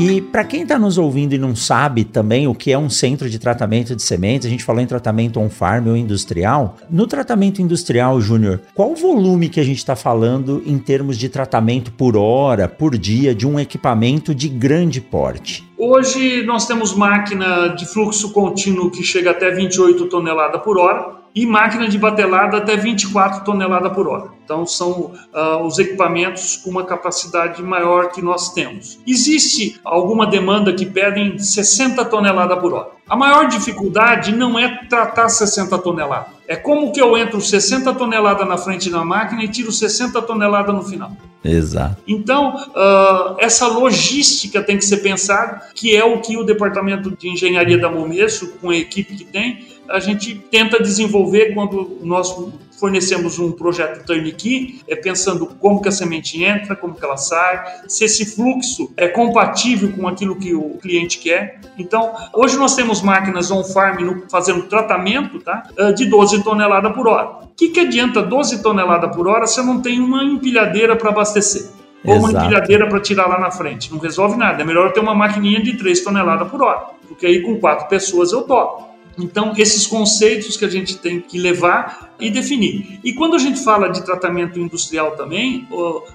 E 0.01 0.19
para 0.19 0.45
quem 0.45 0.63
está 0.63 0.79
nos 0.79 0.97
ouvindo 0.97 1.35
e 1.35 1.39
não 1.39 1.55
sabe 1.55 2.05
também 2.05 2.49
o 2.49 2.55
que 2.55 2.73
é 2.73 2.79
um 2.79 2.89
centro 2.89 3.29
de 3.29 3.39
tratamento 3.39 3.95
de 3.95 4.03
sementes, 4.03 4.47
a 4.47 4.51
gente 4.51 4.65
falou 4.65 4.81
em 4.81 4.87
tratamento 4.87 5.39
on-farm 5.39 5.89
ou 5.89 5.95
industrial. 5.95 6.79
No 6.89 7.07
tratamento 7.07 7.61
industrial, 7.61 8.19
Júnior, 8.19 8.63
qual 8.75 8.93
o 8.93 8.97
volume 8.97 9.51
que 9.51 9.61
a 9.61 9.63
gente 9.63 9.77
está 9.77 9.95
falando 9.95 10.63
em 10.65 10.79
termos 10.79 11.19
de 11.19 11.29
tratamento 11.29 11.93
por 11.93 12.17
hora, 12.17 12.67
por 12.67 12.97
dia, 12.97 13.35
de 13.35 13.47
um 13.47 13.61
equipamento 13.61 14.35
de 14.35 14.49
grande 14.49 15.03
porte? 15.03 15.69
Hoje 15.77 16.43
nós 16.47 16.67
temos 16.67 16.95
máquina 16.95 17.69
de 17.69 17.85
fluxo 17.85 18.33
contínuo 18.33 18.91
que 18.91 19.03
chega 19.03 19.33
até 19.33 19.51
28 19.51 20.07
toneladas 20.07 20.63
por 20.63 20.79
hora 20.79 21.20
e 21.35 21.47
máquina 21.47 21.89
de 21.89 21.99
batelada 21.99 22.59
até 22.59 22.77
24 22.77 23.45
toneladas 23.45 23.93
por 23.93 24.09
hora. 24.09 24.31
Então, 24.45 24.67
são 24.67 25.13
uh, 25.33 25.65
os 25.65 25.79
equipamentos 25.79 26.57
com 26.57 26.71
uma 26.71 26.85
capacidade 26.85 27.63
maior 27.63 28.11
que 28.11 28.21
nós 28.21 28.53
temos. 28.53 28.99
Existe 29.07 29.81
alguma 29.85 30.27
demanda 30.27 30.73
que 30.73 30.85
pedem 30.85 31.39
60 31.39 32.05
toneladas 32.07 32.59
por 32.59 32.75
hora. 32.75 32.89
A 33.09 33.15
maior 33.15 33.47
dificuldade 33.47 34.35
não 34.35 34.59
é 34.59 34.85
tratar 34.89 35.29
60 35.29 35.79
toneladas. 35.79 36.33
É 36.49 36.57
como 36.57 36.91
que 36.91 37.01
eu 37.01 37.17
entro 37.17 37.41
60 37.41 37.95
toneladas 37.95 38.47
na 38.49 38.59
frente 38.59 38.91
da 38.91 39.05
máquina 39.05 39.45
e 39.45 39.49
tiro 39.49 39.71
60 39.71 40.21
toneladas 40.23 40.75
no 40.75 40.83
final. 40.83 41.13
Exato. 41.45 42.03
Então, 42.07 42.57
uh, 42.57 43.37
essa 43.39 43.67
logística 43.69 44.61
tem 44.63 44.77
que 44.77 44.85
ser 44.85 44.99
pensada, 44.99 45.69
que 45.75 45.97
é 45.97 46.05
o 46.05 46.21
que 46.21 46.37
o 46.37 46.45
departamento 46.45 47.11
de 47.17 47.29
engenharia 47.29 47.79
da 47.79 47.89
Momesso, 47.89 48.53
com 48.61 48.71
a 48.71 48.77
equipe 48.77 49.17
que 49.17 49.25
tem, 49.25 49.65
a 49.91 49.99
gente 49.99 50.37
tenta 50.51 50.81
desenvolver 50.81 51.53
quando 51.53 51.99
nós 52.03 52.35
fornecemos 52.79 53.39
um 53.39 53.53
projeto 53.53 54.07
turnkey, 54.07 54.81
é 54.89 54.97
pensando 54.97 55.47
como 55.47 55.83
que 55.83 55.89
a 55.89 55.93
semente 55.93 56.43
entra, 56.43 56.75
como 56.75 56.95
que 56.95 57.05
ela 57.05 57.19
sai, 57.19 57.63
se 57.87 58.05
esse 58.05 58.25
fluxo 58.25 58.91
é 58.97 59.09
compatível 59.09 59.93
com 59.93 60.09
aquilo 60.09 60.37
que 60.37 60.55
o 60.55 60.79
cliente 60.79 61.19
quer. 61.19 61.61
Então, 61.79 62.15
hoje 62.33 62.57
nós 62.57 62.75
temos 62.75 63.03
máquinas 63.03 63.51
on-farm 63.51 64.23
fazendo 64.31 64.63
tratamento 64.63 65.39
tá, 65.41 65.65
ah, 65.79 65.93
de 65.93 66.07
12 66.07 66.43
toneladas 66.43 66.93
por 66.95 67.07
hora. 67.07 67.45
O 67.45 67.49
que, 67.55 67.69
que 67.69 67.81
adianta 67.81 68.23
12 68.23 68.63
toneladas 68.63 69.15
por 69.15 69.29
hora 69.29 69.47
se 69.47 69.61
eu 69.61 69.65
não 69.65 69.83
tenho 69.83 70.03
uma 70.05 70.25
empilhadeira 70.25 70.97
para 70.97 71.11
abastecer? 71.11 71.69
Ou 72.03 72.17
uma 72.17 72.31
empilhadeira 72.31 72.89
para 72.89 72.99
tirar 73.01 73.27
lá 73.27 73.39
na 73.39 73.51
frente. 73.51 73.93
Não 73.93 73.99
resolve 73.99 74.35
nada. 74.35 74.63
É 74.63 74.65
melhor 74.65 74.87
eu 74.87 74.93
ter 74.93 75.01
uma 75.01 75.15
maquininha 75.15 75.63
de 75.63 75.77
3 75.77 76.01
toneladas 76.01 76.49
por 76.49 76.63
hora. 76.63 76.87
Porque 77.07 77.27
aí 77.27 77.43
com 77.43 77.61
quatro 77.61 77.89
pessoas 77.89 78.33
eu 78.33 78.43
topo. 78.43 78.90
Então, 79.23 79.53
esses 79.57 79.87
conceitos 79.87 80.57
que 80.57 80.65
a 80.65 80.69
gente 80.69 80.97
tem 80.99 81.21
que 81.21 81.39
levar 81.39 82.15
e 82.19 82.31
definir. 82.31 83.01
E 83.03 83.13
quando 83.15 83.35
a 83.35 83.39
gente 83.39 83.63
fala 83.63 83.89
de 83.89 84.05
tratamento 84.05 84.59
industrial 84.59 85.17
também, 85.17 85.67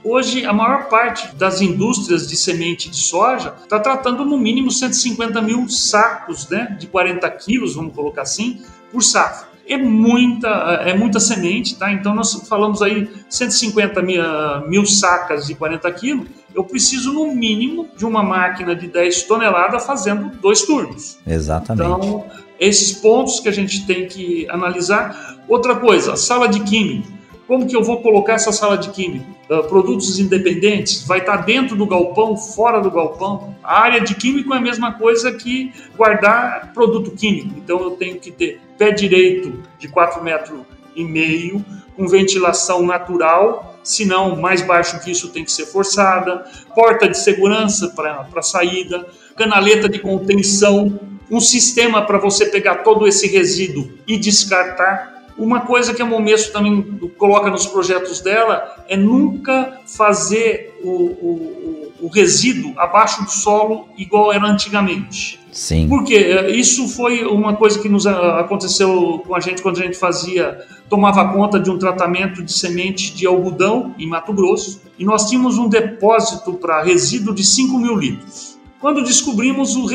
hoje 0.04 0.46
a 0.46 0.54
maior 0.54 0.88
parte 0.88 1.36
das 1.36 1.62
indústrias 1.62 2.28
de 2.28 2.36
semente 2.36 2.90
de 2.90 2.98
soja 2.98 3.56
está 3.64 3.80
tratando 3.80 4.24
no 4.24 4.38
mínimo 4.38 4.72
150 4.72 5.42
mil 5.42 5.68
sacos 5.68 6.48
né, 6.50 6.78
de 6.80 6.88
40 6.88 7.30
quilos, 7.32 7.76
vamos 7.76 7.94
colocar 7.96 8.22
assim, 8.22 8.62
por 8.92 9.02
safra 9.02 9.56
é 9.68 9.78
muita, 9.78 10.48
é 10.48 10.96
muita 10.96 11.20
semente, 11.20 11.76
tá? 11.76 11.92
Então 11.92 12.14
nós 12.14 12.34
falamos 12.48 12.82
aí 12.82 13.10
150 13.30 14.02
mil, 14.02 14.22
mil 14.68 14.86
sacas 14.86 15.48
de 15.48 15.56
40 15.56 15.92
quilos. 15.94 16.28
Eu 16.54 16.64
preciso, 16.64 17.12
no 17.12 17.36
mínimo, 17.36 17.90
de 17.98 18.06
uma 18.06 18.24
máquina 18.24 18.76
de 18.76 18.88
10 18.88 19.24
toneladas 19.24 19.86
fazendo 19.86 20.32
dois 20.40 20.62
turnos. 20.62 21.18
Exatamente. 21.28 21.86
Então, 21.86 22.26
esses 22.66 22.94
pontos 22.94 23.40
que 23.40 23.50
a 23.50 23.52
gente 23.52 23.86
tem 23.86 24.08
que 24.08 24.48
analisar. 24.50 25.38
Outra 25.48 25.76
coisa, 25.76 26.16
sala 26.16 26.48
de 26.48 26.62
química. 26.62 27.16
Como 27.48 27.68
que 27.68 27.76
eu 27.76 27.84
vou 27.84 28.02
colocar 28.02 28.34
essa 28.34 28.52
sala 28.52 28.78
de 28.78 28.90
química? 28.90 29.26
Uh, 29.50 29.64
produtos 29.68 30.20
independentes? 30.20 31.04
Vai 31.06 31.20
estar 31.20 31.38
dentro 31.38 31.76
do 31.76 31.86
galpão, 31.86 32.36
fora 32.36 32.82
do 32.82 32.90
galpão? 32.90 33.56
A 33.64 33.82
área 33.82 34.02
de 34.02 34.16
químico 34.16 34.54
é 34.54 34.58
a 34.58 34.62
mesma 34.62 34.94
coisa 34.94 35.32
que 35.32 35.72
guardar 35.96 36.74
produto 36.74 37.12
químico. 37.12 37.54
Então 37.56 37.80
eu 37.82 37.92
tenho 37.92 38.20
que 38.20 38.32
ter 38.32 38.60
pé 38.78 38.92
direito 38.92 39.62
de 39.78 39.88
4 39.88 40.24
metros 40.24 40.62
e 40.96 41.04
meio, 41.04 41.64
com 41.96 42.08
ventilação 42.08 42.84
natural, 42.86 43.78
se 43.84 44.06
não 44.06 44.36
mais 44.36 44.62
baixo 44.62 45.00
que 45.04 45.12
isso 45.12 45.30
tem 45.30 45.44
que 45.44 45.52
ser 45.52 45.68
forçada, 45.68 46.46
porta 46.74 47.08
de 47.08 47.18
segurança 47.18 47.90
para 47.90 48.42
saída, 48.42 49.06
canaleta 49.36 49.88
de 49.88 50.00
contenção 50.00 51.00
um 51.30 51.40
sistema 51.40 52.06
para 52.06 52.18
você 52.18 52.46
pegar 52.48 52.78
todo 52.78 53.08
esse 53.08 53.28
resíduo 53.28 53.90
e 54.08 54.18
descartar. 54.18 55.16
Uma 55.38 55.62
coisa 55.62 55.94
que 55.94 56.02
a 56.02 56.06
Momesso 56.06 56.54
também 56.54 56.82
coloca 57.18 57.50
nos 57.50 57.66
projetos 57.66 58.22
dela 58.22 58.86
é 58.88 58.96
nunca 58.96 59.82
fazer 59.86 60.80
o, 60.82 60.90
o, 60.90 61.94
o 62.02 62.08
resíduo 62.08 62.74
abaixo 62.78 63.24
do 63.24 63.32
solo 63.32 63.90
igual 63.98 64.32
era 64.32 64.46
antigamente. 64.46 65.40
Sim. 65.52 65.88
Porque 65.88 66.16
isso 66.50 66.88
foi 66.88 67.24
uma 67.26 67.56
coisa 67.56 67.80
que 67.80 67.88
nos 67.88 68.06
aconteceu 68.06 69.24
com 69.26 69.34
a 69.34 69.40
gente 69.40 69.62
quando 69.62 69.80
a 69.80 69.84
gente 69.84 69.98
fazia, 69.98 70.60
tomava 70.90 71.32
conta 71.34 71.60
de 71.60 71.72
um 71.72 71.80
tratamento 71.80 72.44
de 72.44 72.52
semente 72.52 73.16
de 73.16 73.26
algodão 73.26 73.96
em 73.98 74.06
Mato 74.06 74.34
Grosso, 74.34 74.82
e 75.00 75.06
nós 75.06 75.30
tínhamos 75.30 75.58
um 75.58 75.70
depósito 75.70 76.54
para 76.54 76.84
resíduo 76.84 77.34
de 77.34 77.44
5 77.44 77.78
mil 77.78 77.96
litros. 77.96 78.55
Quando 78.80 79.04
descobrimos, 79.04 79.76
o 79.76 79.88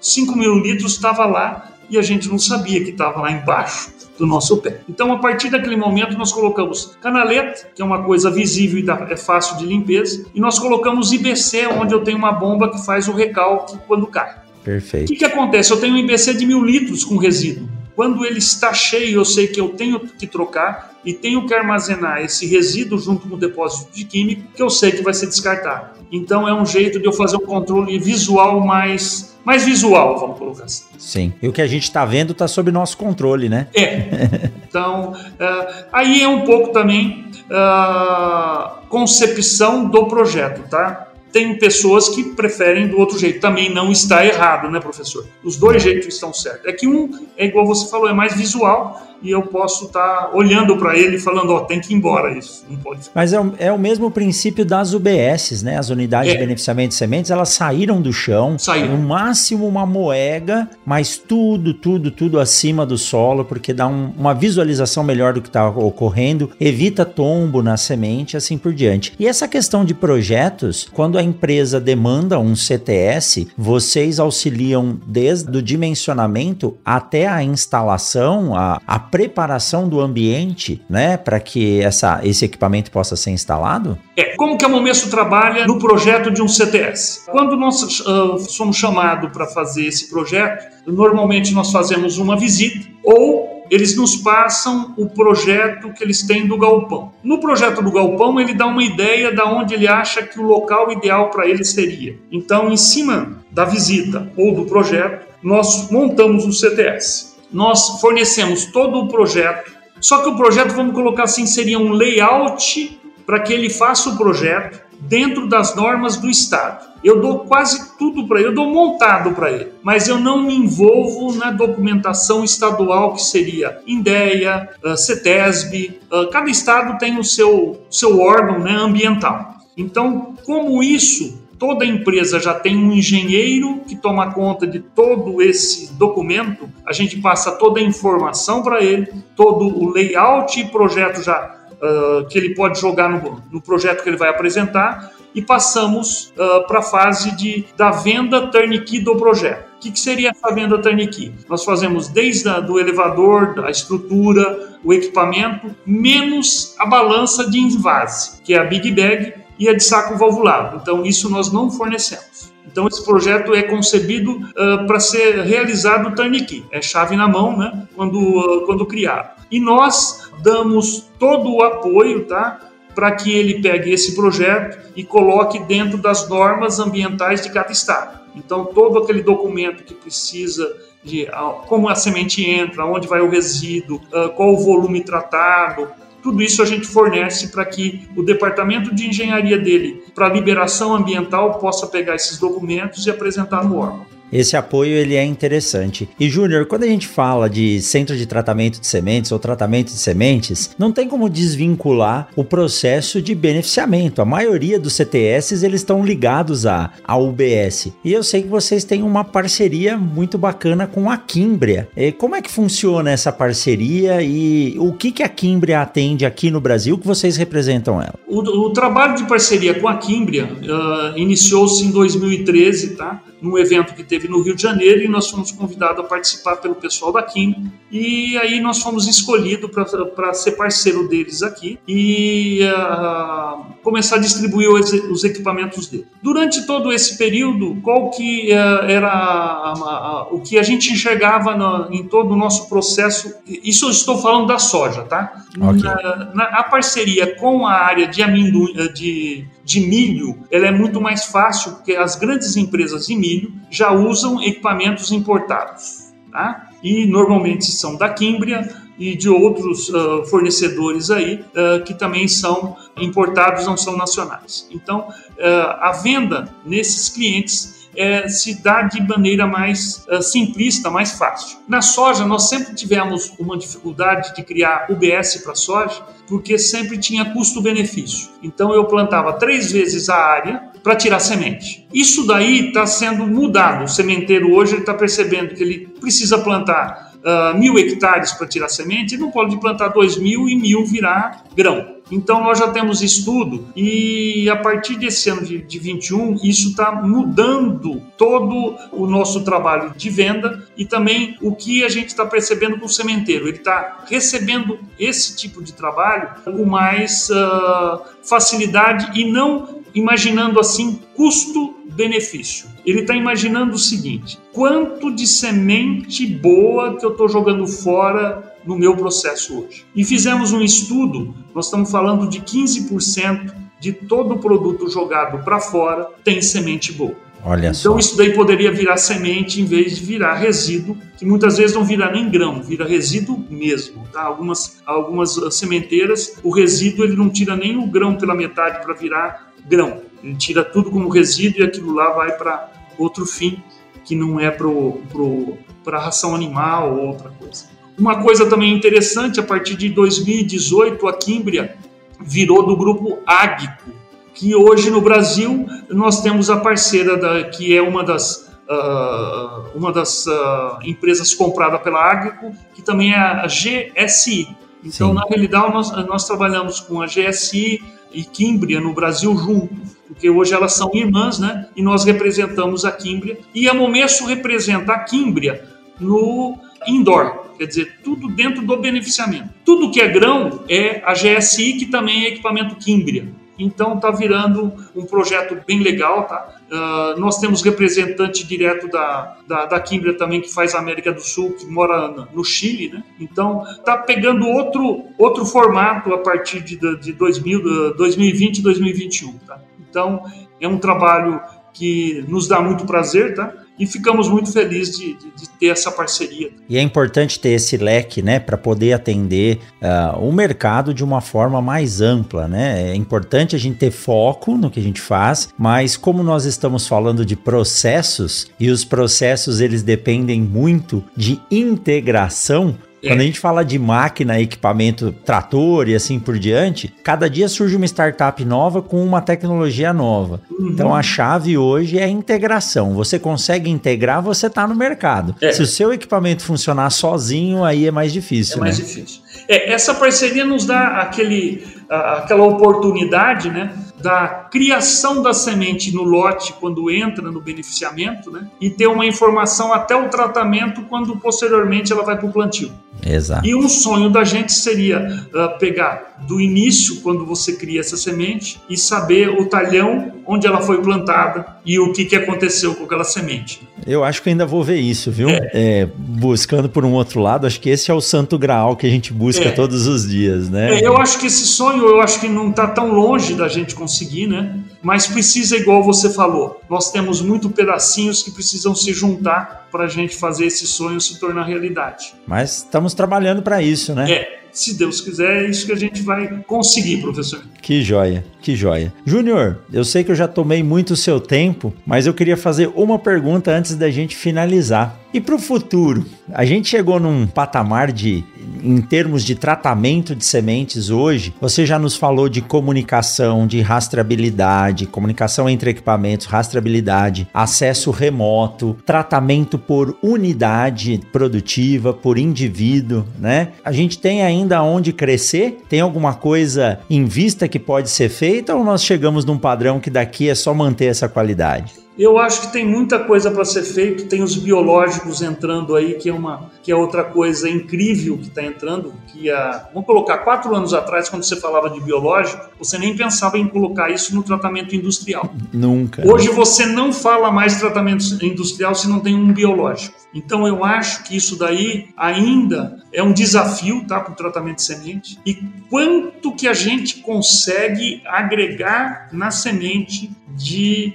5 0.00 0.32
uh, 0.32 0.36
mil 0.36 0.58
litros 0.58 0.92
estava 0.92 1.26
lá 1.26 1.72
e 1.90 1.98
a 1.98 2.02
gente 2.02 2.28
não 2.28 2.38
sabia 2.38 2.82
que 2.82 2.90
estava 2.90 3.20
lá 3.20 3.30
embaixo 3.30 3.92
do 4.18 4.26
nosso 4.26 4.58
pé. 4.58 4.80
Então, 4.88 5.12
a 5.12 5.18
partir 5.18 5.50
daquele 5.50 5.76
momento, 5.76 6.16
nós 6.16 6.32
colocamos 6.32 6.96
canaleta, 7.00 7.68
que 7.74 7.82
é 7.82 7.84
uma 7.84 8.02
coisa 8.02 8.30
visível 8.30 8.82
e 8.82 9.12
é 9.12 9.16
fácil 9.16 9.56
de 9.56 9.66
limpeza, 9.66 10.24
e 10.34 10.40
nós 10.40 10.58
colocamos 10.58 11.12
IBC, 11.12 11.66
onde 11.66 11.94
eu 11.94 12.02
tenho 12.02 12.16
uma 12.16 12.32
bomba 12.32 12.70
que 12.70 12.84
faz 12.84 13.08
o 13.08 13.12
recalque 13.12 13.76
quando 13.86 14.06
cai. 14.06 14.36
Perfeito. 14.62 15.04
O 15.04 15.12
que, 15.12 15.16
que 15.16 15.24
acontece? 15.24 15.72
Eu 15.72 15.80
tenho 15.80 15.94
um 15.94 15.98
IBC 15.98 16.34
de 16.34 16.46
mil 16.46 16.64
litros 16.64 17.04
com 17.04 17.16
resíduo. 17.18 17.68
Quando 17.94 18.24
ele 18.24 18.38
está 18.38 18.72
cheio, 18.72 19.20
eu 19.20 19.24
sei 19.24 19.46
que 19.46 19.60
eu 19.60 19.70
tenho 19.70 20.00
que 20.00 20.26
trocar 20.26 20.94
e 21.04 21.12
tenho 21.12 21.46
que 21.46 21.54
armazenar 21.54 22.20
esse 22.22 22.46
resíduo 22.46 22.98
junto 22.98 23.28
com 23.28 23.34
o 23.34 23.38
depósito 23.38 23.92
de 23.92 24.04
químico, 24.04 24.42
que 24.54 24.62
eu 24.62 24.70
sei 24.70 24.92
que 24.92 25.02
vai 25.02 25.14
ser 25.14 25.26
descartado. 25.26 26.00
Então 26.10 26.48
é 26.48 26.54
um 26.54 26.64
jeito 26.64 26.98
de 26.98 27.06
eu 27.06 27.12
fazer 27.12 27.36
um 27.36 27.46
controle 27.46 27.98
visual 27.98 28.60
mais 28.60 29.34
mais 29.44 29.62
visual, 29.62 30.18
vamos 30.18 30.38
colocar 30.38 30.64
assim. 30.64 30.84
Sim. 30.98 31.32
E 31.42 31.46
o 31.46 31.52
que 31.52 31.60
a 31.60 31.66
gente 31.66 31.82
está 31.82 32.02
vendo 32.06 32.32
está 32.32 32.48
sob 32.48 32.72
nosso 32.72 32.96
controle, 32.96 33.48
né? 33.48 33.68
É. 33.74 34.50
Então, 34.74 35.12
uh, 35.12 35.84
aí 35.92 36.20
é 36.20 36.26
um 36.26 36.40
pouco 36.40 36.72
também 36.72 37.26
uh, 37.48 38.84
concepção 38.88 39.88
do 39.88 40.08
projeto, 40.08 40.68
tá? 40.68 41.13
Tem 41.34 41.58
pessoas 41.58 42.08
que 42.08 42.22
preferem 42.22 42.86
do 42.86 42.96
outro 42.96 43.18
jeito. 43.18 43.40
Também 43.40 43.68
não 43.68 43.90
está 43.90 44.24
errado, 44.24 44.70
né, 44.70 44.78
professor? 44.78 45.26
Os 45.42 45.56
dois 45.56 45.82
jeitos 45.82 46.06
estão 46.06 46.32
certos. 46.32 46.64
É 46.64 46.72
que 46.72 46.86
um, 46.86 47.26
é 47.36 47.46
igual 47.46 47.66
você 47.66 47.90
falou, 47.90 48.08
é 48.08 48.12
mais 48.12 48.36
visual 48.36 49.13
e 49.22 49.30
eu 49.30 49.42
posso 49.42 49.86
estar 49.86 50.00
tá 50.00 50.30
olhando 50.32 50.76
para 50.76 50.96
ele 50.96 51.16
e 51.16 51.20
falando, 51.20 51.50
ó, 51.50 51.58
oh, 51.58 51.60
tem 51.60 51.80
que 51.80 51.92
ir 51.92 51.96
embora 51.96 52.36
isso, 52.36 52.64
não 52.68 52.76
pode. 52.76 53.10
Mas 53.14 53.32
é 53.32 53.40
o, 53.40 53.54
é 53.58 53.72
o 53.72 53.78
mesmo 53.78 54.10
princípio 54.10 54.64
das 54.64 54.92
UBSs, 54.92 55.64
né? 55.64 55.78
As 55.78 55.90
unidades 55.90 56.30
é. 56.30 56.34
de 56.34 56.40
beneficiamento 56.40 56.88
de 56.90 56.94
sementes, 56.94 57.30
elas 57.30 57.50
saíram 57.50 58.00
do 58.00 58.12
chão, 58.12 58.58
saíram. 58.58 58.96
no 58.96 58.98
máximo 58.98 59.66
uma 59.66 59.86
moega, 59.86 60.68
mas 60.84 61.16
tudo, 61.16 61.74
tudo, 61.74 62.10
tudo 62.10 62.38
acima 62.38 62.84
do 62.84 62.98
solo, 62.98 63.44
porque 63.44 63.72
dá 63.72 63.86
um, 63.86 64.12
uma 64.16 64.34
visualização 64.34 65.02
melhor 65.04 65.32
do 65.32 65.42
que 65.42 65.48
está 65.48 65.68
ocorrendo, 65.68 66.50
evita 66.60 67.04
tombo 67.04 67.62
na 67.62 67.76
semente, 67.76 68.36
assim 68.36 68.58
por 68.58 68.72
diante. 68.72 69.12
E 69.18 69.26
essa 69.26 69.48
questão 69.48 69.84
de 69.84 69.94
projetos, 69.94 70.88
quando 70.92 71.18
a 71.18 71.22
empresa 71.22 71.80
demanda 71.80 72.38
um 72.38 72.54
CTS, 72.54 73.48
vocês 73.56 74.18
auxiliam 74.18 74.98
desde 75.06 75.56
o 75.56 75.62
dimensionamento 75.62 76.76
até 76.84 77.26
a 77.26 77.42
instalação, 77.42 78.54
a, 78.54 78.80
a 78.86 78.98
preparação 79.14 79.88
do 79.88 80.00
ambiente, 80.00 80.82
né, 80.90 81.16
para 81.16 81.38
que 81.38 81.80
essa, 81.80 82.20
esse 82.24 82.44
equipamento 82.46 82.90
possa 82.90 83.14
ser 83.14 83.30
instalado? 83.30 83.96
É, 84.16 84.34
como 84.34 84.58
que 84.58 84.64
a 84.64 84.68
Momesso 84.68 85.08
trabalha 85.08 85.68
no 85.68 85.78
projeto 85.78 86.32
de 86.32 86.42
um 86.42 86.48
CTS? 86.48 87.24
Quando 87.30 87.56
nós 87.56 88.00
uh, 88.00 88.40
somos 88.40 88.76
chamados 88.76 89.30
para 89.30 89.46
fazer 89.46 89.86
esse 89.86 90.10
projeto, 90.10 90.66
normalmente 90.84 91.54
nós 91.54 91.70
fazemos 91.70 92.18
uma 92.18 92.36
visita 92.36 92.88
ou 93.04 93.64
eles 93.70 93.96
nos 93.96 94.16
passam 94.16 94.92
o 94.96 95.06
projeto 95.06 95.92
que 95.92 96.02
eles 96.02 96.26
têm 96.26 96.48
do 96.48 96.58
galpão. 96.58 97.12
No 97.22 97.38
projeto 97.38 97.80
do 97.82 97.92
galpão, 97.92 98.40
ele 98.40 98.52
dá 98.52 98.66
uma 98.66 98.82
ideia 98.82 99.32
de 99.32 99.42
onde 99.42 99.74
ele 99.74 99.86
acha 99.86 100.24
que 100.24 100.40
o 100.40 100.42
local 100.42 100.90
ideal 100.90 101.30
para 101.30 101.46
ele 101.46 101.62
seria. 101.62 102.18
Então, 102.32 102.68
em 102.68 102.76
cima 102.76 103.38
da 103.48 103.64
visita 103.64 104.28
ou 104.36 104.56
do 104.56 104.64
projeto, 104.64 105.24
nós 105.40 105.88
montamos 105.88 106.44
o 106.44 106.52
CTS 106.52 107.33
nós 107.54 108.00
fornecemos 108.00 108.66
todo 108.66 108.98
o 108.98 109.08
projeto. 109.08 109.72
Só 110.00 110.22
que 110.22 110.28
o 110.28 110.36
projeto, 110.36 110.74
vamos 110.74 110.92
colocar 110.94 111.22
assim, 111.22 111.46
seria 111.46 111.78
um 111.78 111.92
layout 111.92 113.00
para 113.24 113.40
que 113.40 113.52
ele 113.52 113.70
faça 113.70 114.10
o 114.10 114.16
projeto 114.16 114.82
dentro 115.00 115.48
das 115.48 115.74
normas 115.74 116.16
do 116.16 116.28
Estado. 116.28 116.92
Eu 117.02 117.20
dou 117.20 117.40
quase 117.40 117.96
tudo 117.96 118.26
para 118.26 118.40
ele, 118.40 118.48
eu 118.48 118.54
dou 118.54 118.66
montado 118.66 119.32
para 119.32 119.52
ele, 119.52 119.72
mas 119.82 120.08
eu 120.08 120.18
não 120.18 120.42
me 120.42 120.54
envolvo 120.54 121.34
na 121.36 121.50
documentação 121.50 122.42
estadual 122.42 123.14
que 123.14 123.22
seria 123.22 123.78
INDEA, 123.86 124.70
uh, 124.82 124.96
CETESB, 124.96 126.00
uh, 126.10 126.30
cada 126.30 126.50
estado 126.50 126.98
tem 126.98 127.18
o 127.18 127.24
seu, 127.24 127.82
seu 127.90 128.20
órgão 128.20 128.58
né, 128.58 128.72
ambiental. 128.72 129.54
Então, 129.76 130.34
como 130.44 130.82
isso 130.82 131.43
toda 131.58 131.84
empresa 131.84 132.40
já 132.40 132.54
tem 132.54 132.76
um 132.76 132.92
engenheiro 132.92 133.80
que 133.86 133.96
toma 133.96 134.32
conta 134.32 134.66
de 134.66 134.80
todo 134.80 135.40
esse 135.42 135.92
documento, 135.94 136.68
a 136.86 136.92
gente 136.92 137.20
passa 137.20 137.52
toda 137.52 137.80
a 137.80 137.82
informação 137.82 138.62
para 138.62 138.82
ele, 138.82 139.08
todo 139.36 139.66
o 139.66 139.90
layout 139.90 140.60
e 140.60 140.66
projeto 140.66 141.22
já 141.22 141.54
uh, 141.74 142.26
que 142.26 142.38
ele 142.38 142.54
pode 142.54 142.80
jogar 142.80 143.08
no, 143.08 143.42
no, 143.50 143.60
projeto 143.60 144.02
que 144.02 144.08
ele 144.08 144.16
vai 144.16 144.28
apresentar 144.28 145.12
e 145.34 145.42
passamos 145.42 146.32
uh, 146.36 146.66
para 146.66 146.78
a 146.78 146.82
fase 146.82 147.36
de, 147.36 147.64
da 147.76 147.90
venda 147.90 148.46
turnkey 148.48 149.00
do 149.00 149.16
projeto. 149.16 149.74
O 149.76 149.80
que, 149.80 149.90
que 149.90 150.00
seria 150.00 150.30
essa 150.30 150.54
venda 150.54 150.80
turnkey? 150.80 151.32
Nós 151.48 151.64
fazemos 151.64 152.08
desde 152.08 152.48
a, 152.48 152.60
do 152.60 152.78
elevador, 152.78 153.54
da 153.54 153.70
estrutura, 153.70 154.78
o 154.82 154.92
equipamento, 154.92 155.74
menos 155.84 156.74
a 156.78 156.86
balança 156.86 157.50
de 157.50 157.58
invase, 157.58 158.40
que 158.42 158.54
é 158.54 158.58
a 158.58 158.64
Big 158.64 158.90
Bag, 158.92 159.43
e 159.58 159.68
a 159.68 159.74
de 159.74 159.82
saco 159.82 160.16
valvulado. 160.16 160.78
Então, 160.80 161.04
isso 161.04 161.30
nós 161.30 161.52
não 161.52 161.70
fornecemos. 161.70 162.52
Então, 162.66 162.88
esse 162.88 163.04
projeto 163.04 163.54
é 163.54 163.62
concebido 163.62 164.32
uh, 164.32 164.86
para 164.86 164.98
ser 164.98 165.42
realizado 165.42 166.14
turnkey, 166.14 166.64
é 166.72 166.82
chave 166.82 167.16
na 167.16 167.28
mão, 167.28 167.56
né, 167.56 167.86
quando, 167.94 168.18
uh, 168.18 168.66
quando 168.66 168.84
criado. 168.86 169.40
E 169.50 169.60
nós 169.60 170.30
damos 170.42 171.08
todo 171.18 171.54
o 171.54 171.62
apoio, 171.62 172.24
tá, 172.24 172.60
para 172.94 173.12
que 173.12 173.32
ele 173.32 173.60
pegue 173.60 173.92
esse 173.92 174.14
projeto 174.14 174.90
e 174.96 175.04
coloque 175.04 175.58
dentro 175.60 175.98
das 175.98 176.28
normas 176.28 176.78
ambientais 176.78 177.42
de 177.42 177.52
cada 177.52 177.70
estado. 177.70 178.20
Então, 178.34 178.64
todo 178.64 178.98
aquele 178.98 179.22
documento 179.22 179.84
que 179.84 179.94
precisa 179.94 180.68
de 181.02 181.28
como 181.66 181.88
a 181.88 181.94
semente 181.94 182.48
entra, 182.48 182.86
onde 182.86 183.06
vai 183.06 183.20
o 183.20 183.28
resíduo, 183.28 184.00
qual 184.34 184.54
o 184.54 184.56
volume 184.56 185.04
tratado, 185.04 185.88
tudo 186.24 186.42
isso 186.42 186.62
a 186.62 186.64
gente 186.64 186.86
fornece 186.86 187.48
para 187.48 187.66
que 187.66 188.08
o 188.16 188.22
departamento 188.22 188.94
de 188.94 189.06
engenharia 189.06 189.58
dele, 189.58 190.02
para 190.14 190.30
liberação 190.30 190.94
ambiental, 190.94 191.58
possa 191.58 191.86
pegar 191.86 192.14
esses 192.14 192.38
documentos 192.38 193.06
e 193.06 193.10
apresentar 193.10 193.62
no 193.62 193.76
órgão. 193.76 194.13
Esse 194.34 194.56
apoio 194.56 194.96
ele 194.96 195.14
é 195.14 195.24
interessante. 195.24 196.08
E 196.18 196.28
Júnior, 196.28 196.66
quando 196.66 196.82
a 196.82 196.88
gente 196.88 197.06
fala 197.06 197.48
de 197.48 197.80
centro 197.80 198.16
de 198.16 198.26
tratamento 198.26 198.80
de 198.80 198.86
sementes 198.88 199.30
ou 199.30 199.38
tratamento 199.38 199.92
de 199.92 199.98
sementes, 199.98 200.74
não 200.76 200.90
tem 200.90 201.06
como 201.06 201.30
desvincular 201.30 202.26
o 202.34 202.42
processo 202.42 203.22
de 203.22 203.32
beneficiamento. 203.32 204.20
A 204.20 204.24
maioria 204.24 204.80
dos 204.80 204.94
CTS 204.94 205.64
eles 205.64 205.82
estão 205.82 206.04
ligados 206.04 206.66
à, 206.66 206.90
à 207.04 207.16
UBS. 207.16 207.92
E 208.04 208.12
eu 208.12 208.24
sei 208.24 208.42
que 208.42 208.48
vocês 208.48 208.82
têm 208.82 209.04
uma 209.04 209.22
parceria 209.22 209.96
muito 209.96 210.36
bacana 210.36 210.88
com 210.88 211.08
a 211.08 211.16
Quimbria. 211.16 211.88
E 211.96 212.10
como 212.10 212.34
é 212.34 212.42
que 212.42 212.50
funciona 212.50 213.12
essa 213.12 213.30
parceria 213.30 214.20
e 214.20 214.74
o 214.80 214.92
que, 214.94 215.12
que 215.12 215.22
a 215.22 215.28
Quimbria 215.28 215.80
atende 215.80 216.26
aqui 216.26 216.50
no 216.50 216.60
Brasil 216.60 216.98
que 216.98 217.06
vocês 217.06 217.36
representam 217.36 218.02
ela? 218.02 218.18
O, 218.26 218.40
o 218.40 218.70
trabalho 218.70 219.14
de 219.14 219.22
parceria 219.28 219.74
com 219.74 219.86
a 219.86 219.96
Quimbria 219.96 220.46
uh, 220.46 221.16
iniciou-se 221.16 221.84
em 221.84 221.92
2013, 221.92 222.96
tá? 222.96 223.22
num 223.44 223.58
evento 223.58 223.94
que 223.94 224.02
teve 224.02 224.23
no 224.28 224.40
Rio 224.42 224.54
de 224.54 224.62
Janeiro 224.62 225.02
e 225.02 225.08
nós 225.08 225.30
fomos 225.30 225.50
convidados 225.52 226.04
a 226.04 226.08
participar 226.08 226.56
pelo 226.56 226.74
pessoal 226.74 227.12
da 227.12 227.22
Kim 227.22 227.70
e 227.90 228.36
aí 228.38 228.60
nós 228.60 228.80
fomos 228.80 229.06
escolhidos 229.06 229.70
para 229.70 230.34
ser 230.34 230.52
parceiro 230.52 231.08
deles 231.08 231.42
aqui 231.42 231.78
e 231.86 232.60
uh, 232.62 233.64
começar 233.82 234.16
a 234.16 234.18
distribuir 234.18 234.68
os, 234.70 234.92
os, 234.92 235.24
equipamentos 235.24 235.86
dele. 235.86 236.06
Durante 236.22 236.66
todo 236.66 236.92
esse 236.92 237.16
período, 237.16 237.80
qual 237.82 238.10
que 238.10 238.50
uh, 238.52 238.84
era 238.88 239.08
a, 239.08 239.72
a, 239.72 239.72
a, 239.72 240.28
o 240.32 240.40
que 240.40 240.58
a 240.58 240.62
gente 240.62 240.92
enxergava 240.92 241.54
no, 241.54 241.92
em 241.92 242.04
todo 242.04 242.32
o 242.32 242.36
nosso 242.36 242.68
processo? 242.68 243.32
Isso 243.46 243.86
eu 243.86 243.90
estou 243.90 244.18
falando 244.18 244.48
da 244.48 244.58
soja, 244.58 245.02
tá? 245.02 245.44
Okay. 245.56 245.82
Na, 245.82 246.30
na, 246.34 246.44
a 246.44 246.62
parceria 246.64 247.36
com 247.36 247.66
a 247.66 247.74
área 247.74 248.08
de 248.08 248.22
amendoim, 248.22 248.74
de 248.92 249.46
de 249.64 249.80
milho, 249.80 250.38
ela 250.50 250.66
é 250.66 250.70
muito 250.70 251.00
mais 251.00 251.24
fácil 251.24 251.72
porque 251.72 251.96
as 251.96 252.16
grandes 252.16 252.56
empresas 252.56 253.06
de 253.06 253.16
milho 253.16 253.52
já 253.70 253.90
usam 253.92 254.42
equipamentos 254.42 255.10
importados, 255.10 256.12
tá? 256.30 256.68
E 256.82 257.06
normalmente 257.06 257.64
são 257.72 257.96
da 257.96 258.10
Quimbria 258.10 258.68
e 258.98 259.16
de 259.16 259.28
outros 259.28 259.88
uh, 259.88 260.24
fornecedores 260.26 261.10
aí 261.10 261.44
uh, 261.56 261.82
que 261.84 261.94
também 261.94 262.28
são 262.28 262.76
importados, 262.96 263.66
não 263.66 263.76
são 263.76 263.96
nacionais. 263.96 264.68
Então, 264.70 265.08
uh, 265.08 265.70
a 265.80 265.92
venda 265.92 266.54
nesses 266.64 267.08
clientes 267.08 267.73
é, 267.96 268.28
se 268.28 268.62
dá 268.62 268.82
de 268.82 269.02
maneira 269.06 269.46
mais 269.46 270.04
uh, 270.08 270.22
simplista, 270.22 270.90
mais 270.90 271.12
fácil. 271.12 271.58
Na 271.68 271.82
soja, 271.82 272.24
nós 272.24 272.48
sempre 272.48 272.74
tivemos 272.74 273.32
uma 273.38 273.56
dificuldade 273.56 274.34
de 274.34 274.42
criar 274.42 274.86
UBS 274.90 275.36
para 275.42 275.54
soja, 275.54 276.02
porque 276.26 276.58
sempre 276.58 276.98
tinha 276.98 277.24
custo-benefício. 277.32 278.30
Então 278.42 278.72
eu 278.72 278.84
plantava 278.84 279.32
três 279.34 279.70
vezes 279.70 280.08
a 280.08 280.16
área 280.16 280.70
para 280.82 280.96
tirar 280.96 281.18
semente. 281.18 281.86
Isso 281.92 282.26
daí 282.26 282.68
está 282.68 282.86
sendo 282.86 283.26
mudado. 283.26 283.84
O 283.84 283.88
sementeiro 283.88 284.52
hoje 284.52 284.76
está 284.76 284.92
percebendo 284.92 285.54
que 285.54 285.62
ele 285.62 285.86
precisa 286.00 286.38
plantar 286.38 287.14
uh, 287.24 287.58
mil 287.58 287.78
hectares 287.78 288.32
para 288.32 288.46
tirar 288.46 288.68
semente, 288.68 289.14
e 289.14 289.18
não 289.18 289.30
pode 289.30 289.58
plantar 289.58 289.88
dois 289.88 290.16
mil 290.16 290.48
e 290.48 290.54
mil 290.54 290.84
virar 290.84 291.44
grão. 291.56 291.93
Então 292.10 292.42
nós 292.42 292.58
já 292.58 292.68
temos 292.68 293.02
estudo 293.02 293.66
e 293.74 294.48
a 294.50 294.56
partir 294.56 294.96
desse 294.96 295.30
ano 295.30 295.42
de, 295.42 295.58
de 295.58 295.78
21 295.78 296.34
isso 296.42 296.70
está 296.70 296.92
mudando 296.92 298.02
todo 298.16 298.76
o 298.92 299.06
nosso 299.06 299.42
trabalho 299.42 299.94
de 299.96 300.10
venda 300.10 300.66
e 300.76 300.84
também 300.84 301.36
o 301.40 301.54
que 301.54 301.84
a 301.84 301.88
gente 301.88 302.08
está 302.08 302.26
percebendo 302.26 302.78
com 302.78 302.86
o 302.86 302.88
sementeiro. 302.88 303.48
Ele 303.48 303.56
está 303.56 304.04
recebendo 304.06 304.78
esse 304.98 305.36
tipo 305.36 305.62
de 305.62 305.72
trabalho 305.72 306.28
com 306.44 306.64
mais 306.64 307.28
uh, 307.30 308.00
facilidade 308.22 309.18
e 309.18 309.30
não 309.30 309.82
imaginando 309.94 310.58
assim 310.58 311.00
custo-benefício. 311.14 312.68
Ele 312.84 313.00
está 313.00 313.14
imaginando 313.14 313.74
o 313.74 313.78
seguinte: 313.78 314.38
quanto 314.52 315.14
de 315.14 315.26
semente 315.26 316.26
boa 316.26 316.96
que 316.98 317.06
eu 317.06 317.12
estou 317.12 317.28
jogando 317.28 317.66
fora 317.66 318.53
no 318.66 318.76
meu 318.76 318.96
processo 318.96 319.60
hoje. 319.60 319.84
E 319.94 320.04
fizemos 320.04 320.52
um 320.52 320.60
estudo, 320.60 321.34
nós 321.54 321.66
estamos 321.66 321.90
falando 321.90 322.28
de 322.28 322.40
15% 322.40 323.54
de 323.80 323.92
todo 323.92 324.34
o 324.34 324.38
produto 324.38 324.88
jogado 324.88 325.44
para 325.44 325.60
fora 325.60 326.08
tem 326.24 326.40
semente 326.40 326.92
boa. 326.92 327.14
Olha 327.46 327.68
então 327.68 327.92
só. 327.92 327.98
isso 327.98 328.16
daí 328.16 328.32
poderia 328.32 328.72
virar 328.72 328.96
semente 328.96 329.60
em 329.60 329.66
vez 329.66 329.98
de 329.98 330.04
virar 330.04 330.34
resíduo, 330.34 330.96
que 331.18 331.26
muitas 331.26 331.58
vezes 331.58 331.76
não 331.76 331.84
vira 331.84 332.10
nem 332.10 332.30
grão, 332.30 332.62
vira 332.62 332.86
resíduo 332.86 333.44
mesmo. 333.50 334.02
Tá? 334.10 334.22
Algumas, 334.22 334.80
algumas 334.86 335.38
sementeiras, 335.54 336.38
o 336.42 336.50
resíduo 336.50 337.04
ele 337.04 337.16
não 337.16 337.28
tira 337.28 337.54
nem 337.54 337.76
o 337.76 337.86
grão 337.86 338.16
pela 338.16 338.34
metade 338.34 338.82
para 338.82 338.94
virar 338.94 339.52
grão. 339.68 340.00
Ele 340.22 340.34
tira 340.36 340.64
tudo 340.64 340.90
como 340.90 341.10
resíduo 341.10 341.60
e 341.60 341.64
aquilo 341.64 341.92
lá 341.92 342.14
vai 342.14 342.32
para 342.32 342.72
outro 342.98 343.26
fim 343.26 343.62
que 344.04 344.14
não 344.16 344.40
é 344.40 344.50
para 344.50 345.98
ração 345.98 346.34
animal 346.34 346.96
ou 346.96 347.08
outra 347.08 347.28
coisa. 347.30 347.73
Uma 347.96 348.22
coisa 348.22 348.46
também 348.46 348.74
interessante, 348.74 349.38
a 349.38 349.42
partir 349.42 349.76
de 349.76 349.88
2018, 349.88 351.06
a 351.06 351.12
Quimbria 351.12 351.76
virou 352.20 352.66
do 352.66 352.76
grupo 352.76 353.18
Ágico, 353.26 353.92
que 354.34 354.54
hoje 354.54 354.90
no 354.90 355.00
Brasil 355.00 355.66
nós 355.88 356.20
temos 356.20 356.50
a 356.50 356.56
parceira 356.56 357.16
da, 357.16 357.44
que 357.44 357.76
é 357.76 357.80
uma 357.80 358.02
das, 358.02 358.50
uh, 358.68 359.76
uma 359.76 359.92
das 359.92 360.26
uh, 360.26 360.78
empresas 360.82 361.32
comprada 361.34 361.78
pela 361.78 362.00
Ágico, 362.00 362.52
que 362.74 362.82
também 362.82 363.12
é 363.12 363.16
a 363.16 363.46
GSI. 363.46 364.48
Então, 364.84 365.08
Sim. 365.08 365.14
na 365.14 365.22
realidade, 365.28 365.72
nós, 365.72 365.90
nós 366.06 366.26
trabalhamos 366.26 366.80
com 366.80 367.00
a 367.00 367.06
GSI 367.06 367.80
e 368.12 368.24
Quimbria 368.24 368.80
no 368.80 368.92
Brasil 368.92 369.36
junto, 369.36 369.74
porque 370.06 370.28
hoje 370.28 370.52
elas 370.52 370.74
são 370.74 370.90
irmãs, 370.92 371.38
né? 371.38 371.68
E 371.74 371.82
nós 371.82 372.04
representamos 372.04 372.84
a 372.84 372.92
Quimbria. 372.92 373.38
E 373.54 373.68
a 373.68 373.74
Momesso 373.74 374.26
representa 374.26 374.92
a 374.92 374.98
Quimbria 375.00 375.64
no 375.98 376.58
indoor, 376.86 377.43
quer 377.56 377.66
dizer, 377.66 377.98
tudo 378.02 378.28
dentro 378.28 378.62
do 378.62 378.76
beneficiamento. 378.76 379.50
Tudo 379.64 379.90
que 379.90 380.00
é 380.00 380.08
grão 380.08 380.64
é 380.68 381.02
a 381.04 381.12
GSI, 381.12 381.74
que 381.74 381.86
também 381.86 382.24
é 382.24 382.28
equipamento 382.28 382.76
Quimbria. 382.76 383.32
Então 383.58 383.94
está 383.94 384.10
virando 384.10 384.72
um 384.96 385.04
projeto 385.04 385.56
bem 385.66 385.80
legal, 385.80 386.26
tá? 386.26 386.56
Uh, 386.64 387.20
nós 387.20 387.38
temos 387.38 387.62
representante 387.62 388.44
direto 388.44 388.88
da, 388.88 389.36
da, 389.46 389.66
da 389.66 389.80
Kimbria 389.80 390.16
também 390.16 390.40
que 390.40 390.52
faz 390.52 390.74
América 390.74 391.12
do 391.12 391.20
Sul, 391.20 391.52
que 391.52 391.66
mora 391.66 392.08
no 392.32 392.44
Chile, 392.44 392.90
né? 392.92 393.04
Então 393.20 393.62
está 393.62 393.96
pegando 393.96 394.46
outro, 394.48 395.04
outro 395.16 395.44
formato 395.46 396.12
a 396.12 396.18
partir 396.18 396.60
de, 396.60 396.76
de 396.98 397.12
2000, 397.12 397.94
2020 397.94 398.58
e 398.58 398.62
2021, 398.62 399.38
tá? 399.38 399.60
Então 399.88 400.24
é 400.60 400.66
um 400.66 400.78
trabalho 400.78 401.40
que 401.72 402.24
nos 402.28 402.48
dá 402.48 402.60
muito 402.60 402.84
prazer, 402.84 403.34
tá? 403.34 403.52
E 403.78 403.86
ficamos 403.86 404.28
muito 404.28 404.52
felizes 404.52 404.96
de, 404.96 405.14
de, 405.14 405.30
de, 405.30 405.48
ter 405.58 405.66
essa 405.66 405.90
parceria. 405.90 406.50
E 406.68 406.78
é 406.78 406.82
importante 406.82 407.40
ter 407.40 407.50
esse 407.50 407.76
leque, 407.76 408.22
né, 408.22 408.38
para 408.38 408.56
poder 408.56 408.92
atender 408.92 409.58
uh, 409.82 410.18
o 410.18 410.32
mercado 410.32 410.94
de 410.94 411.02
uma 411.02 411.20
forma 411.20 411.60
mais 411.60 412.00
ampla, 412.00 412.46
né? 412.46 412.90
É 412.90 412.94
importante 412.94 413.56
a 413.56 413.58
gente 413.58 413.78
ter 413.78 413.90
foco 413.90 414.56
no 414.56 414.70
que 414.70 414.80
a 414.80 414.82
gente 414.82 415.00
faz, 415.00 415.48
mas 415.58 415.96
como 415.96 416.22
nós 416.22 416.44
estamos 416.44 416.86
falando 416.86 417.24
de 417.24 417.36
processos 417.36 418.46
e 418.58 418.70
os 418.70 418.84
processos 418.84 419.60
eles 419.60 419.82
dependem 419.82 420.40
muito 420.40 421.02
de 421.16 421.40
integração, 421.50 422.76
é. 423.04 423.08
Quando 423.08 423.20
a 423.20 423.24
gente 423.24 423.38
fala 423.38 423.64
de 423.64 423.78
máquina, 423.78 424.40
equipamento, 424.40 425.12
trator 425.12 425.88
e 425.88 425.94
assim 425.94 426.18
por 426.18 426.38
diante, 426.38 426.92
cada 427.02 427.28
dia 427.28 427.48
surge 427.48 427.76
uma 427.76 427.84
startup 427.86 428.44
nova 428.44 428.80
com 428.80 429.04
uma 429.04 429.20
tecnologia 429.20 429.92
nova. 429.92 430.40
Uhum. 430.50 430.68
Então 430.68 430.94
a 430.94 431.02
chave 431.02 431.58
hoje 431.58 431.98
é 431.98 432.04
a 432.04 432.08
integração. 432.08 432.94
Você 432.94 433.18
consegue 433.18 433.70
integrar, 433.70 434.22
você 434.22 434.46
está 434.46 434.66
no 434.66 434.74
mercado. 434.74 435.34
É. 435.40 435.52
Se 435.52 435.62
o 435.62 435.66
seu 435.66 435.92
equipamento 435.92 436.42
funcionar 436.42 436.90
sozinho, 436.90 437.64
aí 437.64 437.86
é 437.86 437.90
mais 437.90 438.12
difícil. 438.12 438.56
É 438.56 438.60
mais 438.60 438.78
né? 438.78 438.84
difícil. 438.84 439.22
É, 439.48 439.72
essa 439.72 439.94
parceria 439.94 440.44
nos 440.44 440.64
dá 440.64 441.00
aquele, 441.00 441.64
aquela 441.88 442.44
oportunidade, 442.44 443.50
né? 443.50 443.72
da 444.04 444.28
criação 444.28 445.22
da 445.22 445.32
semente 445.32 445.92
no 445.94 446.02
lote 446.02 446.52
quando 446.60 446.90
entra 446.90 447.30
no 447.30 447.40
beneficiamento, 447.40 448.30
né? 448.30 448.46
E 448.60 448.68
ter 448.68 448.86
uma 448.86 449.06
informação 449.06 449.72
até 449.72 449.96
o 449.96 450.10
tratamento 450.10 450.82
quando 450.82 451.16
posteriormente 451.16 451.90
ela 451.90 452.04
vai 452.04 452.14
para 452.18 452.26
o 452.26 452.32
plantio. 452.32 452.70
Exato. 453.04 453.46
E 453.46 453.54
um 453.54 453.68
sonho 453.68 454.08
da 454.08 454.24
gente 454.24 454.52
seria 454.52 455.26
uh, 455.32 455.58
pegar 455.58 456.14
do 456.26 456.40
início, 456.40 457.00
quando 457.02 457.26
você 457.26 457.54
cria 457.54 457.80
essa 457.80 457.96
semente, 457.96 458.60
e 458.68 458.76
saber 458.76 459.28
o 459.28 459.46
talhão 459.46 460.12
onde 460.26 460.46
ela 460.46 460.60
foi 460.60 460.80
plantada 460.80 461.44
e 461.66 461.78
o 461.78 461.92
que, 461.92 462.04
que 462.04 462.16
aconteceu 462.16 462.74
com 462.74 462.84
aquela 462.84 463.04
semente. 463.04 463.60
Eu 463.86 464.02
acho 464.02 464.22
que 464.22 464.30
ainda 464.30 464.46
vou 464.46 464.64
ver 464.64 464.78
isso, 464.78 465.10
viu? 465.10 465.28
É. 465.28 465.50
É, 465.52 465.88
buscando 465.96 466.68
por 466.68 466.84
um 466.84 466.92
outro 466.92 467.20
lado, 467.20 467.46
acho 467.46 467.60
que 467.60 467.68
esse 467.68 467.90
é 467.90 467.94
o 467.94 468.00
santo 468.00 468.38
graal 468.38 468.76
que 468.76 468.86
a 468.86 468.90
gente 468.90 469.12
busca 469.12 469.44
é. 469.44 469.50
todos 469.50 469.86
os 469.86 470.08
dias, 470.08 470.48
né? 470.48 470.80
É, 470.80 470.86
eu 470.86 470.96
acho 470.96 471.18
que 471.18 471.26
esse 471.26 471.46
sonho, 471.46 471.84
eu 471.84 472.00
acho 472.00 472.20
que 472.20 472.28
não 472.28 472.50
está 472.50 472.66
tão 472.66 472.92
longe 472.92 473.34
da 473.34 473.48
gente 473.48 473.74
conseguir, 473.74 474.26
né? 474.26 474.58
Mas 474.82 475.06
precisa, 475.06 475.56
igual 475.56 475.82
você 475.82 476.10
falou, 476.10 476.60
nós 476.68 476.90
temos 476.90 477.20
muito 477.20 477.50
pedacinhos 477.50 478.22
que 478.22 478.30
precisam 478.30 478.74
se 478.74 478.92
juntar 478.92 479.64
para 479.74 479.84
a 479.84 479.88
gente 479.88 480.14
fazer 480.14 480.46
esse 480.46 480.66
sonho 480.68 481.00
se 481.00 481.18
tornar 481.18 481.44
realidade. 481.44 482.14
Mas 482.26 482.58
estamos 482.58 482.93
trabalhando 482.94 483.42
para 483.42 483.60
isso, 483.62 483.94
né? 483.94 484.10
É 484.10 484.43
se 484.54 484.74
Deus 484.74 485.00
quiser, 485.00 485.44
é 485.44 485.50
isso 485.50 485.66
que 485.66 485.72
a 485.72 485.76
gente 485.76 486.00
vai 486.00 486.42
conseguir, 486.46 487.02
professor. 487.02 487.42
Que 487.60 487.82
joia, 487.82 488.24
que 488.40 488.54
joia. 488.54 488.92
Júnior, 489.04 489.58
eu 489.72 489.84
sei 489.84 490.04
que 490.04 490.10
eu 490.10 490.14
já 490.14 490.28
tomei 490.28 490.62
muito 490.62 490.94
seu 490.96 491.18
tempo, 491.18 491.74
mas 491.86 492.06
eu 492.06 492.14
queria 492.14 492.36
fazer 492.36 492.70
uma 492.76 492.98
pergunta 492.98 493.50
antes 493.50 493.74
da 493.74 493.90
gente 493.90 494.14
finalizar. 494.14 495.00
E 495.14 495.20
para 495.20 495.36
o 495.36 495.38
futuro? 495.38 496.04
A 496.32 496.44
gente 496.44 496.68
chegou 496.68 496.98
num 496.98 497.24
patamar 497.24 497.92
de, 497.92 498.24
em 498.62 498.80
termos 498.80 499.24
de 499.24 499.36
tratamento 499.36 500.12
de 500.12 500.24
sementes 500.24 500.90
hoje, 500.90 501.32
você 501.40 501.64
já 501.64 501.78
nos 501.78 501.94
falou 501.94 502.28
de 502.28 502.40
comunicação, 502.40 503.46
de 503.46 503.60
rastreabilidade, 503.60 504.86
comunicação 504.86 505.48
entre 505.48 505.70
equipamentos, 505.70 506.26
rastreabilidade, 506.26 507.28
acesso 507.32 507.92
remoto, 507.92 508.76
tratamento 508.84 509.56
por 509.56 509.96
unidade 510.02 511.00
produtiva, 511.12 511.94
por 511.94 512.18
indivíduo, 512.18 513.06
né? 513.16 513.52
A 513.64 513.70
gente 513.70 513.98
tem 513.98 514.22
ainda 514.22 514.43
onde 514.52 514.92
crescer? 514.92 515.62
Tem 515.68 515.80
alguma 515.80 516.14
coisa 516.14 516.80
em 516.88 517.04
vista 517.04 517.48
que 517.48 517.58
pode 517.58 517.90
ser 517.90 518.08
feita 518.08 518.54
ou 518.54 518.64
nós 518.64 518.84
chegamos 518.84 519.24
num 519.24 519.38
padrão 519.38 519.80
que 519.80 519.90
daqui 519.90 520.28
é 520.28 520.34
só 520.34 520.52
manter 520.52 520.86
essa 520.86 521.08
qualidade? 521.08 521.83
Eu 521.96 522.18
acho 522.18 522.42
que 522.42 522.52
tem 522.52 522.66
muita 522.66 522.98
coisa 522.98 523.30
para 523.30 523.44
ser 523.44 523.62
feito. 523.62 524.06
Tem 524.06 524.22
os 524.22 524.36
biológicos 524.36 525.22
entrando 525.22 525.76
aí, 525.76 525.94
que 525.94 526.08
é 526.08 526.12
uma, 526.12 526.50
que 526.62 526.72
é 526.72 526.74
outra 526.74 527.04
coisa 527.04 527.48
incrível 527.48 528.18
que 528.18 528.28
está 528.28 528.42
entrando. 528.42 528.92
Que 529.06 529.30
a, 529.30 529.68
vamos 529.72 529.86
colocar 529.86 530.18
quatro 530.18 530.54
anos 530.54 530.74
atrás, 530.74 531.08
quando 531.08 531.22
você 531.22 531.36
falava 531.36 531.70
de 531.70 531.80
biológico, 531.80 532.48
você 532.58 532.78
nem 532.78 532.96
pensava 532.96 533.38
em 533.38 533.46
colocar 533.46 533.90
isso 533.90 534.14
no 534.14 534.22
tratamento 534.22 534.74
industrial. 534.74 535.32
Nunca. 535.52 536.06
Hoje 536.06 536.28
você 536.30 536.66
não 536.66 536.92
fala 536.92 537.30
mais 537.30 537.54
de 537.54 537.60
tratamento 537.60 538.04
industrial 538.24 538.74
se 538.74 538.88
não 538.88 538.98
tem 538.98 539.14
um 539.14 539.32
biológico. 539.32 539.94
Então 540.12 540.46
eu 540.46 540.64
acho 540.64 541.04
que 541.04 541.16
isso 541.16 541.36
daí 541.38 541.88
ainda 541.96 542.76
é 542.92 543.02
um 543.02 543.12
desafio, 543.12 543.84
tá, 543.86 544.00
para 544.00 544.12
o 544.12 544.16
tratamento 544.16 544.56
de 544.56 544.64
semente. 544.64 545.18
E 545.26 545.34
quanto 545.68 546.34
que 546.34 546.46
a 546.46 546.54
gente 546.54 546.98
consegue 546.98 548.02
agregar 548.06 549.08
na 549.12 549.30
semente 549.30 550.10
de 550.36 550.94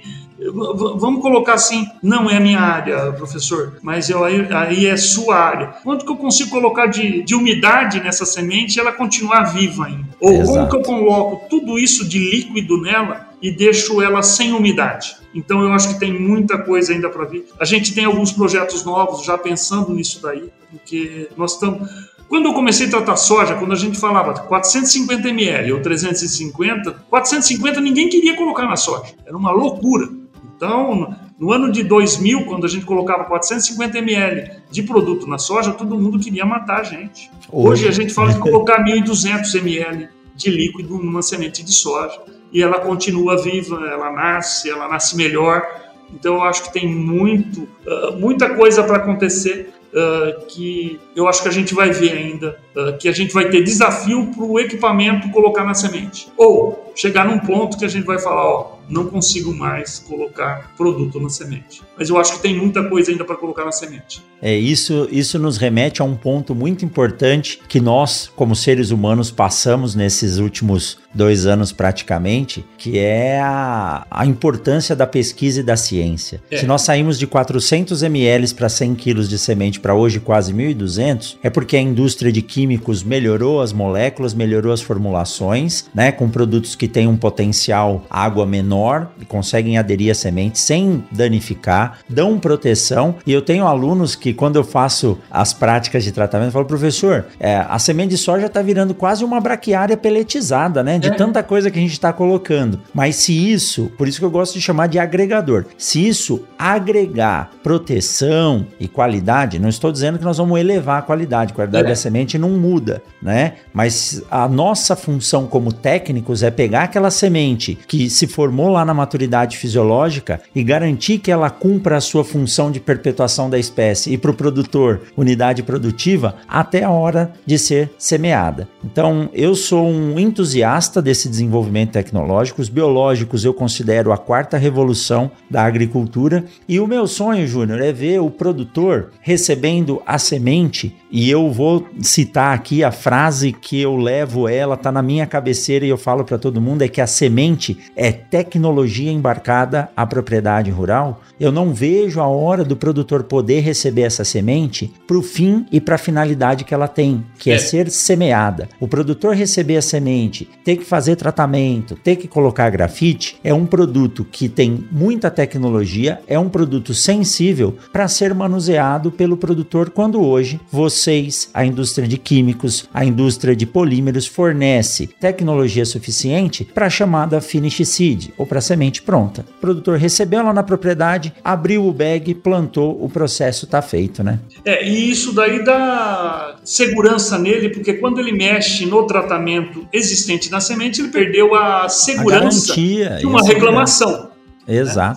Vamos 0.52 1.20
colocar 1.20 1.54
assim, 1.54 1.86
não 2.02 2.30
é 2.30 2.38
a 2.38 2.40
minha 2.40 2.60
área, 2.60 3.12
professor, 3.12 3.78
mas 3.82 4.08
eu, 4.08 4.24
aí, 4.24 4.86
é 4.86 4.96
sua 4.96 5.36
área. 5.36 5.66
Quanto 5.84 6.04
que 6.04 6.10
eu 6.10 6.16
consigo 6.16 6.50
colocar 6.50 6.86
de, 6.86 7.22
de 7.22 7.34
umidade 7.34 8.00
nessa 8.00 8.24
semente 8.24 8.76
e 8.76 8.80
ela 8.80 8.92
continuar 8.92 9.52
viva 9.52 9.86
ainda? 9.86 10.08
Ou 10.18 10.32
Exato. 10.32 10.52
como 10.52 10.68
que 10.68 10.76
eu 10.76 10.82
coloco 10.82 11.48
tudo 11.48 11.78
isso 11.78 12.08
de 12.08 12.18
líquido 12.18 12.80
nela 12.80 13.28
e 13.42 13.50
deixo 13.50 14.00
ela 14.00 14.22
sem 14.22 14.52
umidade? 14.52 15.16
Então 15.34 15.62
eu 15.62 15.72
acho 15.72 15.92
que 15.92 16.00
tem 16.00 16.18
muita 16.18 16.58
coisa 16.58 16.92
ainda 16.92 17.10
para 17.10 17.24
vir. 17.26 17.44
A 17.58 17.64
gente 17.64 17.94
tem 17.94 18.06
alguns 18.06 18.32
projetos 18.32 18.84
novos 18.84 19.24
já 19.24 19.36
pensando 19.36 19.92
nisso 19.92 20.20
daí, 20.22 20.50
porque 20.70 21.28
nós 21.36 21.52
estamos 21.52 21.88
quando 22.30 22.46
eu 22.46 22.54
comecei 22.54 22.86
a 22.86 22.90
tratar 22.90 23.16
soja, 23.16 23.56
quando 23.56 23.72
a 23.72 23.76
gente 23.76 23.98
falava 23.98 24.32
450 24.32 25.28
ml 25.28 25.72
ou 25.72 25.82
350, 25.82 26.92
450 27.10 27.80
ninguém 27.80 28.08
queria 28.08 28.36
colocar 28.36 28.66
na 28.66 28.76
soja. 28.76 29.12
Era 29.26 29.36
uma 29.36 29.50
loucura. 29.50 30.19
Então, 30.60 31.16
no 31.38 31.54
ano 31.54 31.72
de 31.72 31.82
2000, 31.82 32.44
quando 32.44 32.66
a 32.66 32.68
gente 32.68 32.84
colocava 32.84 33.24
450 33.24 33.96
ml 33.96 34.58
de 34.70 34.82
produto 34.82 35.26
na 35.26 35.38
soja, 35.38 35.72
todo 35.72 35.98
mundo 35.98 36.18
queria 36.18 36.44
matar 36.44 36.80
a 36.80 36.82
gente. 36.82 37.30
Hoje, 37.50 37.84
Hoje 37.84 37.88
a 37.88 37.92
gente 37.92 38.12
fala 38.12 38.34
de 38.34 38.38
colocar 38.40 38.84
1.200 38.84 39.54
ml 39.54 40.10
de 40.36 40.50
líquido 40.50 40.98
numa 40.98 41.22
semente 41.22 41.64
de 41.64 41.72
soja 41.72 42.20
e 42.52 42.62
ela 42.62 42.78
continua 42.78 43.42
viva, 43.42 43.76
ela 43.86 44.12
nasce, 44.12 44.68
ela 44.68 44.86
nasce 44.86 45.16
melhor. 45.16 45.66
Então, 46.12 46.34
eu 46.34 46.42
acho 46.42 46.64
que 46.64 46.74
tem 46.74 46.86
muito, 46.86 47.62
uh, 47.62 48.18
muita 48.18 48.54
coisa 48.54 48.84
para 48.84 48.98
acontecer 48.98 49.72
uh, 49.94 50.44
que 50.44 51.00
eu 51.16 51.26
acho 51.26 51.42
que 51.42 51.48
a 51.48 51.52
gente 51.52 51.72
vai 51.72 51.90
ver 51.90 52.12
ainda 52.12 52.60
que 52.98 53.08
a 53.08 53.12
gente 53.12 53.32
vai 53.32 53.48
ter 53.48 53.62
desafio 53.62 54.26
para 54.34 54.44
o 54.44 54.58
equipamento 54.58 55.30
colocar 55.30 55.64
na 55.64 55.74
semente. 55.74 56.28
Ou 56.36 56.92
chegar 56.94 57.24
num 57.24 57.38
ponto 57.38 57.78
que 57.78 57.84
a 57.84 57.88
gente 57.88 58.04
vai 58.04 58.18
falar, 58.18 58.44
ó, 58.44 58.78
não 58.88 59.06
consigo 59.06 59.54
mais 59.54 60.00
colocar 60.00 60.72
produto 60.76 61.20
na 61.20 61.28
semente. 61.28 61.82
Mas 61.96 62.10
eu 62.10 62.18
acho 62.18 62.34
que 62.34 62.40
tem 62.40 62.56
muita 62.56 62.82
coisa 62.88 63.10
ainda 63.10 63.24
para 63.24 63.36
colocar 63.36 63.64
na 63.64 63.72
semente. 63.72 64.22
É 64.42 64.54
isso, 64.54 65.06
isso 65.10 65.38
nos 65.38 65.56
remete 65.56 66.02
a 66.02 66.04
um 66.04 66.16
ponto 66.16 66.54
muito 66.54 66.84
importante 66.84 67.60
que 67.68 67.80
nós, 67.80 68.30
como 68.34 68.56
seres 68.56 68.90
humanos, 68.90 69.30
passamos 69.30 69.94
nesses 69.94 70.38
últimos 70.38 70.98
dois 71.14 71.44
anos 71.44 71.72
praticamente, 71.72 72.64
que 72.78 72.98
é 72.98 73.40
a, 73.40 74.06
a 74.10 74.26
importância 74.26 74.96
da 74.96 75.06
pesquisa 75.06 75.60
e 75.60 75.62
da 75.62 75.76
ciência. 75.76 76.42
É. 76.50 76.58
Se 76.58 76.66
nós 76.66 76.82
saímos 76.82 77.18
de 77.18 77.26
400 77.26 78.02
ml 78.02 78.54
para 78.54 78.68
100 78.68 78.94
kg 78.94 79.22
de 79.28 79.38
semente 79.38 79.78
para 79.78 79.94
hoje 79.94 80.20
quase 80.20 80.54
1.200, 80.54 81.36
é 81.42 81.50
porque 81.50 81.76
a 81.76 81.80
indústria 81.80 82.32
de 82.32 82.42
químicos 82.60 83.02
melhorou 83.02 83.62
as 83.62 83.72
moléculas, 83.72 84.34
melhorou 84.34 84.70
as 84.70 84.82
formulações, 84.82 85.86
né, 85.94 86.12
com 86.12 86.28
produtos 86.28 86.74
que 86.74 86.86
têm 86.86 87.08
um 87.08 87.16
potencial 87.16 88.04
água 88.10 88.44
menor 88.44 89.12
e 89.18 89.24
conseguem 89.24 89.78
aderir 89.78 90.10
à 90.10 90.14
semente 90.14 90.58
sem 90.58 91.02
danificar, 91.10 92.00
dão 92.06 92.38
proteção. 92.38 93.14
E 93.26 93.32
eu 93.32 93.40
tenho 93.40 93.66
alunos 93.66 94.14
que, 94.14 94.34
quando 94.34 94.56
eu 94.56 94.64
faço 94.64 95.18
as 95.30 95.54
práticas 95.54 96.04
de 96.04 96.12
tratamento, 96.12 96.52
falam, 96.52 96.68
professor, 96.68 97.24
é, 97.38 97.64
a 97.66 97.78
semente 97.78 98.10
de 98.10 98.18
soja 98.18 98.44
está 98.44 98.60
virando 98.60 98.92
quase 98.92 99.24
uma 99.24 99.40
braquiária 99.40 99.96
peletizada, 99.96 100.82
né? 100.82 100.98
De 100.98 101.08
é. 101.08 101.14
tanta 101.14 101.42
coisa 101.42 101.70
que 101.70 101.78
a 101.78 101.82
gente 101.82 101.92
está 101.92 102.12
colocando. 102.12 102.80
Mas 102.92 103.16
se 103.16 103.32
isso, 103.32 103.90
por 103.96 104.06
isso 104.06 104.18
que 104.18 104.24
eu 104.24 104.30
gosto 104.30 104.52
de 104.52 104.60
chamar 104.60 104.86
de 104.86 104.98
agregador, 104.98 105.64
se 105.78 106.06
isso 106.06 106.42
agregar 106.58 107.52
proteção 107.62 108.66
e 108.78 108.86
qualidade, 108.86 109.58
não 109.58 109.68
estou 109.68 109.90
dizendo 109.90 110.18
que 110.18 110.24
nós 110.24 110.36
vamos 110.36 110.60
elevar 110.60 110.98
a 110.98 111.02
qualidade, 111.02 111.52
a 111.52 111.54
qualidade 111.54 111.86
é. 111.86 111.88
da 111.88 111.96
semente 111.96 112.36
não 112.36 112.49
muda, 112.50 113.02
né? 113.22 113.54
Mas 113.72 114.22
a 114.30 114.48
nossa 114.48 114.96
função 114.96 115.46
como 115.46 115.72
técnicos 115.72 116.42
é 116.42 116.50
pegar 116.50 116.84
aquela 116.84 117.10
semente 117.10 117.78
que 117.86 118.08
se 118.10 118.26
formou 118.26 118.68
lá 118.68 118.84
na 118.84 118.94
maturidade 118.94 119.56
fisiológica 119.56 120.40
e 120.54 120.62
garantir 120.62 121.18
que 121.18 121.30
ela 121.30 121.50
cumpra 121.50 121.96
a 121.96 122.00
sua 122.00 122.24
função 122.24 122.70
de 122.70 122.80
perpetuação 122.80 123.48
da 123.48 123.58
espécie 123.58 124.12
e 124.12 124.18
para 124.18 124.30
o 124.30 124.34
produtor, 124.34 125.02
unidade 125.16 125.62
produtiva, 125.62 126.36
até 126.48 126.84
a 126.84 126.90
hora 126.90 127.32
de 127.44 127.58
ser 127.58 127.90
semeada. 127.98 128.68
Então, 128.84 129.28
eu 129.32 129.54
sou 129.54 129.86
um 129.86 130.18
entusiasta 130.18 131.02
desse 131.02 131.28
desenvolvimento 131.28 131.92
tecnológico. 131.92 132.60
Os 132.60 132.68
biológicos 132.68 133.44
eu 133.44 133.54
considero 133.54 134.12
a 134.12 134.18
quarta 134.18 134.56
revolução 134.56 135.30
da 135.48 135.64
agricultura 135.64 136.44
e 136.68 136.80
o 136.80 136.86
meu 136.86 137.06
sonho, 137.06 137.46
Júnior, 137.46 137.80
é 137.80 137.92
ver 137.92 138.20
o 138.20 138.30
produtor 138.30 139.10
recebendo 139.20 140.02
a 140.06 140.18
semente 140.18 140.96
e 141.10 141.28
eu 141.28 141.50
vou 141.50 141.86
citar 142.00 142.39
aqui 142.40 142.82
a 142.84 142.90
frase 142.90 143.52
que 143.52 143.80
eu 143.80 143.96
levo 143.96 144.48
ela, 144.48 144.76
tá 144.76 144.90
na 144.90 145.02
minha 145.02 145.26
cabeceira 145.26 145.84
e 145.84 145.88
eu 145.88 145.98
falo 145.98 146.24
para 146.24 146.38
todo 146.38 146.60
mundo 146.60 146.82
é 146.82 146.88
que 146.88 147.00
a 147.00 147.06
semente 147.06 147.78
é 147.94 148.12
tecnologia 148.12 149.10
embarcada 149.10 149.88
à 149.96 150.06
propriedade 150.06 150.70
rural. 150.70 151.20
Eu 151.38 151.50
não 151.50 151.72
vejo 151.72 152.20
a 152.20 152.26
hora 152.26 152.64
do 152.64 152.76
produtor 152.76 153.24
poder 153.24 153.60
receber 153.60 154.02
essa 154.02 154.24
semente 154.24 154.92
para 155.06 155.16
o 155.16 155.22
fim 155.22 155.66
e 155.72 155.80
para 155.80 155.94
a 155.94 155.98
finalidade 155.98 156.64
que 156.64 156.74
ela 156.74 156.88
tem, 156.88 157.24
que 157.38 157.50
é. 157.50 157.54
é 157.54 157.58
ser 157.58 157.90
semeada. 157.90 158.68
O 158.78 158.88
produtor 158.88 159.34
receber 159.34 159.76
a 159.76 159.82
semente, 159.82 160.48
ter 160.64 160.76
que 160.76 160.84
fazer 160.84 161.16
tratamento, 161.16 161.94
ter 161.94 162.16
que 162.16 162.28
colocar 162.28 162.70
grafite, 162.70 163.38
é 163.42 163.52
um 163.52 163.66
produto 163.66 164.24
que 164.24 164.48
tem 164.48 164.84
muita 164.90 165.30
tecnologia, 165.30 166.20
é 166.26 166.38
um 166.38 166.48
produto 166.48 166.94
sensível 166.94 167.76
para 167.92 168.08
ser 168.08 168.34
manuseado 168.34 169.10
pelo 169.10 169.36
produtor 169.36 169.90
quando 169.90 170.22
hoje 170.22 170.60
vocês, 170.70 171.50
a 171.54 171.64
indústria 171.64 172.06
de 172.06 172.18
químicos, 172.30 172.88
a 172.94 173.04
indústria 173.04 173.56
de 173.56 173.66
polímeros 173.66 174.24
fornece 174.24 175.08
tecnologia 175.08 175.84
suficiente 175.84 176.64
para 176.64 176.86
a 176.86 176.90
chamada 176.90 177.40
finish 177.40 177.84
seed 177.84 178.28
ou 178.38 178.46
para 178.46 178.60
semente 178.60 179.02
pronta. 179.02 179.44
O 179.58 179.60
produtor 179.60 179.98
recebeu 179.98 180.38
ela 180.38 180.52
na 180.52 180.62
propriedade, 180.62 181.34
abriu 181.42 181.84
o 181.84 181.92
bag, 181.92 182.32
plantou, 182.36 183.04
o 183.04 183.08
processo 183.08 183.64
está 183.64 183.82
feito, 183.82 184.22
né? 184.22 184.38
É, 184.64 184.86
e 184.86 185.10
isso 185.10 185.34
daí 185.34 185.64
dá 185.64 186.54
segurança 186.62 187.36
nele, 187.36 187.70
porque 187.70 187.94
quando 187.94 188.20
ele 188.20 188.30
mexe 188.30 188.86
no 188.86 189.04
tratamento 189.08 189.88
existente 189.92 190.52
na 190.52 190.60
semente, 190.60 191.00
ele 191.00 191.08
perdeu 191.08 191.52
a 191.56 191.88
segurança 191.88 192.72
a 192.72 192.76
garantia, 192.76 193.16
de 193.18 193.26
uma 193.26 193.42
reclamação. 193.42 194.30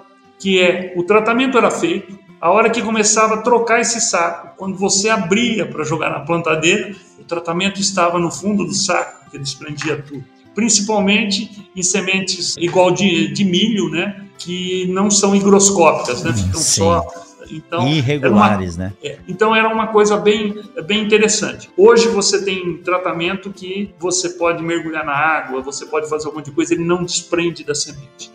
que 0.42 0.60
é 0.60 0.92
o 0.96 1.04
tratamento 1.04 1.56
era 1.56 1.70
feito, 1.70 2.18
a 2.40 2.50
hora 2.50 2.68
que 2.68 2.82
começava 2.82 3.34
a 3.34 3.42
trocar 3.42 3.80
esse 3.80 4.00
saco, 4.00 4.56
quando 4.56 4.76
você 4.76 5.08
abria 5.08 5.64
para 5.64 5.84
jogar 5.84 6.10
na 6.10 6.18
plantadeira, 6.18 6.92
o 7.20 7.22
tratamento 7.22 7.80
estava 7.80 8.18
no 8.18 8.28
fundo 8.28 8.64
do 8.64 8.74
saco, 8.74 9.30
que 9.30 9.38
desprendia 9.38 10.02
tudo. 10.02 10.24
Principalmente 10.52 11.70
em 11.76 11.82
sementes 11.84 12.56
igual 12.56 12.90
de, 12.90 13.32
de 13.32 13.44
milho, 13.44 13.88
né? 13.88 14.26
Que 14.36 14.88
não 14.88 15.08
são 15.08 15.32
higroscópicas, 15.36 16.24
né? 16.24 16.32
Ficam 16.32 16.60
Sim. 16.60 16.80
só 16.80 17.06
então, 17.48 17.86
irregulares, 17.86 18.74
uma, 18.74 18.86
né? 18.86 18.92
É, 19.00 19.18
então 19.28 19.54
era 19.54 19.72
uma 19.72 19.86
coisa 19.86 20.16
bem, 20.16 20.60
bem 20.84 21.04
interessante. 21.04 21.70
Hoje 21.76 22.08
você 22.08 22.44
tem 22.44 22.78
tratamento 22.78 23.52
que 23.52 23.94
você 24.00 24.30
pode 24.30 24.60
mergulhar 24.64 25.06
na 25.06 25.14
água, 25.14 25.62
você 25.62 25.86
pode 25.86 26.08
fazer 26.08 26.28
um 26.28 26.34
monte 26.34 26.46
de 26.46 26.50
coisa, 26.50 26.74
ele 26.74 26.84
não 26.84 27.04
desprende 27.04 27.62
da 27.62 27.76
semente. 27.76 28.32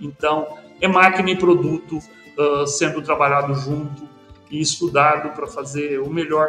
Então 0.00 0.63
é 0.84 0.88
máquina 0.88 1.30
e 1.30 1.36
produto 1.36 1.98
uh, 1.98 2.66
sendo 2.66 3.00
trabalhado 3.02 3.54
junto 3.54 4.08
e 4.50 4.60
estudado 4.60 5.30
para 5.34 5.46
fazer 5.46 6.00
o 6.00 6.10
melhor 6.10 6.48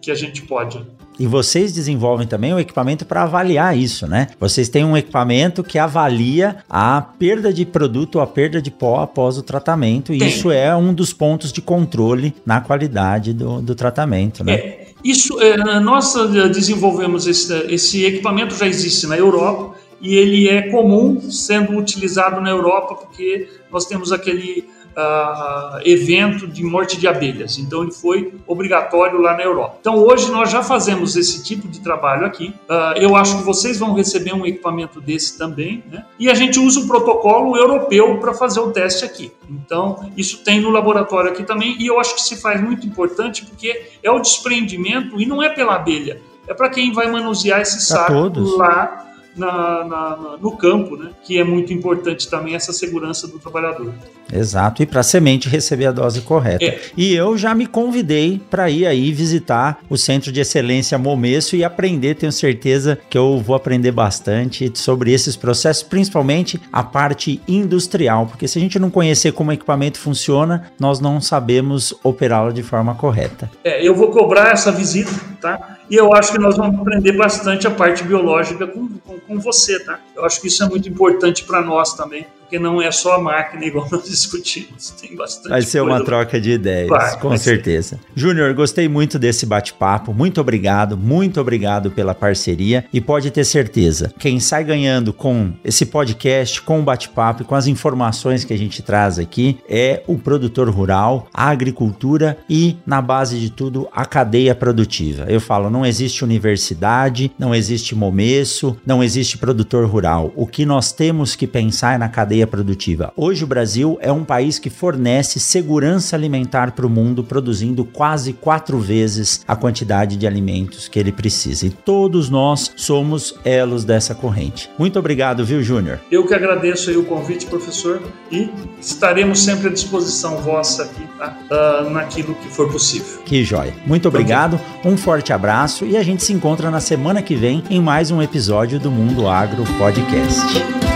que 0.00 0.10
a 0.10 0.14
gente 0.14 0.42
pode. 0.42 0.84
E 1.18 1.26
vocês 1.26 1.72
desenvolvem 1.72 2.28
também 2.28 2.54
um 2.54 2.60
equipamento 2.60 3.04
para 3.04 3.24
avaliar 3.24 3.76
isso, 3.76 4.06
né? 4.06 4.28
Vocês 4.38 4.68
têm 4.68 4.84
um 4.84 4.96
equipamento 4.96 5.64
que 5.64 5.76
avalia 5.76 6.58
a 6.70 7.02
perda 7.02 7.52
de 7.52 7.66
produto 7.66 8.16
ou 8.16 8.22
a 8.22 8.26
perda 8.26 8.62
de 8.62 8.70
pó 8.70 9.00
após 9.00 9.36
o 9.36 9.42
tratamento. 9.42 10.14
E 10.14 10.18
Tem. 10.18 10.28
isso 10.28 10.52
é 10.52 10.74
um 10.76 10.94
dos 10.94 11.12
pontos 11.12 11.52
de 11.52 11.60
controle 11.60 12.32
na 12.46 12.60
qualidade 12.60 13.32
do, 13.32 13.60
do 13.60 13.74
tratamento, 13.74 14.44
né? 14.44 14.54
É, 14.54 14.86
isso, 15.02 15.40
é, 15.40 15.56
nós 15.80 16.14
eh, 16.14 16.48
desenvolvemos 16.48 17.26
esse, 17.26 17.52
esse 17.66 18.04
equipamento 18.04 18.54
já 18.54 18.68
existe 18.68 19.06
na 19.08 19.16
Europa 19.16 19.74
e 20.00 20.16
ele 20.16 20.48
é 20.48 20.70
comum 20.70 21.20
sendo 21.30 21.76
utilizado 21.76 22.40
na 22.40 22.50
Europa 22.50 22.94
porque 22.94 23.48
nós 23.70 23.86
temos 23.86 24.12
aquele 24.12 24.68
uh, 24.98 25.80
evento 25.84 26.46
de 26.46 26.64
morte 26.64 26.98
de 26.98 27.06
abelhas. 27.06 27.58
Então 27.58 27.82
ele 27.82 27.92
foi 27.92 28.34
obrigatório 28.46 29.20
lá 29.20 29.36
na 29.36 29.42
Europa. 29.42 29.76
Então 29.80 29.96
hoje 29.96 30.30
nós 30.30 30.50
já 30.50 30.62
fazemos 30.62 31.16
esse 31.16 31.42
tipo 31.42 31.68
de 31.68 31.80
trabalho 31.80 32.26
aqui. 32.26 32.54
Uh, 32.68 32.98
eu 32.98 33.14
acho 33.14 33.38
que 33.38 33.44
vocês 33.44 33.78
vão 33.78 33.94
receber 33.94 34.32
um 34.32 34.44
equipamento 34.44 35.00
desse 35.00 35.38
também, 35.38 35.84
né? 35.90 36.04
E 36.18 36.28
a 36.28 36.34
gente 36.34 36.58
usa 36.58 36.80
o 36.80 36.86
protocolo 36.86 37.56
europeu 37.56 38.18
para 38.18 38.34
fazer 38.34 38.60
o 38.60 38.72
teste 38.72 39.04
aqui. 39.04 39.32
Então 39.48 40.10
isso 40.16 40.42
tem 40.42 40.60
no 40.60 40.70
laboratório 40.70 41.30
aqui 41.30 41.44
também 41.44 41.76
e 41.78 41.86
eu 41.86 42.00
acho 42.00 42.14
que 42.14 42.22
se 42.22 42.36
faz 42.36 42.60
muito 42.60 42.86
importante 42.86 43.44
porque 43.44 43.90
é 44.02 44.10
o 44.10 44.18
desprendimento 44.18 45.20
e 45.20 45.26
não 45.26 45.42
é 45.42 45.48
pela 45.48 45.76
abelha. 45.76 46.20
É 46.46 46.54
para 46.54 46.70
quem 46.70 46.92
vai 46.92 47.10
manusear 47.10 47.60
esse 47.60 47.80
saco 47.82 48.56
lá 48.56 49.07
na, 49.38 49.84
na, 49.84 50.36
no 50.40 50.56
campo, 50.56 50.96
né? 50.96 51.10
que 51.24 51.38
é 51.38 51.44
muito 51.44 51.72
importante 51.72 52.28
também 52.28 52.54
essa 52.54 52.72
segurança 52.72 53.26
do 53.26 53.38
trabalhador. 53.38 53.94
Exato, 54.32 54.82
e 54.82 54.86
para 54.86 55.00
a 55.00 55.02
semente 55.02 55.48
receber 55.48 55.86
a 55.86 55.92
dose 55.92 56.20
correta. 56.20 56.64
É. 56.64 56.80
E 56.96 57.14
eu 57.14 57.36
já 57.38 57.54
me 57.54 57.66
convidei 57.66 58.40
para 58.50 58.68
ir 58.68 58.86
aí 58.86 59.10
visitar 59.12 59.78
o 59.88 59.96
Centro 59.96 60.30
de 60.30 60.40
Excelência 60.40 60.98
Momesso 60.98 61.56
e 61.56 61.64
aprender, 61.64 62.14
tenho 62.14 62.32
certeza 62.32 62.98
que 63.08 63.16
eu 63.16 63.38
vou 63.38 63.56
aprender 63.56 63.92
bastante 63.92 64.70
sobre 64.74 65.12
esses 65.12 65.36
processos, 65.36 65.82
principalmente 65.82 66.60
a 66.72 66.82
parte 66.82 67.40
industrial, 67.48 68.26
porque 68.26 68.46
se 68.46 68.58
a 68.58 68.60
gente 68.60 68.78
não 68.78 68.90
conhecer 68.90 69.32
como 69.32 69.50
o 69.50 69.54
equipamento 69.54 69.98
funciona, 69.98 70.70
nós 70.78 71.00
não 71.00 71.20
sabemos 71.20 71.94
operá-lo 72.02 72.52
de 72.52 72.62
forma 72.62 72.94
correta. 72.94 73.50
É, 73.64 73.86
eu 73.86 73.94
vou 73.94 74.10
cobrar 74.10 74.52
essa 74.52 74.70
visita, 74.70 75.10
tá? 75.40 75.77
E 75.90 75.96
eu 75.96 76.12
acho 76.14 76.32
que 76.32 76.38
nós 76.38 76.56
vamos 76.56 76.80
aprender 76.80 77.12
bastante 77.12 77.66
a 77.66 77.70
parte 77.70 78.04
biológica 78.04 78.66
com, 78.66 78.88
com, 78.98 79.18
com 79.18 79.38
você, 79.38 79.82
tá? 79.82 80.00
Eu 80.14 80.24
acho 80.24 80.40
que 80.40 80.48
isso 80.48 80.62
é 80.62 80.68
muito 80.68 80.88
importante 80.88 81.44
para 81.44 81.62
nós 81.62 81.94
também 81.94 82.26
porque 82.48 82.58
não 82.58 82.80
é 82.80 82.90
só 82.90 83.16
a 83.16 83.18
máquina 83.20 83.66
igual 83.66 83.86
nós 83.92 84.08
discutimos. 84.08 84.90
Tem 84.98 85.14
bastante 85.14 85.50
Vai 85.50 85.60
ser 85.60 85.82
uma 85.82 86.02
troca 86.02 86.40
de 86.40 86.52
ideias, 86.52 87.14
com 87.16 87.36
certeza. 87.36 88.00
Júnior, 88.14 88.54
gostei 88.54 88.88
muito 88.88 89.18
desse 89.18 89.44
bate-papo. 89.44 90.14
Muito 90.14 90.40
obrigado, 90.40 90.96
muito 90.96 91.38
obrigado 91.40 91.90
pela 91.90 92.14
parceria 92.14 92.86
e 92.90 93.02
pode 93.02 93.30
ter 93.30 93.44
certeza, 93.44 94.12
quem 94.18 94.40
sai 94.40 94.64
ganhando 94.64 95.12
com 95.12 95.52
esse 95.62 95.84
podcast, 95.84 96.62
com 96.62 96.80
o 96.80 96.82
bate-papo 96.82 97.42
e 97.42 97.44
com 97.44 97.54
as 97.54 97.66
informações 97.66 98.44
que 98.44 98.54
a 98.54 98.58
gente 98.58 98.82
traz 98.82 99.18
aqui 99.18 99.58
é 99.68 100.02
o 100.06 100.16
produtor 100.16 100.70
rural, 100.70 101.28
a 101.34 101.50
agricultura 101.50 102.38
e, 102.48 102.76
na 102.86 103.02
base 103.02 103.38
de 103.38 103.50
tudo, 103.50 103.86
a 103.92 104.06
cadeia 104.06 104.54
produtiva. 104.54 105.26
Eu 105.28 105.40
falo, 105.40 105.68
não 105.68 105.84
existe 105.84 106.24
universidade, 106.24 107.30
não 107.38 107.54
existe 107.54 107.94
momesso, 107.94 108.76
não 108.86 109.04
existe 109.04 109.36
produtor 109.36 109.86
rural. 109.86 110.32
O 110.34 110.46
que 110.46 110.64
nós 110.64 110.92
temos 110.92 111.36
que 111.36 111.46
pensar 111.46 111.94
é 111.94 111.98
na 111.98 112.08
cadeia 112.08 112.37
cadeia 112.38 112.46
produtiva. 112.46 113.12
Hoje 113.16 113.44
o 113.44 113.46
Brasil 113.46 113.98
é 114.00 114.12
um 114.12 114.24
país 114.24 114.58
que 114.58 114.70
fornece 114.70 115.40
segurança 115.40 116.14
alimentar 116.14 116.72
para 116.72 116.86
o 116.86 116.90
mundo, 116.90 117.24
produzindo 117.24 117.84
quase 117.84 118.32
quatro 118.32 118.78
vezes 118.78 119.42
a 119.46 119.56
quantidade 119.56 120.16
de 120.16 120.26
alimentos 120.26 120.88
que 120.88 120.98
ele 120.98 121.10
precisa. 121.10 121.66
E 121.66 121.70
todos 121.70 122.28
nós 122.30 122.70
somos 122.76 123.34
elos 123.44 123.84
dessa 123.84 124.14
corrente. 124.14 124.70
Muito 124.78 124.98
obrigado, 124.98 125.44
viu, 125.44 125.62
Júnior? 125.62 126.00
Eu 126.10 126.26
que 126.26 126.34
agradeço 126.34 126.90
o 126.98 127.04
convite, 127.04 127.46
professor, 127.46 128.00
e 128.30 128.48
estaremos 128.80 129.42
sempre 129.42 129.68
à 129.68 129.72
disposição 129.72 130.38
vossa 130.38 130.84
aqui, 130.84 131.02
tá? 131.18 131.36
Uh, 131.50 131.90
naquilo 131.90 132.34
que 132.34 132.48
for 132.48 132.70
possível. 132.70 133.22
Que 133.24 133.44
joia. 133.44 133.74
Muito 133.86 134.08
obrigado, 134.08 134.60
um 134.84 134.96
forte 134.96 135.32
abraço 135.32 135.84
e 135.84 135.96
a 135.96 136.02
gente 136.02 136.22
se 136.22 136.32
encontra 136.32 136.70
na 136.70 136.80
semana 136.80 137.22
que 137.22 137.34
vem 137.34 137.62
em 137.70 137.80
mais 137.80 138.10
um 138.10 138.22
episódio 138.22 138.78
do 138.78 138.90
Mundo 138.90 139.28
Agro 139.28 139.64
Podcast. 139.78 140.87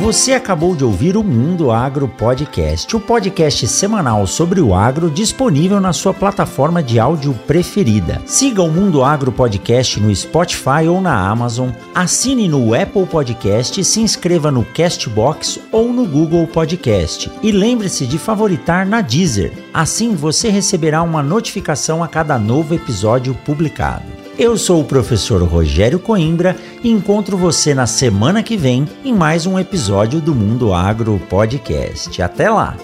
Você 0.00 0.32
acabou 0.32 0.74
de 0.74 0.82
ouvir 0.82 1.14
o 1.14 1.22
Mundo 1.22 1.70
Agro 1.70 2.08
Podcast, 2.08 2.96
o 2.96 2.98
podcast 2.98 3.68
semanal 3.68 4.26
sobre 4.26 4.58
o 4.58 4.74
agro 4.74 5.10
disponível 5.10 5.78
na 5.78 5.92
sua 5.92 6.14
plataforma 6.14 6.82
de 6.82 6.98
áudio 6.98 7.34
preferida. 7.46 8.22
Siga 8.24 8.62
o 8.62 8.70
Mundo 8.70 9.04
Agro 9.04 9.30
Podcast 9.30 10.00
no 10.00 10.12
Spotify 10.16 10.88
ou 10.88 11.02
na 11.02 11.28
Amazon, 11.28 11.68
assine 11.94 12.48
no 12.48 12.72
Apple 12.74 13.04
Podcast, 13.04 13.84
se 13.84 14.00
inscreva 14.00 14.50
no 14.50 14.64
Castbox 14.64 15.60
ou 15.70 15.92
no 15.92 16.06
Google 16.06 16.46
Podcast. 16.46 17.30
E 17.42 17.52
lembre-se 17.52 18.06
de 18.06 18.16
favoritar 18.16 18.86
na 18.86 19.02
Deezer. 19.02 19.52
Assim 19.72 20.14
você 20.14 20.48
receberá 20.48 21.02
uma 21.02 21.22
notificação 21.22 22.02
a 22.02 22.08
cada 22.08 22.38
novo 22.38 22.74
episódio 22.74 23.34
publicado. 23.44 24.19
Eu 24.40 24.56
sou 24.56 24.80
o 24.80 24.84
professor 24.86 25.42
Rogério 25.42 25.98
Coimbra 25.98 26.56
e 26.82 26.88
encontro 26.90 27.36
você 27.36 27.74
na 27.74 27.86
semana 27.86 28.42
que 28.42 28.56
vem 28.56 28.88
em 29.04 29.12
mais 29.12 29.44
um 29.44 29.58
episódio 29.58 30.18
do 30.18 30.34
Mundo 30.34 30.72
Agro 30.72 31.20
Podcast. 31.28 32.22
Até 32.22 32.48
lá! 32.48 32.74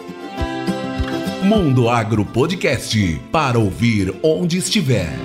Mundo 1.43 1.89
Agro 1.89 2.27
Podcast 2.27 3.19
para 3.33 3.59
ouvir 3.59 4.15
onde 4.23 4.59
estiver. 4.59 5.17